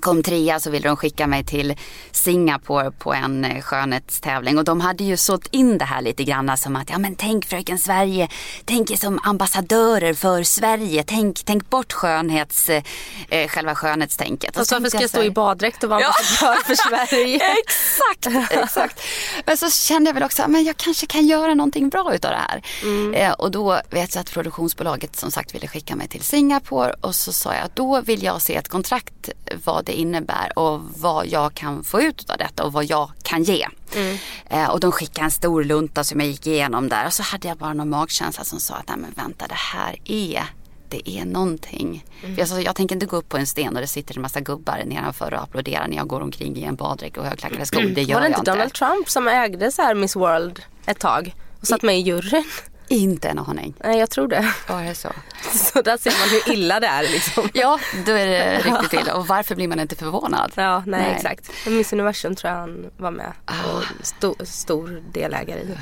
kom 0.00 0.22
trea 0.22 0.60
så 0.60 0.70
ville 0.70 0.88
de 0.88 0.96
skicka 0.96 1.26
mig 1.26 1.44
till 1.44 1.74
Singapore 2.10 2.90
på 2.90 3.14
en 3.14 3.44
eh, 3.44 3.62
skönhetstävling 3.62 4.58
och 4.58 4.64
de 4.64 4.80
hade 4.80 5.04
ju 5.04 5.16
sålt 5.16 5.46
in 5.50 5.78
det 5.78 5.84
här 5.84 6.02
lite 6.02 6.24
grann 6.24 6.56
som 6.56 6.76
att 6.76 6.90
ja 6.90 6.98
men 6.98 7.16
tänk 7.16 7.44
fröken 7.46 7.78
Sverige, 7.78 8.28
tänk 8.64 8.90
er 8.90 8.96
som 8.96 9.20
ambassadörer 9.22 10.14
för 10.14 10.42
Sverige, 10.42 11.04
tänk, 11.06 11.42
tänk 11.44 11.70
bort 11.70 11.92
skönhets, 11.92 12.68
eh, 12.68 12.82
eh 13.28 13.48
själva 13.48 13.74
skönhetstänket. 13.74 14.56
Och 14.56 14.66
så 14.66 14.74
varför 14.74 14.88
ska 14.88 15.00
jag 15.00 15.10
stå 15.10 15.22
i 15.22 15.30
baddräkt 15.30 15.84
och 15.84 15.90
vara 15.90 16.04
ambassadör 16.04 16.54
ja. 16.54 16.62
för 16.66 16.74
Sverige? 16.74 17.40
exakt, 17.66 18.50
exakt. 18.50 19.00
Men 19.46 19.56
så 19.56 19.70
kände 19.70 20.08
jag 20.08 20.14
väl 20.14 20.22
också 20.22 20.42
att 20.42 20.64
jag 20.64 20.76
kanske 20.76 21.06
kan 21.06 21.26
göra 21.26 21.54
någonting 21.54 21.88
bra 21.88 22.14
utav 22.14 22.30
det 22.30 22.36
här. 22.36 22.62
Mm. 22.82 23.14
Eh, 23.14 23.32
och 23.32 23.50
då 23.50 23.80
vet 23.90 24.14
jag 24.14 24.22
att 24.22 24.30
produktionsbolaget 24.30 25.16
som 25.16 25.30
sagt 25.30 25.54
ville 25.54 25.68
skicka 25.68 25.96
mig 25.96 26.08
till 26.08 26.22
Singapore 26.22 26.94
och 27.00 27.14
så 27.14 27.32
sa 27.32 27.54
jag 27.54 27.64
att 27.64 27.76
då 27.76 28.00
vill 28.00 28.22
jag 28.22 28.42
se 28.42 28.54
ett 28.54 28.68
kontrakt 28.68 29.30
vad 29.64 29.85
det 29.86 29.92
innebär 29.92 30.58
och 30.58 30.80
vad 30.96 31.26
jag 31.26 31.54
kan 31.54 31.84
få 31.84 32.00
ut 32.00 32.30
av 32.30 32.38
detta 32.38 32.64
och 32.64 32.72
vad 32.72 32.84
jag 32.84 33.10
kan 33.22 33.42
ge. 33.42 33.66
Mm. 33.94 34.16
Eh, 34.50 34.70
och 34.70 34.80
de 34.80 34.92
skickade 34.92 35.24
en 35.24 35.30
stor 35.30 35.64
lunta 35.64 36.04
som 36.04 36.20
jag 36.20 36.28
gick 36.28 36.46
igenom 36.46 36.88
där 36.88 37.06
och 37.06 37.12
så 37.12 37.22
hade 37.22 37.48
jag 37.48 37.56
bara 37.56 37.72
någon 37.72 37.90
magkänsla 37.90 38.44
som 38.44 38.60
sa 38.60 38.74
att 38.74 38.88
nej 38.88 38.96
men 38.98 39.12
vänta 39.16 39.46
det 39.46 39.54
här 39.54 39.96
är 40.04 40.44
det 40.88 41.10
är 41.10 41.24
någonting. 41.24 42.04
Mm. 42.24 42.40
Alltså, 42.40 42.60
jag 42.60 42.76
tänker 42.76 42.94
inte 42.94 43.06
gå 43.06 43.16
upp 43.16 43.28
på 43.28 43.36
en 43.36 43.46
sten 43.46 43.74
och 43.74 43.80
det 43.80 43.86
sitter 43.86 44.16
en 44.16 44.22
massa 44.22 44.40
gubbar 44.40 44.82
nedanför 44.86 45.34
och 45.34 45.42
applåderar 45.42 45.88
när 45.88 45.96
jag 45.96 46.08
går 46.08 46.20
omkring 46.20 46.56
i 46.56 46.62
en 46.62 46.76
baddräkt 46.76 47.16
och 47.16 47.24
högklackade 47.24 47.66
skor. 47.66 47.82
Det 47.82 48.02
gör 48.02 48.14
Var 48.14 48.20
det 48.20 48.28
inte 48.28 48.50
Donald 48.50 48.72
Trump 48.72 49.10
som 49.10 49.28
ägde 49.28 49.72
så 49.72 49.82
här 49.82 49.94
Miss 49.94 50.16
World 50.16 50.62
ett 50.86 50.98
tag 50.98 51.34
och 51.60 51.66
satt 51.66 51.82
med 51.82 51.98
i 51.98 52.00
juryn? 52.00 52.44
Inte 52.88 53.28
en 53.28 53.38
aning. 53.38 53.74
Nej 53.84 53.98
jag 53.98 54.10
tror 54.10 54.28
det. 54.28 54.54
Ja 54.68 54.74
det 54.74 54.94
så. 54.94 55.08
Så 55.52 55.82
där 55.82 55.96
ser 55.96 56.10
man 56.10 56.28
hur 56.28 56.52
illa 56.52 56.80
det 56.80 56.86
är 56.86 57.02
liksom. 57.02 57.48
Ja 57.54 57.78
då 58.06 58.12
är 58.12 58.26
det 58.26 58.58
riktigt 58.64 59.00
illa 59.00 59.14
och 59.14 59.26
varför 59.26 59.54
blir 59.54 59.68
man 59.68 59.80
inte 59.80 59.96
förvånad? 59.96 60.52
Ja 60.54 60.82
nej, 60.86 61.00
nej. 61.00 61.14
exakt. 61.16 61.50
Miss 61.66 61.92
Universum 61.92 62.36
tror 62.36 62.52
jag 62.52 62.60
han 62.60 62.90
var 62.96 63.10
med 63.10 63.32
och 63.46 63.52
ah. 63.52 63.82
sto, 64.02 64.34
stor 64.44 65.02
delägare 65.12 65.60
i. 65.60 65.76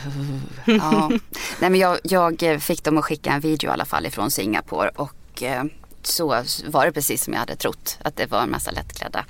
Ja. 0.64 1.10
Nej 1.58 1.70
men 1.70 1.80
jag, 1.80 1.98
jag 2.02 2.62
fick 2.62 2.84
dem 2.84 2.98
att 2.98 3.04
skicka 3.04 3.30
en 3.32 3.40
video 3.40 3.70
i 3.70 3.72
alla 3.72 3.84
fall 3.84 4.06
ifrån 4.06 4.30
Singapore 4.30 4.88
och 4.88 5.42
eh, 5.42 5.64
så 6.06 6.26
var 6.66 6.86
det 6.86 6.92
precis 6.92 7.24
som 7.24 7.32
jag 7.32 7.40
hade 7.40 7.56
trott. 7.56 7.98
Att 8.02 8.16
det 8.16 8.26
var 8.26 8.42
en 8.42 8.50
massa 8.50 8.70
lättklädda 8.70 9.24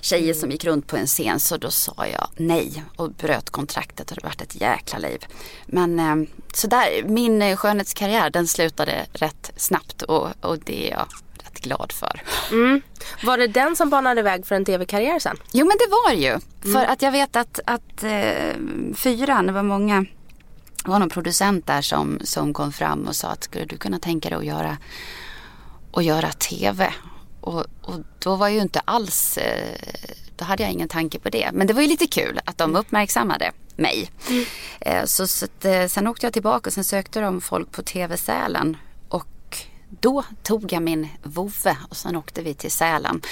tjejer 0.00 0.24
mm. 0.24 0.40
som 0.40 0.50
gick 0.50 0.64
runt 0.64 0.86
på 0.86 0.96
en 0.96 1.06
scen. 1.06 1.40
Så 1.40 1.56
då 1.56 1.70
sa 1.70 2.06
jag 2.12 2.28
nej 2.36 2.84
och 2.96 3.10
bröt 3.10 3.50
kontraktet 3.50 4.10
och 4.10 4.16
det 4.16 4.24
vart 4.24 4.40
ett 4.40 4.60
jäkla 4.60 4.98
liv. 4.98 5.26
Men 5.66 5.98
eh, 5.98 6.28
så 6.54 6.66
där, 6.66 7.02
min 7.04 7.42
eh, 7.42 7.56
skönhetskarriär 7.56 8.30
den 8.30 8.46
slutade 8.46 9.06
rätt 9.12 9.52
snabbt 9.56 10.02
och, 10.02 10.28
och 10.40 10.58
det 10.58 10.86
är 10.86 10.90
jag 10.90 11.06
rätt 11.44 11.60
glad 11.60 11.92
för. 11.92 12.22
Mm. 12.50 12.82
Var 13.22 13.38
det 13.38 13.46
den 13.46 13.76
som 13.76 13.90
banade 13.90 14.22
väg 14.22 14.46
för 14.46 14.54
en 14.54 14.64
tv-karriär 14.64 15.18
sen? 15.18 15.36
Jo 15.52 15.66
men 15.66 15.76
det 15.78 15.86
var 15.90 16.12
ju. 16.12 16.30
Mm. 16.30 16.72
För 16.72 16.92
att 16.92 17.02
jag 17.02 17.12
vet 17.12 17.36
att, 17.36 17.60
att 17.64 18.04
eh, 18.04 18.54
fyran, 18.94 19.46
det 19.46 19.52
var 19.52 19.62
många 19.62 20.06
det 20.84 20.90
var 20.90 20.98
någon 20.98 21.08
producent 21.08 21.66
där 21.66 21.82
som, 21.82 22.18
som 22.24 22.54
kom 22.54 22.72
fram 22.72 23.08
och 23.08 23.16
sa 23.16 23.28
att 23.28 23.44
skulle 23.44 23.64
du 23.64 23.76
kunna 23.76 23.98
tänka 23.98 24.28
dig 24.28 24.38
att 24.38 24.44
göra 24.44 24.76
och 25.90 26.02
göra 26.02 26.32
TV. 26.32 26.92
Och, 27.40 27.66
och 27.82 28.00
då 28.18 28.36
var 28.36 28.48
ju 28.48 28.60
inte 28.60 28.80
alls, 28.80 29.38
eh, 29.38 29.78
då 30.36 30.44
hade 30.44 30.62
jag 30.62 30.72
ingen 30.72 30.88
tanke 30.88 31.18
på 31.18 31.30
det. 31.30 31.50
Men 31.52 31.66
det 31.66 31.72
var 31.72 31.82
ju 31.82 31.88
lite 31.88 32.06
kul 32.06 32.40
att 32.44 32.58
de 32.58 32.76
uppmärksammade 32.76 33.52
mig. 33.76 34.10
Mm. 34.28 34.44
Eh, 34.80 35.04
så, 35.04 35.26
så 35.26 35.44
att, 35.44 35.64
eh, 35.64 35.86
sen 35.86 36.06
åkte 36.06 36.26
jag 36.26 36.32
tillbaka 36.32 36.68
och 36.68 36.72
sen 36.72 36.84
sökte 36.84 37.20
de 37.20 37.40
folk 37.40 37.72
på 37.72 37.82
TV 37.82 38.16
Sälen. 38.16 38.76
Och 39.08 39.58
då 39.88 40.24
tog 40.42 40.72
jag 40.72 40.82
min 40.82 41.08
vovve 41.22 41.76
och 41.88 41.96
sen 41.96 42.16
åkte 42.16 42.42
vi 42.42 42.54
till 42.54 42.70
Sälen. 42.72 43.22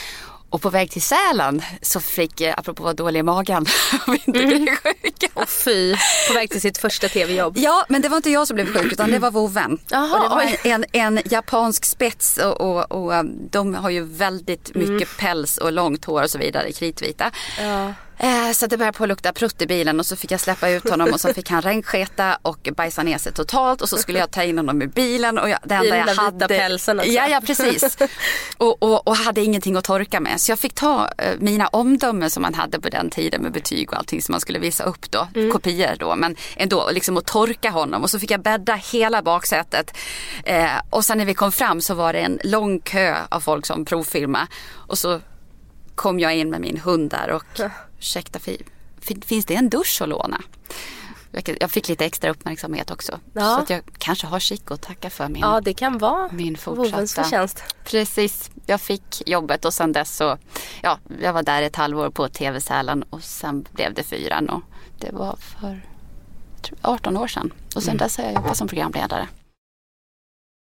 Och 0.57 0.63
på 0.63 0.71
väg 0.71 0.91
till 0.91 1.03
Sälen 1.03 1.63
så 1.83 2.01
fick, 2.01 2.41
apropå 2.41 2.71
att 2.71 2.81
vara 2.81 2.93
dålig 2.95 3.21
i 3.21 3.23
magen, 3.23 3.67
om 4.07 4.15
inte 4.27 4.43
mm. 4.43 4.65
bli 4.65 4.77
sjuk. 4.77 5.31
Och 5.35 5.49
fy, 5.49 5.97
på 6.29 6.35
väg 6.35 6.51
till 6.51 6.61
sitt 6.61 6.79
första 6.79 7.09
tv-jobb. 7.09 7.55
Ja, 7.59 7.85
men 7.89 8.03
det 8.03 8.09
var 8.09 8.17
inte 8.17 8.31
jag 8.31 8.47
som 8.47 8.55
blev 8.55 8.67
sjuk 8.67 8.93
utan 8.93 9.11
det 9.11 9.19
var 9.19 9.31
vovven. 9.31 9.79
Aha, 9.93 10.17
och 10.17 10.23
det 10.23 10.29
var 10.29 10.73
en, 10.73 10.85
en, 10.93 11.21
japansk 11.25 11.85
spets 11.85 12.37
och, 12.37 12.61
och, 12.61 12.93
och, 12.93 13.13
um, 13.13 13.49
de 13.51 13.75
har 13.75 13.91
ju 13.91 14.03
väldigt 14.03 14.75
mycket 14.75 14.89
mm. 14.89 15.09
päls 15.19 15.59
och 15.59 15.73
långt 15.73 16.05
hår 16.05 16.23
och 16.23 16.31
så 16.31 16.39
vidare, 16.39 16.73
kritvita. 16.73 17.31
Ja. 17.61 17.93
Eh, 18.19 18.53
så 18.53 18.67
det 18.67 18.77
började 18.77 18.99
på 18.99 19.05
att 19.05 19.09
lukta 19.09 19.33
prutt 19.33 19.62
i 19.62 19.67
bilen 19.67 20.01
och 20.01 20.07
så 20.07 20.17
fick 20.17 20.31
jag 20.31 20.41
släppa 20.41 20.69
ut 20.69 20.91
honom 20.91 21.12
och 21.12 21.21
så 21.21 21.35
fick 21.35 21.51
han 21.51 21.62
regnsketa 21.62 22.39
och 22.43 22.69
bajsa 22.77 23.03
ner 23.03 23.19
sig 23.19 23.33
totalt 23.33 23.83
och 23.83 23.89
så 23.89 23.97
skulle 23.97 24.19
jag 24.19 24.31
ta 24.31 24.43
in 24.43 24.59
honom 24.59 24.83
i 24.83 24.87
bilen 24.87 25.39
och 25.39 25.51
jag, 25.51 25.59
det 25.64 25.75
enda 25.75 25.87
I 25.87 25.91
den 25.91 26.09
jag 26.09 26.14
hade. 26.14 26.49
pälsen 26.49 26.99
också. 26.99 27.11
Ja, 27.11 27.29
ja 27.29 27.41
precis. 27.47 27.99
och, 28.57 28.83
och, 28.83 29.09
och, 29.09 29.17
hade 29.17 29.41
ingenting 29.41 29.77
att 29.77 29.85
torka 29.85 30.21
med. 30.21 30.41
Så 30.41 30.53
jag 30.53 30.59
fick 30.59 30.75
ta 30.75 31.11
eh, 31.19 31.35
mina 31.39 31.67
omdömen 31.67 32.31
som 32.31 32.43
man 32.43 32.55
hade 32.55 32.81
på 32.81 32.89
den 32.89 33.11
tiden 33.11 33.43
med 33.43 33.53
betyg 33.53 33.93
och 33.93 33.99
allting 33.99 34.23
som 34.23 34.33
man 34.33 34.41
skulle 34.41 34.59
visa 34.59 34.85
upp 34.85 35.11
då. 35.11 35.29
Mm. 35.35 35.53
Kopior 35.53 35.97
då. 35.99 36.17
Men 36.17 36.37
ändå 36.57 36.91
liksom 36.93 37.17
att 37.17 37.27
torka 37.27 37.71
honom 37.71 38.03
och 38.03 38.11
så 38.11 38.19
fick 38.19 38.31
jag 38.31 38.43
bädda 38.43 38.75
hela 38.75 39.23
baksätet. 39.23 39.97
Eh, 40.45 40.71
och 40.91 41.05
sen 41.05 41.19
när 41.19 41.25
vi 41.25 41.35
kom 41.35 41.53
fram 41.53 41.81
så 41.81 41.95
var 41.95 42.12
det 42.12 42.19
en 42.19 42.39
lång 42.45 42.81
kö 42.81 43.17
av 43.29 43.41
folk 43.41 43.67
som 43.67 43.85
provfilmade. 43.85 44.47
Och 44.73 44.99
så 44.99 45.21
kom 45.95 46.21
jag 46.21 46.37
in 46.37 46.51
med 46.51 46.61
min 46.61 46.81
hund 46.81 47.11
där 47.11 47.31
och 47.31 47.61
ursäkta, 47.99 48.38
finns 49.24 49.44
det 49.44 49.55
en 49.55 49.68
dusch 49.68 50.03
att 50.03 50.09
låna? 50.09 50.42
Jag 51.61 51.70
fick 51.70 51.88
lite 51.88 52.05
extra 52.05 52.30
uppmärksamhet 52.30 52.90
också. 52.90 53.20
Ja. 53.32 53.64
Så 53.66 53.72
jag 53.72 53.82
kanske 53.99 54.26
har 54.26 54.40
Chico 54.40 54.74
att 54.74 54.82
tacka 54.82 55.11
för 55.11 55.28
min 55.28 55.42
Ja, 55.42 55.61
det 55.61 55.74
kan 55.74 55.99
vara 55.99 56.28
min 56.32 56.57
fortsatta. 56.57 57.07
förtjänst. 57.07 57.62
Precis. 57.84 58.51
Jag 58.66 58.80
fick 58.80 59.28
jobbet 59.28 59.64
och 59.64 59.74
sen 59.74 59.92
dess 59.92 60.16
så, 60.16 60.38
ja, 60.82 60.99
jag 61.22 61.32
var 61.32 61.42
där 61.42 61.62
ett 61.62 61.76
halvår 61.76 62.11
på 62.11 62.28
TV-Sälen 62.28 63.03
och 63.03 63.22
sen 63.22 63.66
blev 63.72 63.94
det 63.94 64.03
fyran 64.03 64.49
och 64.49 64.62
det 64.99 65.12
var 65.12 65.36
för 65.36 65.80
18 66.82 67.16
år 67.16 67.26
sedan. 67.26 67.53
Och 67.74 67.82
sen 67.82 67.90
mm. 67.90 67.99
dess 67.99 68.16
har 68.16 68.24
jag 68.24 68.34
jobbat 68.34 68.57
som 68.57 68.68
programledare. 68.68 69.28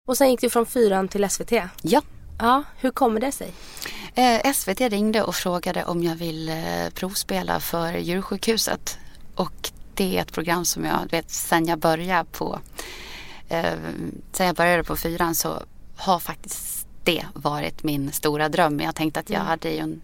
Och 0.09 0.17
sen 0.17 0.31
gick 0.31 0.41
du 0.41 0.51
från 0.51 0.67
fyran 0.67 1.09
till 1.09 1.31
SVT? 1.31 1.53
Ja. 1.83 2.03
Ja, 2.41 2.63
hur 2.77 2.91
kommer 2.91 3.21
det 3.21 3.33
sig? 3.33 3.53
Eh, 4.15 4.53
SVT 4.53 4.81
ringde 4.81 5.23
och 5.23 5.35
frågade 5.35 5.85
om 5.85 6.03
jag 6.03 6.17
ville 6.17 6.85
eh, 6.85 6.91
provspela 6.91 7.61
för 7.61 7.93
djursjukhuset. 7.93 8.99
Och 9.35 9.71
det 9.95 10.17
är 10.17 10.23
ett 10.23 10.33
program 10.33 10.65
som 10.65 10.85
jag 10.85 11.11
vet 11.11 11.31
sen 11.31 11.67
jag 11.67 11.79
började 11.79 12.25
på 12.33 12.61
eh, 13.49 13.75
sen 14.33 14.47
jag 14.47 14.57
började 14.57 14.85
på 14.85 14.97
fyran 14.97 15.35
så 15.35 15.63
har 15.97 16.19
faktiskt 16.19 16.87
det 17.05 17.27
varit 17.35 17.83
min 17.83 18.13
stora 18.13 18.49
dröm. 18.49 18.81
Jag 18.81 18.95
tänkte 18.95 19.21
att 19.21 19.31
jag 19.31 19.41
mm. 19.41 19.49
hade 19.49 19.71
ju 19.71 19.79
en, 19.79 20.01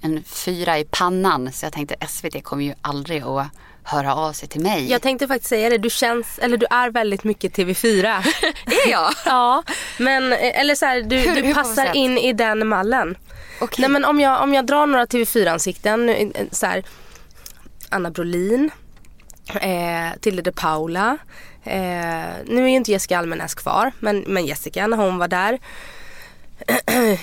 en 0.00 0.22
fyra 0.24 0.78
i 0.78 0.84
pannan 0.84 1.52
så 1.52 1.66
jag 1.66 1.72
tänkte 1.72 2.06
SVT 2.08 2.44
kommer 2.44 2.64
ju 2.64 2.74
aldrig 2.80 3.22
att 3.22 3.48
höra 3.86 4.14
av 4.14 4.32
sig 4.32 4.48
till 4.48 4.60
mig. 4.60 4.90
Jag 4.90 5.02
tänkte 5.02 5.28
faktiskt 5.28 5.48
säga 5.48 5.70
det, 5.70 5.78
du 5.78 5.90
känns, 5.90 6.38
eller 6.38 6.56
du 6.56 6.66
är 6.70 6.90
väldigt 6.90 7.24
mycket 7.24 7.56
TV4. 7.56 8.04
är 8.86 8.90
jag? 8.90 9.12
ja, 9.24 9.62
men 9.98 10.32
eller 10.32 10.74
så 10.74 10.86
här, 10.86 11.02
du, 11.02 11.16
hur, 11.16 11.34
du 11.34 11.42
hur 11.42 11.54
passar 11.54 11.96
in 11.96 12.18
i 12.18 12.32
den 12.32 12.68
mallen. 12.68 13.16
Okay. 13.60 13.82
Nej 13.82 13.90
men 13.90 14.04
om 14.04 14.20
jag, 14.20 14.42
om 14.42 14.54
jag 14.54 14.66
drar 14.66 14.86
några 14.86 15.04
TV4-ansikten, 15.04 16.08
eh, 16.08 16.46
så 16.50 16.66
här, 16.66 16.84
Anna 17.88 18.10
Brolin, 18.10 18.70
eh, 19.54 20.18
Tilde 20.20 20.42
de 20.42 20.52
Paula, 20.52 21.18
eh, 21.64 22.26
nu 22.44 22.64
är 22.64 22.68
ju 22.68 22.76
inte 22.76 22.90
Jessica 22.90 23.18
Almenäs 23.18 23.54
kvar, 23.54 23.92
men, 23.98 24.24
men 24.26 24.46
Jessica 24.46 24.86
när 24.86 24.96
hon 24.96 25.18
var 25.18 25.28
där. 25.28 25.58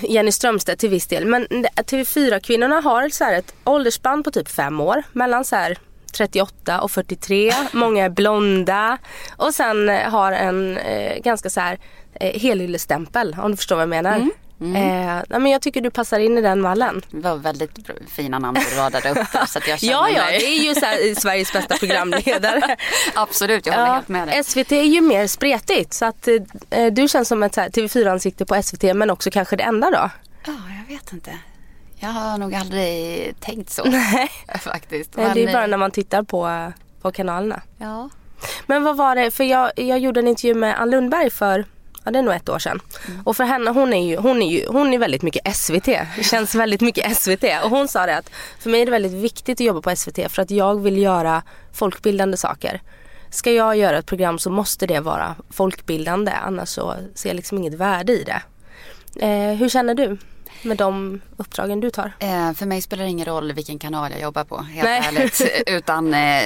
Jenny 0.08 0.32
Strömstedt 0.32 0.80
till 0.80 0.90
viss 0.90 1.06
del. 1.06 1.26
Men 1.26 1.46
TV4-kvinnorna 1.76 2.80
har 2.80 3.08
så 3.08 3.24
här 3.24 3.38
ett 3.38 3.54
åldersspann 3.64 4.22
på 4.22 4.30
typ 4.30 4.48
fem 4.48 4.80
år. 4.80 5.02
Mellan 5.12 5.44
så 5.44 5.56
här 5.56 5.78
38 6.14 6.80
och 6.80 6.90
43. 6.90 7.52
Många 7.72 8.04
är 8.04 8.08
blonda. 8.08 8.98
Och 9.36 9.54
sen 9.54 9.88
har 9.88 10.32
en 10.32 10.76
eh, 10.76 11.18
ganska 11.18 11.50
så 11.50 11.60
här 11.60 11.78
eh, 12.14 12.40
helyllestestämpel 12.40 13.36
om 13.42 13.50
du 13.50 13.56
förstår 13.56 13.76
vad 13.76 13.82
jag 13.82 13.88
menar. 13.88 14.16
Mm. 14.16 14.30
Mm. 14.60 15.18
Eh, 15.18 15.38
men 15.40 15.46
jag 15.46 15.62
tycker 15.62 15.80
du 15.80 15.90
passar 15.90 16.18
in 16.18 16.38
i 16.38 16.40
den 16.40 16.60
mallen. 16.60 17.02
Det 17.10 17.20
var 17.20 17.36
väldigt 17.36 17.70
fina 18.08 18.38
namn 18.38 18.58
du 18.70 18.76
radade 18.76 19.10
upp 19.10 19.32
där, 19.32 19.46
så 19.46 19.58
att 19.58 19.68
jag 19.68 19.78
Ja, 19.82 20.08
ja, 20.08 20.26
det 20.26 20.46
är 20.46 20.62
ju 20.62 20.74
så 20.74 20.86
här, 20.86 21.20
Sveriges 21.20 21.52
bästa 21.52 21.76
programledare. 21.78 22.76
Absolut, 23.14 23.66
jag 23.66 23.72
håller 23.72 23.86
ja, 23.86 23.94
helt 23.94 24.08
med 24.08 24.28
dig. 24.28 24.44
SVT 24.44 24.72
är 24.72 24.82
ju 24.82 25.00
mer 25.00 25.26
spretigt 25.26 25.92
så 25.92 26.04
att 26.04 26.28
eh, 26.70 26.86
du 26.92 27.08
känns 27.08 27.28
som 27.28 27.42
ett 27.42 27.56
TV4-ansikte 27.56 28.44
på 28.44 28.62
SVT 28.62 28.82
men 28.82 29.10
också 29.10 29.30
kanske 29.30 29.56
det 29.56 29.64
enda 29.64 29.90
då. 29.90 30.10
Ja, 30.46 30.52
jag 30.88 30.94
vet 30.94 31.12
inte. 31.12 31.30
Jag 32.04 32.12
har 32.12 32.38
nog 32.38 32.54
aldrig 32.54 33.34
tänkt 33.40 33.70
så 33.70 33.84
Nej. 33.88 34.30
faktiskt. 34.60 35.16
Men, 35.16 35.34
det 35.34 35.44
är 35.44 35.52
bara 35.52 35.66
när 35.66 35.76
man 35.76 35.90
tittar 35.90 36.22
på, 36.22 36.72
på 37.00 37.12
kanalerna. 37.12 37.62
Ja. 37.78 38.10
Men 38.66 38.84
vad 38.84 38.96
var 38.96 39.16
det, 39.16 39.30
för 39.30 39.44
jag, 39.44 39.72
jag 39.76 39.98
gjorde 39.98 40.20
en 40.20 40.28
intervju 40.28 40.54
med 40.54 40.80
Ann 40.80 40.90
Lundberg 40.90 41.30
för 41.30 41.64
ja, 42.04 42.10
det 42.10 42.18
är 42.18 42.22
nog 42.22 42.34
ett 42.34 42.48
år 42.48 42.58
sedan. 42.58 42.80
Mm. 43.08 43.22
Och 43.22 43.36
för 43.36 43.44
henne, 43.44 43.70
hon 43.70 43.92
är 43.92 44.06
ju, 44.06 44.16
hon 44.16 44.42
är 44.42 44.50
ju 44.50 44.66
hon 44.66 44.94
är 44.94 44.98
väldigt 44.98 45.22
mycket 45.22 45.56
SVT. 45.56 45.84
Det 45.84 46.24
känns 46.24 46.54
väldigt 46.64 46.80
mycket 46.80 47.16
SVT. 47.16 47.44
Och 47.64 47.70
hon 47.70 47.88
sa 47.88 48.06
det 48.06 48.16
att 48.16 48.30
för 48.58 48.70
mig 48.70 48.82
är 48.82 48.84
det 48.84 48.92
väldigt 48.92 49.12
viktigt 49.12 49.60
att 49.60 49.66
jobba 49.66 49.80
på 49.80 49.96
SVT 49.96 50.32
för 50.32 50.42
att 50.42 50.50
jag 50.50 50.80
vill 50.82 50.98
göra 50.98 51.42
folkbildande 51.72 52.36
saker. 52.36 52.80
Ska 53.30 53.52
jag 53.52 53.76
göra 53.76 53.98
ett 53.98 54.06
program 54.06 54.38
så 54.38 54.50
måste 54.50 54.86
det 54.86 55.00
vara 55.00 55.34
folkbildande 55.50 56.32
annars 56.32 56.68
så 56.68 56.94
ser 57.14 57.28
jag 57.28 57.36
liksom 57.36 57.58
inget 57.58 57.74
värde 57.74 58.12
i 58.12 58.24
det. 58.24 58.42
Eh, 59.26 59.56
hur 59.56 59.68
känner 59.68 59.94
du? 59.94 60.18
Med 60.64 60.76
de 60.76 61.20
uppdragen 61.36 61.80
du 61.80 61.90
tar? 61.90 62.12
Eh, 62.18 62.52
för 62.52 62.66
mig 62.66 62.82
spelar 62.82 63.04
det 63.04 63.10
ingen 63.10 63.26
roll 63.26 63.52
vilken 63.52 63.78
kanal 63.78 64.12
jag 64.12 64.20
jobbar 64.20 64.44
på, 64.44 64.56
helt 64.56 64.84
Nej. 64.84 65.02
ärligt. 65.04 65.40
Utan 65.66 66.14
eh, 66.14 66.44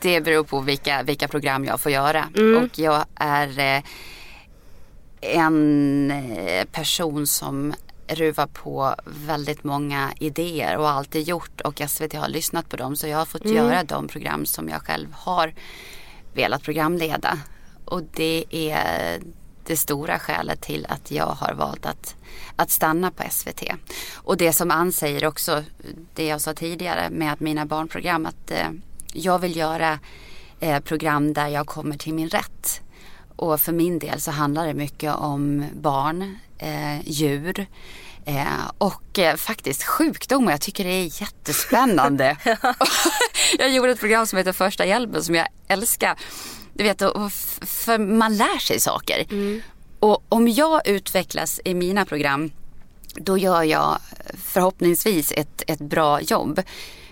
det 0.00 0.20
beror 0.20 0.44
på 0.44 0.60
vilka, 0.60 1.02
vilka 1.02 1.28
program 1.28 1.64
jag 1.64 1.80
får 1.80 1.92
göra. 1.92 2.28
Mm. 2.36 2.64
Och 2.64 2.78
jag 2.78 3.04
är 3.14 3.58
eh, 3.58 3.82
en 5.20 6.10
eh, 6.10 6.64
person 6.64 7.26
som 7.26 7.74
ruvar 8.08 8.46
på 8.46 8.94
väldigt 9.04 9.64
många 9.64 10.12
idéer 10.18 10.76
och 10.76 10.90
alltid 10.90 11.28
gjort 11.28 11.60
och 11.60 11.82
SVT 11.88 12.12
har 12.14 12.28
lyssnat 12.28 12.68
på 12.68 12.76
dem 12.76 12.96
så 12.96 13.06
jag 13.06 13.18
har 13.18 13.24
fått 13.24 13.44
mm. 13.44 13.56
göra 13.56 13.84
de 13.84 14.08
program 14.08 14.46
som 14.46 14.68
jag 14.68 14.82
själv 14.82 15.12
har 15.12 15.54
velat 16.34 16.62
programleda. 16.62 17.38
Och 17.84 18.02
det 18.02 18.44
är 18.50 19.20
det 19.70 19.76
stora 19.76 20.18
skälet 20.18 20.60
till 20.60 20.86
att 20.88 21.10
jag 21.10 21.26
har 21.26 21.54
valt 21.54 21.86
att, 21.86 22.14
att 22.56 22.70
stanna 22.70 23.10
på 23.10 23.22
SVT. 23.30 23.62
Och 24.14 24.36
det 24.36 24.52
som 24.52 24.70
Ann 24.70 24.92
säger 24.92 25.26
också, 25.26 25.64
det 26.14 26.26
jag 26.26 26.40
sa 26.40 26.54
tidigare 26.54 27.10
med 27.10 27.32
att 27.32 27.40
mina 27.40 27.66
barnprogram, 27.66 28.26
att 28.26 28.50
eh, 28.50 28.70
jag 29.12 29.38
vill 29.38 29.56
göra 29.56 29.98
eh, 30.60 30.80
program 30.80 31.32
där 31.32 31.48
jag 31.48 31.66
kommer 31.66 31.96
till 31.96 32.14
min 32.14 32.28
rätt. 32.28 32.80
Och 33.36 33.60
för 33.60 33.72
min 33.72 33.98
del 33.98 34.20
så 34.20 34.30
handlar 34.30 34.66
det 34.66 34.74
mycket 34.74 35.14
om 35.14 35.64
barn, 35.72 36.38
eh, 36.58 37.00
djur 37.04 37.66
eh, 38.24 38.70
och 38.78 39.18
eh, 39.18 39.36
faktiskt 39.36 39.84
sjukdomar. 39.84 40.52
Jag 40.52 40.60
tycker 40.60 40.84
det 40.84 40.90
är 40.90 41.22
jättespännande. 41.22 42.36
jag 43.58 43.70
gjorde 43.70 43.92
ett 43.92 44.00
program 44.00 44.26
som 44.26 44.36
heter 44.36 44.52
Första 44.52 44.86
hjälpen 44.86 45.24
som 45.24 45.34
jag 45.34 45.46
älskar. 45.68 46.16
Du 46.80 46.84
vet, 46.84 46.98
för 47.60 47.98
man 47.98 48.36
lär 48.36 48.58
sig 48.58 48.80
saker. 48.80 49.26
Mm. 49.30 49.62
Och 49.98 50.24
om 50.28 50.48
jag 50.48 50.88
utvecklas 50.88 51.60
i 51.64 51.74
mina 51.74 52.04
program 52.04 52.50
då 53.14 53.38
gör 53.38 53.62
jag 53.62 53.98
förhoppningsvis 54.44 55.32
ett, 55.36 55.62
ett 55.66 55.78
bra 55.78 56.20
jobb. 56.20 56.62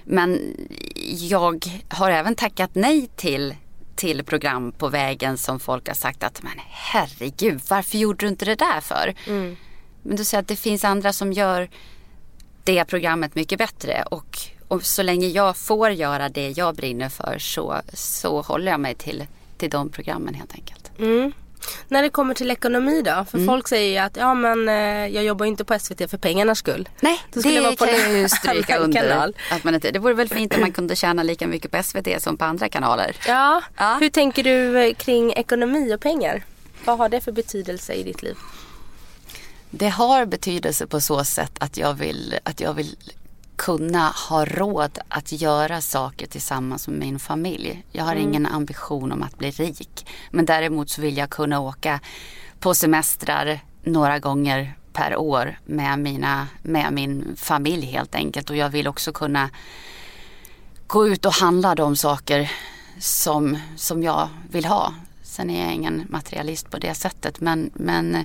Men 0.05 0.57
jag 1.15 1.83
har 1.89 2.11
även 2.11 2.35
tackat 2.35 2.71
nej 2.73 3.11
till 3.17 3.55
till 3.97 4.25
program 4.25 4.73
på 4.73 4.89
vägen 4.89 5.39
som 5.39 5.61
folk 5.61 5.89
har 5.89 5.95
sagt 5.95 6.23
att 6.23 6.43
men 6.43 6.53
herregud 6.69 7.61
varför 7.69 7.99
gjorde 7.99 8.27
du 8.27 8.29
inte 8.29 8.45
det 8.45 8.55
där 8.55 8.81
för? 8.81 9.15
Mm. 9.27 9.57
Men 10.03 10.17
du 10.17 10.25
säger 10.25 10.43
att 10.43 10.49
det 10.49 10.57
finns 10.57 10.85
andra 10.85 11.13
som 11.13 11.33
gör 11.33 11.71
det 12.65 12.85
programmet 12.85 13.35
mycket 13.35 13.59
bättre 13.59 14.05
och, 14.11 14.39
och 14.69 14.85
så 14.85 15.03
länge 15.03 15.27
jag 15.27 15.57
får 15.57 15.91
göra 15.91 16.29
det 16.29 16.51
jag 16.51 16.77
brinner 16.77 17.09
för 17.09 17.39
så, 17.39 17.81
så 17.93 18.43
håller 18.43 18.71
jag 18.73 18.81
mig 18.81 18.95
till, 18.95 19.27
till 19.59 19.71
de 19.71 19.91
programmen 19.91 20.35
helt 20.35 20.55
enkelt. 20.55 20.91
Mm. 20.99 21.33
När 21.89 22.03
det 22.03 22.11
kommer 22.11 22.35
till 22.35 22.51
ekonomi 22.51 23.03
då? 23.03 23.25
För 23.31 23.39
mm. 23.39 23.47
folk 23.47 23.69
säger 23.69 23.91
ju 23.91 23.99
att 23.99 24.17
ja 24.17 24.35
men 24.35 24.69
eh, 24.69 24.75
jag 25.15 25.25
jobbar 25.25 25.47
inte 25.47 25.65
på 25.65 25.79
SVT 25.79 26.11
för 26.11 26.19
pengarnas 26.19 26.59
skull. 26.59 26.89
Nej, 27.01 27.21
det 27.33 27.43
kan 27.43 27.89
jag 27.89 28.13
ju 28.13 28.29
stryka 28.29 28.79
under. 28.79 29.33
Att 29.51 29.65
man 29.65 29.75
inte, 29.75 29.91
det 29.91 29.99
vore 29.99 30.15
väl 30.15 30.29
fint 30.29 30.55
om 30.55 30.61
man 30.61 30.73
kunde 30.73 30.97
tjäna 30.97 31.23
lika 31.23 31.47
mycket 31.47 31.71
på 31.71 31.83
SVT 31.83 32.23
som 32.23 32.37
på 32.37 32.45
andra 32.45 32.69
kanaler. 32.69 33.17
Ja, 33.27 33.63
ja. 33.77 33.97
hur 34.01 34.09
tänker 34.09 34.45
du 34.45 34.79
eh, 34.79 34.95
kring 34.95 35.33
ekonomi 35.33 35.95
och 35.95 36.01
pengar? 36.01 36.45
Vad 36.85 36.99
har 36.99 37.09
det 37.09 37.21
för 37.21 37.33
betydelse 37.33 37.93
i 37.93 38.03
ditt 38.03 38.23
liv? 38.23 38.37
Det 39.71 39.89
har 39.89 40.27
betydelse 40.27 40.87
på 40.87 41.01
så 41.01 41.25
sätt 41.25 41.53
att 41.61 41.77
jag 41.77 41.95
vill, 41.95 42.39
att 42.43 42.61
jag 42.61 42.75
vill 42.75 42.97
kunna 43.59 44.09
ha 44.09 44.45
råd 44.45 44.99
att 45.09 45.33
göra 45.33 45.81
saker 45.81 46.27
tillsammans 46.27 46.89
med 46.89 46.99
min 46.99 47.19
familj. 47.19 47.85
Jag 47.93 48.05
har 48.05 48.13
mm. 48.13 48.29
ingen 48.29 48.47
ambition 48.47 49.13
om 49.13 49.23
att 49.23 49.39
bli 49.39 49.51
rik. 49.51 50.07
Men 50.31 50.47
däremot 50.47 50.91
så 50.91 51.01
vill 51.01 51.17
jag 51.17 51.31
kunna 51.31 51.61
åka 51.61 52.01
på 52.61 52.75
semestrar 52.75 53.61
några 53.83 54.19
gånger 54.19 54.75
per 54.93 55.17
år 55.17 55.59
med, 55.65 55.99
mina, 55.99 56.49
med 56.63 56.93
min 56.93 57.37
familj 57.37 57.87
helt 57.87 58.15
enkelt. 58.15 58.51
Och 58.51 58.57
jag 58.57 58.71
vill 58.71 58.89
också 58.89 59.13
kunna 59.13 59.51
gå 60.87 61.09
ut 61.09 61.27
och 61.27 61.33
handla 61.35 61.75
de 61.75 61.97
saker 61.97 62.51
som, 62.99 63.59
som 63.77 64.03
jag 64.03 64.29
vill 64.51 64.65
ha. 64.65 64.95
Sen 65.23 65.51
är 65.51 65.65
jag 65.65 65.75
ingen 65.75 66.07
materialist 66.09 66.71
på 66.71 66.79
det 66.79 66.95
sättet 66.95 67.41
men, 67.41 67.71
men 67.75 68.25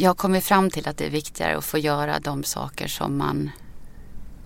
jag 0.00 0.10
har 0.10 0.14
kommit 0.14 0.44
fram 0.44 0.70
till 0.70 0.88
att 0.88 0.96
det 0.96 1.06
är 1.06 1.10
viktigare 1.10 1.58
att 1.58 1.64
få 1.64 1.78
göra 1.78 2.18
de 2.20 2.44
saker 2.44 2.88
som 2.88 3.18
man 3.18 3.50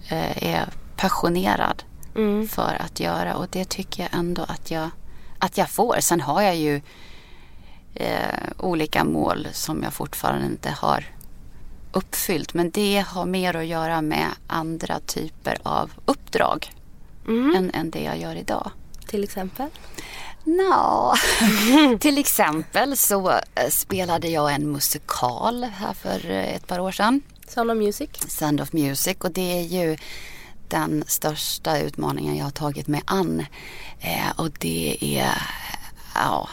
eh, 0.08 0.44
är 0.44 0.68
passionerad 0.96 1.82
mm. 2.16 2.48
för 2.48 2.76
att 2.80 3.00
göra 3.00 3.36
och 3.36 3.46
det 3.50 3.64
tycker 3.64 4.02
jag 4.02 4.14
ändå 4.14 4.42
att 4.42 4.70
jag, 4.70 4.90
att 5.38 5.58
jag 5.58 5.70
får. 5.70 5.96
Sen 6.00 6.20
har 6.20 6.42
jag 6.42 6.56
ju 6.56 6.80
eh, 7.94 8.38
olika 8.58 9.04
mål 9.04 9.48
som 9.52 9.82
jag 9.82 9.92
fortfarande 9.92 10.46
inte 10.46 10.70
har 10.70 11.04
uppfyllt 11.92 12.54
men 12.54 12.70
det 12.70 13.04
har 13.08 13.26
mer 13.26 13.56
att 13.56 13.66
göra 13.66 14.02
med 14.02 14.28
andra 14.46 15.00
typer 15.00 15.58
av 15.62 15.90
uppdrag 16.04 16.72
mm. 17.28 17.56
än, 17.56 17.70
än 17.74 17.90
det 17.90 18.02
jag 18.02 18.18
gör 18.18 18.36
idag. 18.36 18.70
Till 19.06 19.24
exempel? 19.24 19.68
No. 20.44 21.14
Till 22.00 22.18
exempel 22.18 22.96
så 22.96 23.30
eh, 23.30 23.68
spelade 23.70 24.28
jag 24.28 24.54
en 24.54 24.72
musikal 24.72 25.64
här 25.64 25.94
för 25.94 26.30
eh, 26.30 26.54
ett 26.54 26.66
par 26.66 26.78
år 26.78 26.92
sedan. 26.92 27.22
Sound 27.48 27.70
of 27.70 27.76
Music. 27.76 28.10
Sound 28.28 28.60
of 28.60 28.72
Music 28.72 29.16
och 29.20 29.30
det 29.30 29.58
är 29.58 29.62
ju 29.62 29.96
den 30.68 31.04
största 31.06 31.78
utmaningen 31.78 32.36
jag 32.36 32.44
har 32.44 32.50
tagit 32.50 32.86
mig 32.86 33.02
an. 33.04 33.46
Eh, 34.00 34.30
och 34.36 34.50
det 34.58 34.98
är, 35.00 35.42
ja, 36.14 36.48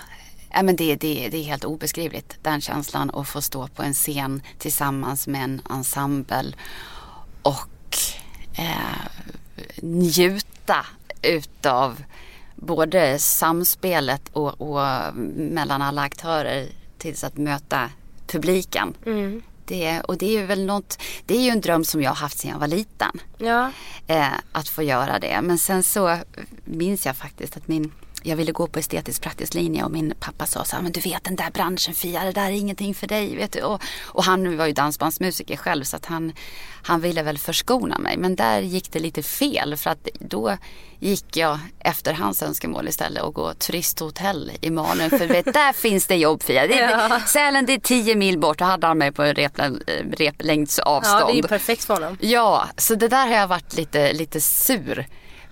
ja 0.50 0.64
men 0.64 0.76
det, 0.76 0.96
det, 0.96 1.30
det 1.32 1.38
är 1.38 1.44
helt 1.44 1.66
obeskrivligt. 1.66 2.38
Den 2.42 2.62
känslan 2.62 3.12
att 3.14 3.28
få 3.28 3.42
stå 3.42 3.68
på 3.68 3.84
en 3.84 3.94
scen 3.94 4.42
tillsammans 4.58 5.28
med 5.28 5.44
en 5.44 5.62
ensemble 5.70 6.54
och 7.42 7.98
eh, 8.54 9.08
njuta 9.82 10.86
utav 11.22 12.04
både 12.62 13.20
samspelet 13.20 14.22
och, 14.34 14.62
och 14.62 15.16
mellan 15.36 15.82
alla 15.82 16.02
aktörer 16.02 16.68
tills 16.98 17.24
att 17.24 17.38
möta 17.38 17.90
publiken. 18.28 18.94
Mm. 19.06 19.42
Det, 19.66 20.02
och 20.02 20.18
det 20.18 20.38
är 20.38 20.46
väl 20.46 20.66
något, 20.66 21.02
det 21.26 21.38
är 21.38 21.42
ju 21.42 21.50
en 21.50 21.62
dröm 21.62 21.84
som 21.84 22.02
jag 22.02 22.12
har 22.12 22.16
haft 22.16 22.38
sedan 22.38 22.52
jag 22.52 22.60
var 22.60 22.68
liten. 22.68 23.20
Ja. 23.38 23.72
Eh, 24.08 24.28
att 24.52 24.70
få 24.70 24.84
göra 24.84 25.20
det. 25.20 25.40
Men 25.42 25.58
sen 25.58 25.84
så 25.84 26.18
minns 26.66 27.06
jag 27.06 27.18
faktiskt 27.18 27.58
att 27.58 27.68
min 27.68 27.92
jag 28.30 28.36
ville 28.36 28.52
gå 28.52 28.68
på 28.68 28.80
estetisk 28.80 29.22
praktisk 29.22 29.54
linje 29.54 29.84
och 29.84 29.92
min 29.92 30.14
pappa 30.20 30.46
sa 30.46 30.64
så 30.64 30.76
här, 30.76 30.84
men 30.84 30.92
du 30.92 31.00
vet 31.00 31.24
den 31.24 31.36
där 31.36 31.52
branschen 31.52 31.94
Fia, 31.94 32.24
det 32.24 32.32
där 32.32 32.46
är 32.46 32.52
ingenting 32.52 32.96
för 32.96 33.08
dig. 33.08 33.36
Vet 33.36 33.52
du? 33.52 33.62
Och, 33.62 33.82
och 34.06 34.24
han 34.24 34.58
var 34.58 34.66
ju 34.66 34.74
dansbandsmusiker 34.74 35.58
själv 35.58 35.84
så 35.84 35.96
att 35.96 36.06
han, 36.06 36.34
han 36.84 37.02
ville 37.02 37.24
väl 37.24 37.38
förskona 37.38 37.98
mig. 37.98 38.18
Men 38.18 38.36
där 38.36 38.60
gick 38.60 38.92
det 38.92 39.00
lite 39.00 39.24
fel 39.24 39.78
för 39.78 39.90
att 39.90 40.08
då 40.20 40.58
gick 41.00 41.38
jag 41.38 41.60
efter 41.80 42.14
hans 42.14 42.44
önskemål 42.44 42.88
istället 42.88 43.24
och 43.24 43.34
gå 43.34 43.54
turisthotell 43.54 44.52
i 44.62 44.70
Malung. 44.70 45.10
För 45.10 45.28
vet, 45.28 45.46
där 45.46 45.74
finns 45.82 46.08
det 46.08 46.16
jobb 46.16 46.44
Fia. 46.44 46.68
Det 46.68 46.80
är, 46.80 47.10
ja. 47.10 47.20
Sälen 47.28 47.66
det 47.66 47.74
är 47.74 47.80
tio 47.80 48.16
mil 48.16 48.40
bort 48.40 48.62
och 48.62 48.68
hade 48.68 48.88
han 48.88 48.98
mig 48.98 49.12
på 49.12 49.24
en 49.24 49.36
replängds 50.12 50.80
avstånd. 50.80 51.22
Ja 51.22 51.28
det 51.28 51.34
är 51.34 51.36
ju 51.36 51.44
perfekt 51.44 51.84
för 51.84 51.94
honom. 51.94 52.18
Ja, 52.22 52.68
så 52.78 52.96
det 52.96 53.08
där 53.08 53.28
har 53.28 53.36
jag 53.36 53.48
varit 53.48 53.74
lite, 53.74 54.14
lite 54.14 54.42
sur 54.42 55.08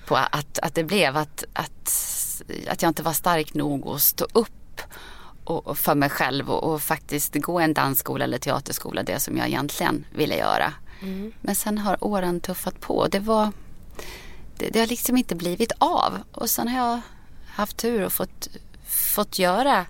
på 0.07 0.15
att, 0.15 0.59
att 0.59 0.75
det 0.75 0.83
blev. 0.83 1.17
Att, 1.17 1.43
att 1.53 2.26
att 2.67 2.81
jag 2.81 2.89
inte 2.89 3.03
var 3.03 3.13
stark 3.13 3.53
nog 3.53 3.87
att 3.87 4.01
stå 4.01 4.27
upp 4.33 4.81
och, 5.43 5.77
för 5.77 5.95
mig 5.95 6.09
själv 6.09 6.49
och, 6.51 6.73
och, 6.73 6.81
faktiskt 6.81 7.35
gå 7.35 7.59
en 7.59 7.73
dansskola 7.73 8.23
eller 8.23 8.37
teaterskola, 8.37 9.03
det 9.03 9.19
som 9.19 9.37
jag 9.37 9.47
egentligen 9.47 10.05
ville 10.15 10.35
göra. 10.35 10.73
Mm. 11.01 11.31
Men 11.41 11.55
sen 11.55 11.77
har 11.77 12.03
åren 12.03 12.39
tuffat 12.39 12.79
på. 12.79 13.07
Det 13.07 13.19
var, 13.19 13.51
det, 14.57 14.69
det 14.69 14.79
har 14.79 14.87
liksom 14.87 15.17
inte 15.17 15.35
blivit 15.35 15.71
av. 15.77 16.13
Och 16.31 16.49
sen 16.49 16.67
har 16.67 16.87
jag 16.87 17.01
haft 17.47 17.77
tur 17.77 18.03
och 18.03 18.13
fått, 18.13 18.47
fått 18.87 19.39
göra 19.39 19.85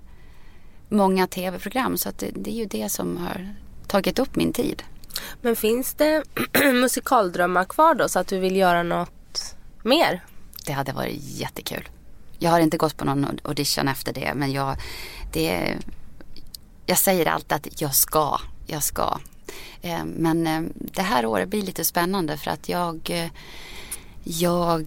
många 0.89 1.27
tv-program. 1.27 1.97
Så 1.97 2.09
det, 2.17 2.31
det 2.35 2.51
är 2.51 2.55
ju 2.55 2.65
det 2.65 2.89
som 2.89 3.17
har 3.17 3.55
tagit 3.87 4.19
upp 4.19 4.35
min 4.35 4.53
tid. 4.53 4.83
Men 5.41 5.55
finns 5.55 5.93
det 5.93 6.23
musikaldrömmar 6.73 7.65
kvar 7.65 7.95
då 7.95 8.09
så 8.09 8.19
att 8.19 8.27
du 8.27 8.39
vill 8.39 8.55
göra 8.55 8.83
något 8.83 9.55
mer? 9.83 10.23
Det 10.65 10.73
hade 10.73 10.91
varit 10.91 11.19
jättekul. 11.21 11.89
Jag 12.39 12.51
har 12.51 12.59
inte 12.59 12.77
gått 12.77 12.97
på 12.97 13.05
någon 13.05 13.39
audition 13.43 13.88
efter 13.88 14.13
det 14.13 14.33
men 14.35 14.51
jag, 14.51 14.77
det, 15.33 15.77
jag 16.85 16.97
säger 16.97 17.25
alltid 17.25 17.51
att 17.51 17.81
jag 17.81 17.95
ska, 17.95 18.39
jag 18.65 18.83
ska. 18.83 19.19
Eh, 19.81 20.05
men 20.05 20.47
eh, 20.47 20.61
det 20.75 21.01
här 21.01 21.25
året 21.25 21.49
blir 21.49 21.61
lite 21.61 21.85
spännande 21.85 22.38
för 22.38 22.51
att 22.51 22.69
jag 22.69 23.09
eh, 23.09 23.29
jag 24.23 24.85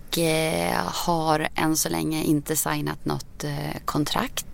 har 0.84 1.48
än 1.54 1.76
så 1.76 1.88
länge 1.88 2.22
inte 2.22 2.56
signat 2.56 3.04
något 3.04 3.44
kontrakt. 3.84 4.46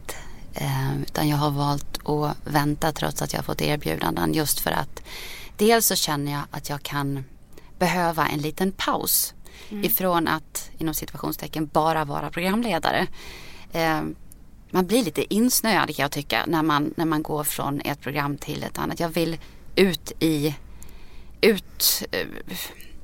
Utan 1.03 1.29
jag 1.29 1.37
har 1.37 1.51
valt 1.51 2.09
att 2.09 2.37
vänta 2.45 2.93
trots 2.93 3.23
att 3.23 3.33
jag 3.33 3.39
har 3.39 3.45
fått 3.45 3.63
erbjudanden 3.63 4.35
just 4.35 4.61
för 4.61 4.71
att 4.71 5.03
dels 5.57 5.87
så 5.87 5.95
känner 5.95 6.33
jag 6.33 6.43
att 6.51 6.69
jag 6.69 6.83
kan 6.83 7.25
behöva 7.79 8.27
en 8.27 8.39
liten 8.39 8.73
paus 8.73 9.35
mm. 9.71 9.85
ifrån 9.85 10.29
att 10.29 10.71
inom 10.79 10.95
situationstecken 10.95 11.67
bara 11.73 12.05
vara 12.05 12.31
programledare. 12.31 13.07
Man 14.71 14.87
blir 14.87 15.05
lite 15.05 15.35
insnöad 15.35 15.97
kan 15.97 16.03
jag 16.03 16.13
tycka 16.13 16.45
när 16.47 16.63
man, 16.63 16.95
när 16.97 17.05
man 17.05 17.23
går 17.23 17.45
från 17.45 17.81
ett 17.81 18.01
program 18.01 18.37
till 18.37 18.63
ett 18.63 18.79
annat. 18.79 19.01
Jag 19.01 19.09
vill 19.09 19.39
ut 19.77 20.13
i, 20.21 20.55
ut, 21.41 22.03
eh, 22.11 22.27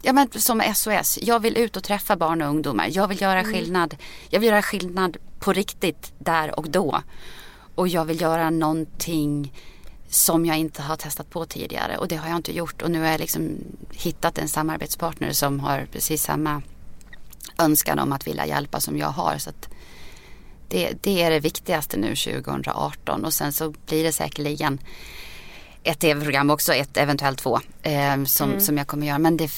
ja 0.03 0.13
men 0.13 0.29
som 0.31 0.63
SOS. 0.75 1.19
Jag 1.23 1.41
vill 1.41 1.57
ut 1.57 1.77
och 1.77 1.85
träffa 1.85 2.17
barn 2.17 2.43
och 2.43 2.49
ungdomar. 2.49 2.89
Jag 2.91 3.09
vill 3.09 3.21
göra 3.21 3.41
mm. 3.41 3.53
skillnad. 3.53 3.97
Jag 4.31 4.41
vill 4.41 4.49
göra 4.49 4.63
skillnad 4.63 5.17
på 5.39 5.53
riktigt 5.53 6.13
där 6.19 6.59
och 6.59 6.71
då. 6.71 7.03
Och 7.75 7.89
jag 7.89 8.05
vill 8.05 8.21
göra 8.21 8.51
någonting 8.51 9.53
som 10.15 10.47
jag 10.47 10.59
inte 10.59 10.83
har 10.83 10.97
testat 10.97 11.31
på 11.31 11.47
tidigare 11.47 11.97
och 11.97 12.09
det 12.09 12.17
har 12.17 12.29
jag 12.29 12.37
inte 12.37 12.57
gjort 12.57 12.83
och 12.83 12.91
nu 12.91 13.01
har 13.01 13.09
jag 13.09 13.21
liksom 13.21 13.59
hittat 13.91 14.39
en 14.39 14.49
samarbetspartner 14.49 15.33
som 15.33 15.61
har 15.61 15.87
precis 15.93 16.23
samma 16.23 16.63
önskan 17.59 17.99
om 17.99 18.13
att 18.13 18.27
vilja 18.27 18.47
hjälpa 18.47 18.81
som 18.81 18.99
jag 18.99 19.09
har. 19.09 19.39
Så 19.39 19.51
det, 20.69 20.93
det, 21.01 21.23
är 21.23 21.31
det 21.31 21.41
viktigaste 21.41 21.97
nu 21.97 22.17
2018 22.17 23.25
och 23.25 23.33
sen 23.33 23.53
så 23.53 23.75
blir 23.87 24.05
det 24.05 24.13
säkerligen 24.13 24.81
ett 25.83 26.01
tv-program 26.01 26.51
också, 26.51 26.75
ett 26.75 26.97
eventuellt 26.97 27.39
två 27.39 27.61
eh, 27.83 28.25
som, 28.25 28.51
mm. 28.51 28.61
som 28.61 28.79
jag 28.79 28.87
kommer 28.87 29.07
göra. 29.07 29.19
Men 29.19 29.37
det 29.37 29.51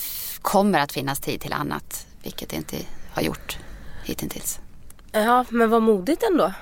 kommer 0.42 0.78
att 0.78 0.92
finnas 0.92 1.20
tid 1.20 1.40
till 1.40 1.52
annat, 1.52 2.06
vilket 2.22 2.48
det 2.48 2.56
inte 2.56 2.76
har 3.12 3.22
gjort 3.22 3.58
hittills. 4.04 4.60
Ja, 5.12 5.44
men 5.48 5.70
vad 5.70 5.82
modigt 5.82 6.22
ändå. 6.22 6.52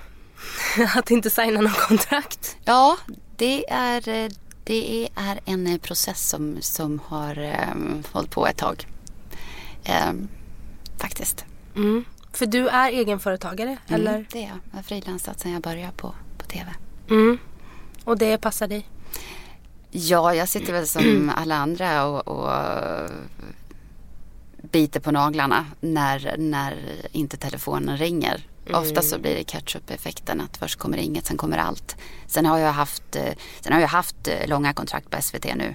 att 0.94 1.10
inte 1.10 1.30
signa 1.30 1.60
någon 1.60 1.72
kontrakt. 1.72 2.56
Ja, 2.64 2.96
det 3.36 3.70
är, 3.70 4.30
det 4.64 5.08
är 5.14 5.40
en 5.44 5.78
process 5.78 6.28
som, 6.28 6.56
som 6.60 7.00
har 7.06 7.38
um, 7.72 8.02
hållit 8.12 8.30
på 8.30 8.46
ett 8.46 8.56
tag. 8.56 8.86
Um, 10.10 10.28
faktiskt. 10.98 11.44
Mm. 11.76 12.04
För 12.32 12.46
du 12.46 12.68
är 12.68 12.90
egenföretagare, 12.90 13.76
mm, 13.86 14.00
eller? 14.00 14.26
det 14.32 14.38
är 14.38 14.48
jag. 14.48 14.58
Jag 14.70 14.78
har 14.78 14.82
frilansat 14.82 15.40
sedan 15.40 15.52
jag 15.52 15.62
började 15.62 15.92
på, 15.92 16.14
på 16.38 16.46
tv. 16.46 16.74
Mm. 17.10 17.38
Och 18.04 18.18
det 18.18 18.38
passar 18.38 18.68
dig? 18.68 18.88
Ja, 19.90 20.34
jag 20.34 20.48
sitter 20.48 20.72
väl 20.72 20.86
som 20.86 21.32
alla 21.36 21.56
andra 21.56 22.04
och, 22.06 22.28
och 22.28 22.50
biter 24.70 25.00
på 25.00 25.10
naglarna 25.10 25.66
när, 25.80 26.34
när 26.38 26.76
inte 27.12 27.36
telefonen 27.36 27.96
ringer. 27.96 28.46
Mm. 28.66 28.80
Ofta 28.80 29.02
så 29.02 29.18
blir 29.18 29.34
det 29.34 29.44
ketchup-effekten 29.44 30.40
att 30.40 30.56
först 30.56 30.78
kommer 30.78 30.98
inget, 30.98 31.26
sen 31.26 31.36
kommer 31.36 31.58
allt. 31.58 31.96
Sen 32.26 32.46
har 32.46 32.58
jag 32.58 32.72
haft, 32.72 33.16
eh, 33.16 33.34
sen 33.60 33.72
har 33.72 33.80
jag 33.80 33.88
haft 33.88 34.28
eh, 34.28 34.48
långa 34.48 34.72
kontrakt 34.72 35.10
på 35.10 35.22
SVT 35.22 35.54
nu 35.54 35.74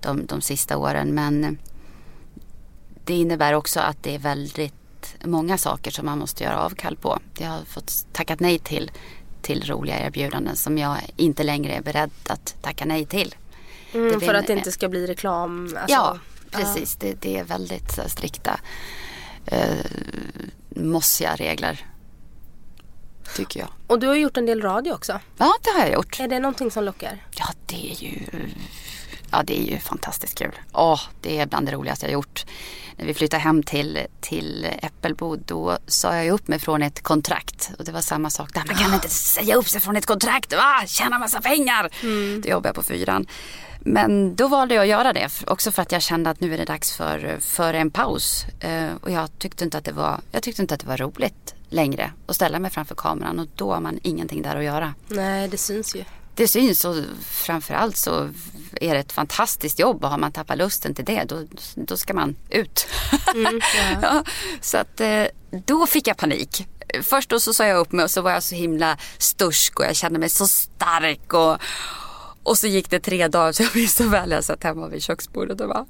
de, 0.00 0.26
de 0.26 0.40
sista 0.40 0.76
åren 0.76 1.14
men 1.14 1.58
det 3.04 3.14
innebär 3.14 3.52
också 3.52 3.80
att 3.80 4.02
det 4.02 4.14
är 4.14 4.18
väldigt 4.18 5.16
många 5.24 5.58
saker 5.58 5.90
som 5.90 6.06
man 6.06 6.18
måste 6.18 6.44
göra 6.44 6.60
avkall 6.60 6.96
på. 6.96 7.18
Jag 7.38 7.48
har 7.48 7.64
fått 7.64 8.06
tackat 8.12 8.40
nej 8.40 8.58
till, 8.58 8.90
till 9.42 9.64
roliga 9.66 10.06
erbjudanden 10.06 10.56
som 10.56 10.78
jag 10.78 10.96
inte 11.16 11.42
längre 11.42 11.72
är 11.72 11.82
beredd 11.82 12.10
att 12.28 12.56
tacka 12.62 12.84
nej 12.84 13.06
till. 13.06 13.34
Mm, 13.94 14.20
för 14.20 14.34
att 14.34 14.46
det 14.46 14.52
inte 14.52 14.72
ska 14.72 14.88
bli 14.88 15.06
reklam? 15.06 15.62
Alltså, 15.64 15.94
ja, 15.94 16.18
precis. 16.50 16.96
Ja. 17.00 17.08
Det, 17.08 17.20
det, 17.20 17.38
är 17.38 17.44
väldigt 17.44 17.98
strikta 18.06 18.60
eh, 19.46 19.84
mossiga 20.68 21.36
regler. 21.36 21.86
Tycker 23.36 23.60
jag. 23.60 23.68
Och 23.86 23.98
du 23.98 24.06
har 24.06 24.14
gjort 24.14 24.36
en 24.36 24.46
del 24.46 24.62
radio 24.62 24.92
också. 24.92 25.20
Ja, 25.38 25.54
det 25.62 25.70
har 25.70 25.80
jag 25.80 25.92
gjort. 25.92 26.20
Är 26.20 26.28
det 26.28 26.40
någonting 26.40 26.70
som 26.70 26.84
lockar? 26.84 27.26
Ja, 27.36 27.46
det 27.66 27.92
är 27.92 28.02
ju, 28.02 28.18
ja, 29.30 29.42
det 29.42 29.60
är 29.60 29.72
ju 29.72 29.78
fantastiskt 29.78 30.38
kul. 30.38 30.52
Åh, 30.72 31.00
det 31.20 31.38
är 31.38 31.46
bland 31.46 31.66
det 31.66 31.72
roligaste 31.72 32.06
jag 32.06 32.12
gjort. 32.12 32.44
När 32.96 33.06
vi 33.06 33.14
flyttade 33.14 33.42
hem 33.42 33.62
till, 33.62 33.98
till 34.20 34.66
Äppelbo 34.82 35.36
då 35.36 35.78
sa 35.86 36.16
jag 36.16 36.34
upp 36.34 36.48
mig 36.48 36.58
från 36.58 36.82
ett 36.82 37.02
kontrakt. 37.02 37.70
Och 37.78 37.84
det 37.84 37.92
var 37.92 38.00
samma 38.00 38.30
sak 38.30 38.54
där. 38.54 38.64
Man 38.66 38.76
kan 38.76 38.94
inte 38.94 39.08
säga 39.08 39.54
upp 39.54 39.68
sig 39.68 39.80
från 39.80 39.96
ett 39.96 40.06
kontrakt. 40.06 40.52
Va? 40.52 40.82
Tjäna 40.86 41.18
massa 41.18 41.40
pengar. 41.40 41.90
Mm. 42.02 42.40
Då 42.40 42.48
jobbade 42.48 42.68
jag 42.68 42.74
på 42.74 42.82
fyran. 42.82 43.26
Men 43.80 44.36
då 44.36 44.48
valde 44.48 44.74
jag 44.74 44.82
att 44.82 44.88
göra 44.88 45.12
det 45.12 45.30
också 45.46 45.72
för 45.72 45.82
att 45.82 45.92
jag 45.92 46.02
kände 46.02 46.30
att 46.30 46.40
nu 46.40 46.54
är 46.54 46.58
det 46.58 46.64
dags 46.64 46.92
för, 46.92 47.38
för 47.40 47.74
en 47.74 47.90
paus. 47.90 48.46
Eh, 48.60 48.90
och 49.00 49.10
jag 49.10 49.38
tyckte, 49.38 49.64
inte 49.64 49.78
att 49.78 49.84
det 49.84 49.92
var, 49.92 50.20
jag 50.32 50.42
tyckte 50.42 50.62
inte 50.62 50.74
att 50.74 50.80
det 50.80 50.86
var 50.86 50.96
roligt 50.96 51.54
längre 51.74 52.12
att 52.26 52.36
ställa 52.36 52.58
mig 52.58 52.70
framför 52.70 52.94
kameran 52.94 53.38
och 53.38 53.46
då 53.54 53.72
har 53.72 53.80
man 53.80 53.98
ingenting 54.02 54.42
där 54.42 54.56
att 54.56 54.64
göra. 54.64 54.94
Nej, 55.08 55.48
det 55.48 55.56
syns 55.56 55.94
ju. 55.94 56.04
Det 56.34 56.48
syns 56.48 56.84
och 56.84 56.96
framförallt 57.24 57.96
så 57.96 58.30
är 58.80 58.94
det 58.94 59.00
ett 59.00 59.12
fantastiskt 59.12 59.78
jobb 59.78 60.04
och 60.04 60.10
har 60.10 60.18
man 60.18 60.32
tappat 60.32 60.58
lusten 60.58 60.94
till 60.94 61.04
det 61.04 61.24
då, 61.24 61.46
då 61.74 61.96
ska 61.96 62.14
man 62.14 62.36
ut. 62.50 62.86
Mm, 63.34 63.60
ja. 63.76 63.98
ja, 64.02 64.24
så 64.60 64.78
att 64.78 65.00
eh, 65.00 65.24
då 65.66 65.86
fick 65.86 66.06
jag 66.06 66.16
panik. 66.16 66.66
Först 67.02 67.30
då 67.30 67.40
så 67.40 67.54
sa 67.54 67.66
jag 67.66 67.78
upp 67.78 67.92
mig 67.92 68.02
och 68.04 68.10
så 68.10 68.22
var 68.22 68.30
jag 68.30 68.42
så 68.42 68.54
himla 68.54 68.98
stursk 69.18 69.80
och 69.80 69.84
jag 69.84 69.96
kände 69.96 70.18
mig 70.18 70.28
så 70.28 70.46
stark 70.46 71.32
och, 71.32 71.58
och 72.42 72.58
så 72.58 72.66
gick 72.66 72.90
det 72.90 73.00
tre 73.00 73.28
dagar 73.28 73.52
så 73.52 73.62
jag 73.62 73.76
minns 73.76 73.96
så 73.96 74.08
väl 74.08 74.30
jag 74.30 74.44
satt 74.44 74.62
hemma 74.62 74.88
vid 74.88 75.02
köksbordet 75.02 75.60
och 75.60 75.68
bara 75.68 75.86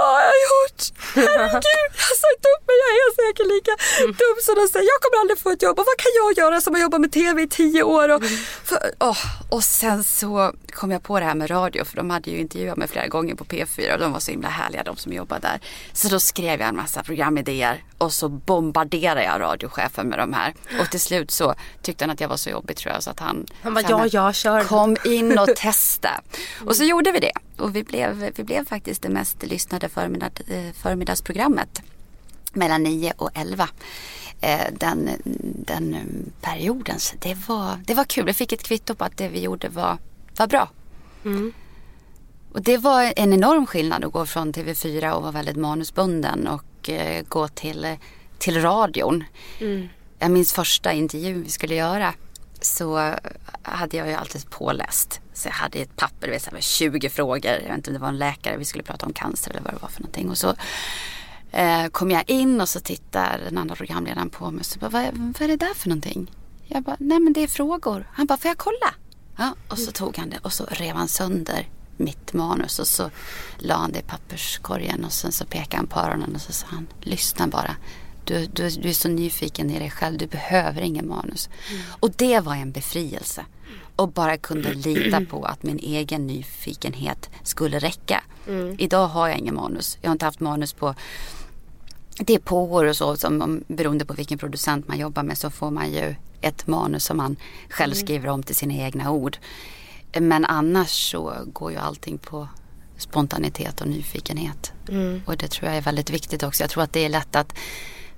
har 0.00 0.20
jag 0.30 0.38
gjort? 0.46 0.80
Herregud, 1.14 1.90
jag 1.98 2.08
har 2.10 2.18
sagt 2.24 2.42
upp 2.52 2.62
mig. 2.68 2.76
Jag 2.82 2.92
är 3.06 3.12
säkert 3.22 3.48
lika 3.56 3.72
dum 4.20 4.36
som 4.42 4.54
de 4.54 4.68
säger. 4.68 4.86
Jag 4.94 5.00
kommer 5.02 5.20
aldrig 5.20 5.38
få 5.38 5.50
ett 5.50 5.62
jobb. 5.62 5.78
Och 5.78 5.86
vad 5.90 5.96
kan 6.04 6.12
jag 6.20 6.44
göra 6.44 6.60
som 6.60 6.74
har 6.74 6.80
jobbat 6.80 7.00
med 7.00 7.12
tv 7.12 7.42
i 7.42 7.48
tio 7.48 7.82
år? 7.82 8.08
Och, 8.08 8.22
för, 8.64 8.78
oh, 9.00 9.18
och 9.50 9.64
sen 9.64 10.04
så 10.04 10.52
kom 10.72 10.90
jag 10.90 11.02
på 11.02 11.20
det 11.20 11.26
här 11.26 11.34
med 11.34 11.50
radio. 11.50 11.84
För 11.84 11.96
de 11.96 12.10
hade 12.10 12.30
ju 12.30 12.38
intervjuat 12.38 12.76
mig 12.76 12.88
flera 12.88 13.06
gånger 13.06 13.34
på 13.34 13.44
P4. 13.44 13.92
Och 13.92 14.00
de 14.00 14.12
var 14.12 14.20
så 14.20 14.30
himla 14.30 14.48
härliga 14.48 14.82
de 14.82 14.96
som 14.96 15.12
jobbade 15.12 15.40
där. 15.40 15.60
Så 15.92 16.08
då 16.08 16.20
skrev 16.20 16.60
jag 16.60 16.68
en 16.68 16.76
massa 16.76 17.02
programidéer. 17.02 17.84
Och 17.98 18.12
så 18.12 18.28
bombarderade 18.28 19.24
jag 19.24 19.40
radiochefen 19.40 20.08
med 20.08 20.18
de 20.18 20.32
här. 20.32 20.54
Och 20.80 20.90
till 20.90 21.00
slut 21.00 21.30
så 21.30 21.54
tyckte 21.82 22.04
han 22.04 22.10
att 22.10 22.20
jag 22.20 22.28
var 22.28 22.36
så 22.36 22.50
jobbig 22.50 22.76
tror 22.76 22.94
jag. 22.94 23.02
Så 23.02 23.10
att 23.10 23.20
han, 23.20 23.46
han 23.62 23.74
bara, 23.74 23.84
ja, 23.88 24.06
jag 24.06 24.34
kör. 24.34 24.64
Kom 24.64 24.96
in 25.04 25.38
och 25.38 25.56
testa. 25.56 26.10
Och 26.66 26.76
så 26.76 26.84
gjorde 26.84 27.12
vi 27.12 27.20
det. 27.20 27.32
Och 27.58 27.76
vi 27.76 27.84
blev, 27.84 28.32
vi 28.36 28.44
blev 28.44 28.66
faktiskt 28.66 29.02
det 29.02 29.08
mest 29.08 29.42
lyssnade 29.42 29.85
förmiddag, 29.88 30.30
eh, 30.48 30.72
förmiddagsprogrammet 30.72 31.82
mellan 32.52 32.82
9 32.82 33.12
och 33.16 33.30
11. 33.34 33.68
Eh, 34.40 34.60
den, 34.72 35.10
den 35.66 35.96
perioden. 36.40 36.98
Så 37.00 37.16
det 37.18 37.48
var, 37.48 37.80
det 37.84 37.94
var 37.94 38.04
kul. 38.04 38.26
Vi 38.26 38.34
fick 38.34 38.52
ett 38.52 38.62
kvitto 38.62 38.94
på 38.94 39.04
att 39.04 39.16
det 39.16 39.28
vi 39.28 39.40
gjorde 39.40 39.68
var, 39.68 39.98
var 40.36 40.46
bra. 40.46 40.70
Mm. 41.24 41.52
Och 42.52 42.62
det 42.62 42.78
var 42.78 43.12
en 43.16 43.32
enorm 43.32 43.66
skillnad 43.66 44.04
att 44.04 44.12
gå 44.12 44.26
från 44.26 44.52
TV4 44.52 45.10
och 45.10 45.22
vara 45.22 45.32
väldigt 45.32 45.56
manusbunden 45.56 46.46
och 46.48 46.90
eh, 46.90 47.24
gå 47.28 47.48
till, 47.48 47.96
till 48.38 48.62
radion. 48.62 49.24
Mm. 49.60 49.88
Jag 50.18 50.30
minns 50.30 50.52
första 50.52 50.92
intervjun 50.92 51.42
vi 51.42 51.50
skulle 51.50 51.74
göra 51.74 52.14
så 52.60 53.14
hade 53.62 53.96
jag 53.96 54.08
ju 54.08 54.14
alltid 54.14 54.50
påläst. 54.50 55.20
Så 55.36 55.48
jag 55.48 55.52
hade 55.52 55.78
ett 55.78 55.96
papper 55.96 56.52
med 56.52 56.62
20 56.62 57.08
frågor. 57.08 57.52
Jag 57.52 57.60
vet 57.60 57.74
inte 57.74 57.90
om 57.90 57.94
det 57.94 58.00
var 58.00 58.08
en 58.08 58.18
läkare, 58.18 58.56
vi 58.56 58.64
skulle 58.64 58.84
prata 58.84 59.06
om 59.06 59.12
cancer 59.12 59.50
eller 59.50 59.60
vad 59.60 59.74
det 59.74 59.82
var 59.82 59.88
för 59.88 60.00
någonting. 60.00 60.30
Och 60.30 60.38
så 60.38 60.54
eh, 61.50 61.86
kom 61.86 62.10
jag 62.10 62.30
in 62.30 62.60
och 62.60 62.68
så 62.68 62.80
tittar 62.80 63.40
den 63.44 63.58
andra 63.58 63.74
programledaren 63.74 64.30
på 64.30 64.50
mig 64.50 64.60
och 64.60 64.66
så 64.66 64.78
bara, 64.78 64.90
vad, 64.90 65.04
vad 65.14 65.42
är 65.42 65.48
det 65.48 65.56
där 65.56 65.74
för 65.74 65.88
någonting? 65.88 66.30
Jag 66.66 66.82
bara, 66.82 66.96
nej 66.98 67.20
men 67.20 67.32
det 67.32 67.42
är 67.42 67.46
frågor. 67.46 68.10
Han 68.12 68.26
bara, 68.26 68.38
får 68.38 68.48
jag 68.48 68.58
kolla? 68.58 68.94
Ja, 69.36 69.54
och 69.68 69.78
så 69.78 69.92
tog 69.92 70.18
han 70.18 70.30
det 70.30 70.38
och 70.42 70.52
så 70.52 70.64
rev 70.64 70.96
han 70.96 71.08
sönder 71.08 71.68
mitt 71.96 72.32
manus 72.32 72.78
och 72.78 72.86
så 72.86 73.10
la 73.58 73.74
han 73.74 73.92
det 73.92 73.98
i 73.98 74.02
papperskorgen 74.02 75.04
och 75.04 75.12
sen 75.12 75.32
så 75.32 75.44
pekade 75.44 75.76
han 75.76 75.86
på 75.86 76.00
öronen 76.00 76.34
och 76.34 76.40
så 76.40 76.52
sa 76.52 76.66
han, 76.70 76.86
lyssna 77.00 77.46
bara. 77.46 77.76
Du, 78.26 78.46
du, 78.46 78.68
du 78.68 78.88
är 78.88 78.92
så 78.92 79.08
nyfiken 79.08 79.70
i 79.70 79.78
dig 79.78 79.90
själv, 79.90 80.18
du 80.18 80.26
behöver 80.26 80.80
ingen 80.80 81.08
manus. 81.08 81.48
Mm. 81.70 81.82
Och 82.00 82.10
det 82.10 82.40
var 82.40 82.54
en 82.54 82.72
befrielse. 82.72 83.44
Och 83.96 84.08
bara 84.08 84.36
kunde 84.36 84.74
lita 84.74 85.20
på 85.30 85.44
att 85.44 85.62
min 85.62 85.78
egen 85.78 86.26
nyfikenhet 86.26 87.30
skulle 87.42 87.78
räcka. 87.78 88.24
Mm. 88.48 88.76
Idag 88.78 89.06
har 89.06 89.28
jag 89.28 89.38
ingen 89.38 89.54
manus. 89.54 89.98
Jag 90.00 90.08
har 90.08 90.12
inte 90.12 90.24
haft 90.24 90.40
manus 90.40 90.72
på 90.72 90.94
pågår 92.44 92.84
och 92.84 92.96
så, 92.96 93.16
som, 93.16 93.64
beroende 93.68 94.04
på 94.04 94.14
vilken 94.14 94.38
producent 94.38 94.88
man 94.88 94.98
jobbar 94.98 95.22
med 95.22 95.38
så 95.38 95.50
får 95.50 95.70
man 95.70 95.92
ju 95.92 96.14
ett 96.40 96.66
manus 96.66 97.04
som 97.04 97.16
man 97.16 97.36
själv 97.68 97.92
mm. 97.92 98.06
skriver 98.06 98.28
om 98.28 98.42
till 98.42 98.56
sina 98.56 98.74
egna 98.74 99.10
ord. 99.10 99.36
Men 100.20 100.44
annars 100.44 101.10
så 101.10 101.34
går 101.52 101.72
ju 101.72 101.78
allting 101.78 102.18
på 102.18 102.48
spontanitet 102.98 103.80
och 103.80 103.86
nyfikenhet. 103.86 104.72
Mm. 104.88 105.22
Och 105.26 105.36
det 105.36 105.48
tror 105.48 105.68
jag 105.68 105.76
är 105.78 105.82
väldigt 105.82 106.10
viktigt 106.10 106.42
också. 106.42 106.62
Jag 106.62 106.70
tror 106.70 106.82
att 106.82 106.92
det 106.92 107.04
är 107.04 107.08
lätt 107.08 107.36
att 107.36 107.54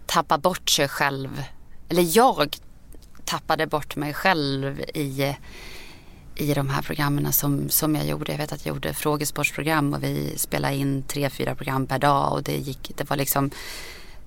tappa 0.09 0.39
bort 0.39 0.71
sig 0.71 0.89
själv. 0.89 1.43
Eller 1.89 2.17
jag 2.17 2.57
tappade 3.25 3.67
bort 3.67 3.97
mig 3.97 4.15
själv 4.15 4.81
i, 4.81 5.37
i 6.37 6.55
de 6.55 6.69
här 6.69 6.83
programmen 6.83 7.33
som, 7.33 7.69
som 7.69 7.95
jag 7.95 8.07
gjorde. 8.07 8.33
Jag 8.33 8.39
vet 8.39 8.53
att 8.53 8.67
jag 8.67 8.75
gjorde 8.75 8.95
frågesportsprogram 8.95 9.95
och 9.95 10.03
vi 10.03 10.39
spelade 10.39 10.75
in 10.75 11.03
tre, 11.03 11.31
fyra 11.31 11.55
program 11.55 11.87
per 11.87 11.99
dag 11.99 12.33
och 12.33 12.43
det 12.43 12.57
gick, 12.57 12.93
det 12.97 13.11
var 13.11 13.17
liksom 13.17 13.51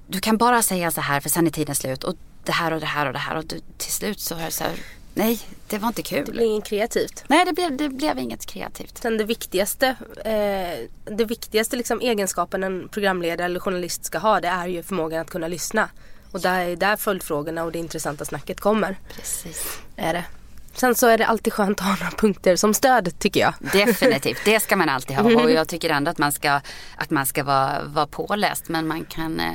du 0.07 0.19
kan 0.19 0.37
bara 0.37 0.61
säga 0.61 0.91
så 0.91 1.01
här 1.01 1.19
för 1.19 1.29
sen 1.29 1.47
är 1.47 1.51
tiden 1.51 1.75
slut 1.75 2.03
och 2.03 2.15
det 2.43 2.51
här 2.51 2.71
och 2.71 2.79
det 2.79 2.85
här 2.85 3.05
och 3.05 3.13
det 3.13 3.19
här 3.19 3.35
och 3.35 3.45
du, 3.45 3.61
till 3.77 3.91
slut 3.91 4.19
så 4.19 4.35
är 4.35 4.45
det 4.45 4.51
så 4.51 4.63
här 4.63 4.75
Nej, 5.13 5.39
det 5.67 5.77
var 5.77 5.87
inte 5.87 6.01
kul. 6.01 6.25
Det 6.25 6.31
blev 6.31 6.45
inget 6.45 6.65
kreativt. 6.65 7.23
Nej, 7.27 7.45
det 7.45 7.53
blev, 7.53 7.77
det 7.77 7.89
blev 7.89 8.19
inget 8.19 8.45
kreativt. 8.45 8.97
Sen 8.97 9.17
det 9.17 9.23
viktigaste, 9.23 9.87
eh, 10.25 11.13
det 11.17 11.25
viktigaste 11.25 11.75
liksom 11.75 12.01
egenskapen 12.01 12.63
en 12.63 12.89
programledare 12.89 13.45
eller 13.45 13.59
journalist 13.59 14.05
ska 14.05 14.17
ha 14.17 14.39
det 14.39 14.47
är 14.47 14.67
ju 14.67 14.83
förmågan 14.83 15.21
att 15.21 15.29
kunna 15.29 15.47
lyssna. 15.47 15.89
Och 16.31 16.41
där 16.41 16.59
är 16.59 16.75
där 16.75 16.95
följdfrågorna 16.97 17.63
och 17.63 17.71
det 17.71 17.79
intressanta 17.79 18.25
snacket 18.25 18.59
kommer. 18.59 18.99
Precis. 19.15 19.79
Är 19.95 20.13
det. 20.13 20.25
Sen 20.73 20.95
så 20.95 21.07
är 21.07 21.17
det 21.17 21.25
alltid 21.25 21.53
skönt 21.53 21.79
att 21.79 21.85
ha 21.85 21.95
några 21.95 22.11
punkter 22.11 22.55
som 22.55 22.73
stöd 22.73 23.19
tycker 23.19 23.39
jag. 23.39 23.53
Definitivt, 23.59 24.37
det 24.45 24.59
ska 24.59 24.75
man 24.75 24.89
alltid 24.89 25.15
ha. 25.17 25.43
Och 25.43 25.51
jag 25.51 25.67
tycker 25.67 25.89
ändå 25.89 26.11
att 26.11 26.17
man 26.17 26.31
ska, 26.31 26.61
att 26.95 27.09
man 27.09 27.25
ska 27.25 27.43
vara, 27.43 27.83
vara 27.83 28.07
påläst. 28.07 28.69
Men 28.69 28.87
man, 28.87 29.05
kan, 29.05 29.39
eh, 29.39 29.51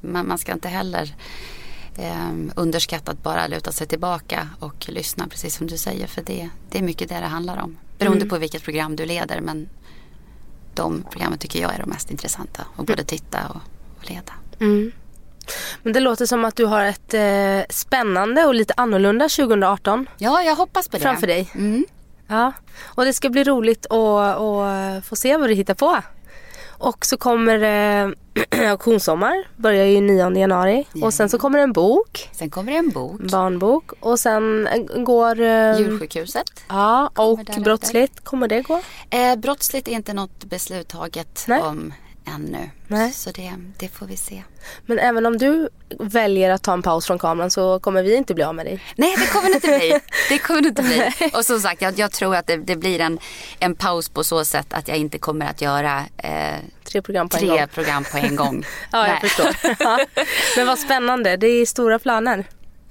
man, 0.00 0.28
man 0.28 0.38
ska 0.38 0.52
inte 0.52 0.68
heller 0.68 1.14
eh, 1.98 2.32
underskatta 2.56 3.12
att 3.12 3.22
bara 3.22 3.46
luta 3.46 3.72
sig 3.72 3.86
tillbaka 3.86 4.48
och 4.58 4.88
lyssna 4.88 5.28
precis 5.28 5.56
som 5.56 5.66
du 5.66 5.78
säger. 5.78 6.06
För 6.06 6.22
det, 6.22 6.48
det 6.70 6.78
är 6.78 6.82
mycket 6.82 7.08
det 7.08 7.20
det 7.20 7.26
handlar 7.26 7.62
om. 7.62 7.76
Beroende 7.98 8.22
mm. 8.22 8.28
på 8.28 8.38
vilket 8.38 8.62
program 8.62 8.96
du 8.96 9.06
leder. 9.06 9.40
Men 9.40 9.68
de 10.74 11.04
programmen 11.10 11.38
tycker 11.38 11.60
jag 11.60 11.74
är 11.74 11.78
de 11.78 11.90
mest 11.90 12.10
intressanta. 12.10 12.66
Att 12.76 12.86
både 12.86 13.04
titta 13.04 13.38
och, 13.48 13.60
och 13.98 14.10
leda. 14.10 14.32
Mm. 14.60 14.92
Men 15.82 15.92
det 15.92 16.00
låter 16.00 16.26
som 16.26 16.44
att 16.44 16.56
du 16.56 16.64
har 16.64 16.84
ett 16.84 17.14
eh, 17.14 17.60
spännande 17.70 18.44
och 18.44 18.54
lite 18.54 18.74
annorlunda 18.76 19.28
2018. 19.28 20.06
Ja, 20.18 20.42
jag 20.42 20.56
hoppas 20.56 20.88
på 20.88 20.96
det. 20.96 21.02
Framför 21.02 21.26
dig. 21.26 21.50
Mm. 21.54 21.84
Ja, 22.26 22.52
och 22.84 23.04
det 23.04 23.12
ska 23.12 23.30
bli 23.30 23.44
roligt 23.44 23.86
att 23.86 25.04
få 25.06 25.16
se 25.16 25.36
vad 25.36 25.50
du 25.50 25.54
hittar 25.54 25.74
på. 25.74 26.02
Och 26.78 27.06
så 27.06 27.16
kommer 27.16 27.62
eh, 27.62 28.10
auktionssommar, 28.70 29.44
börjar 29.56 29.84
ju 29.84 30.00
9 30.00 30.30
januari. 30.30 30.86
Ja. 30.92 31.06
Och 31.06 31.14
sen 31.14 31.28
så 31.28 31.38
kommer 31.38 31.58
en 31.58 31.72
bok. 31.72 32.28
Sen 32.32 32.50
kommer 32.50 32.72
en 32.72 32.90
bok. 32.90 33.20
Barnbok. 33.20 33.92
Och 34.00 34.20
sen 34.20 34.68
går... 34.96 35.40
Eh, 35.40 35.80
Djursjukhuset. 35.80 36.50
Ja, 36.68 37.10
och 37.16 37.40
Brottsligt, 37.64 38.24
kommer 38.24 38.48
det 38.48 38.60
gå? 38.62 38.80
Eh, 39.10 39.36
brottsligt 39.36 39.88
är 39.88 39.92
inte 39.92 40.12
något 40.12 40.44
beslut 40.44 40.88
taget 40.88 41.44
Nej. 41.48 41.62
om 41.62 41.92
ännu. 42.28 42.70
Nej. 42.86 43.12
Så 43.12 43.30
det, 43.30 43.52
det 43.78 43.88
får 43.88 44.06
vi 44.06 44.16
se. 44.16 44.42
Men 44.86 44.98
även 44.98 45.26
om 45.26 45.38
du 45.38 45.68
väljer 45.98 46.50
att 46.50 46.62
ta 46.62 46.72
en 46.72 46.82
paus 46.82 47.06
från 47.06 47.18
kameran 47.18 47.50
så 47.50 47.80
kommer 47.80 48.02
vi 48.02 48.16
inte 48.16 48.34
bli 48.34 48.44
av 48.44 48.54
med 48.54 48.66
dig. 48.66 48.80
Nej 48.96 49.16
det 49.18 49.26
kommer 49.26 49.48
det 49.48 49.54
inte 49.54 49.78
bli. 49.78 50.00
Det 50.28 50.38
kommer 50.38 50.60
det 50.60 50.68
inte 50.68 50.82
bli. 50.82 51.30
Och 51.34 51.44
som 51.44 51.60
sagt 51.60 51.82
jag, 51.82 51.98
jag 51.98 52.12
tror 52.12 52.36
att 52.36 52.46
det, 52.46 52.56
det, 52.56 52.76
blir 52.76 53.00
en, 53.00 53.18
en 53.58 53.74
paus 53.74 54.08
på 54.08 54.24
så 54.24 54.44
sätt 54.44 54.72
att 54.72 54.88
jag 54.88 54.96
inte 54.96 55.18
kommer 55.18 55.46
att 55.46 55.60
göra 55.60 56.04
eh, 56.16 56.56
tre, 56.84 57.02
program 57.02 57.28
på, 57.28 57.36
tre 57.36 57.48
en 57.48 57.56
gång. 57.56 57.68
program 57.68 58.04
på 58.04 58.18
en 58.18 58.36
gång. 58.36 58.64
ja 58.92 59.08
jag 59.08 59.20
förstår. 59.20 59.56
Ja. 59.78 60.06
Men 60.56 60.66
vad 60.66 60.78
spännande. 60.78 61.36
Det 61.36 61.46
är 61.46 61.66
stora 61.66 61.98
planer. 61.98 62.44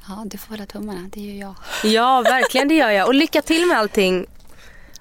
Ja, 0.07 0.23
du 0.25 0.37
får 0.37 0.49
hålla 0.49 0.65
tummarna. 0.65 1.09
Det 1.13 1.21
gör 1.21 1.39
jag. 1.41 1.55
Ja, 1.91 2.21
verkligen 2.21 2.67
det 2.67 2.75
gör 2.75 2.89
jag. 2.89 3.07
Och 3.07 3.13
lycka 3.13 3.41
till 3.41 3.65
med 3.65 3.77
allting. 3.77 4.25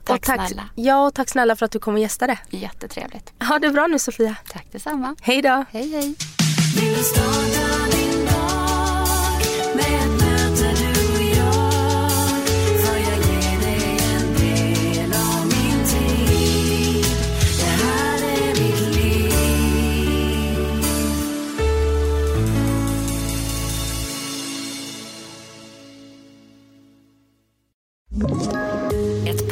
Tack, 0.07 0.27
tack 0.27 0.49
snälla. 0.49 0.69
Ja, 0.75 1.07
och 1.07 1.15
tack 1.15 1.29
snälla 1.29 1.57
för 1.57 1.67
att 1.67 1.73
du 1.73 1.79
kom 1.79 1.95
och 1.95 2.01
gästade. 2.01 2.39
Jättetrevligt. 2.51 3.33
Ha 3.49 3.59
det 3.59 3.71
bra 3.71 3.87
nu 3.87 3.99
Sofia. 3.99 4.37
Tack 4.49 4.67
detsamma. 4.73 5.17
Hej 5.21 5.43
då. 5.43 5.65
Hej, 5.71 5.91
hej. 5.91 6.15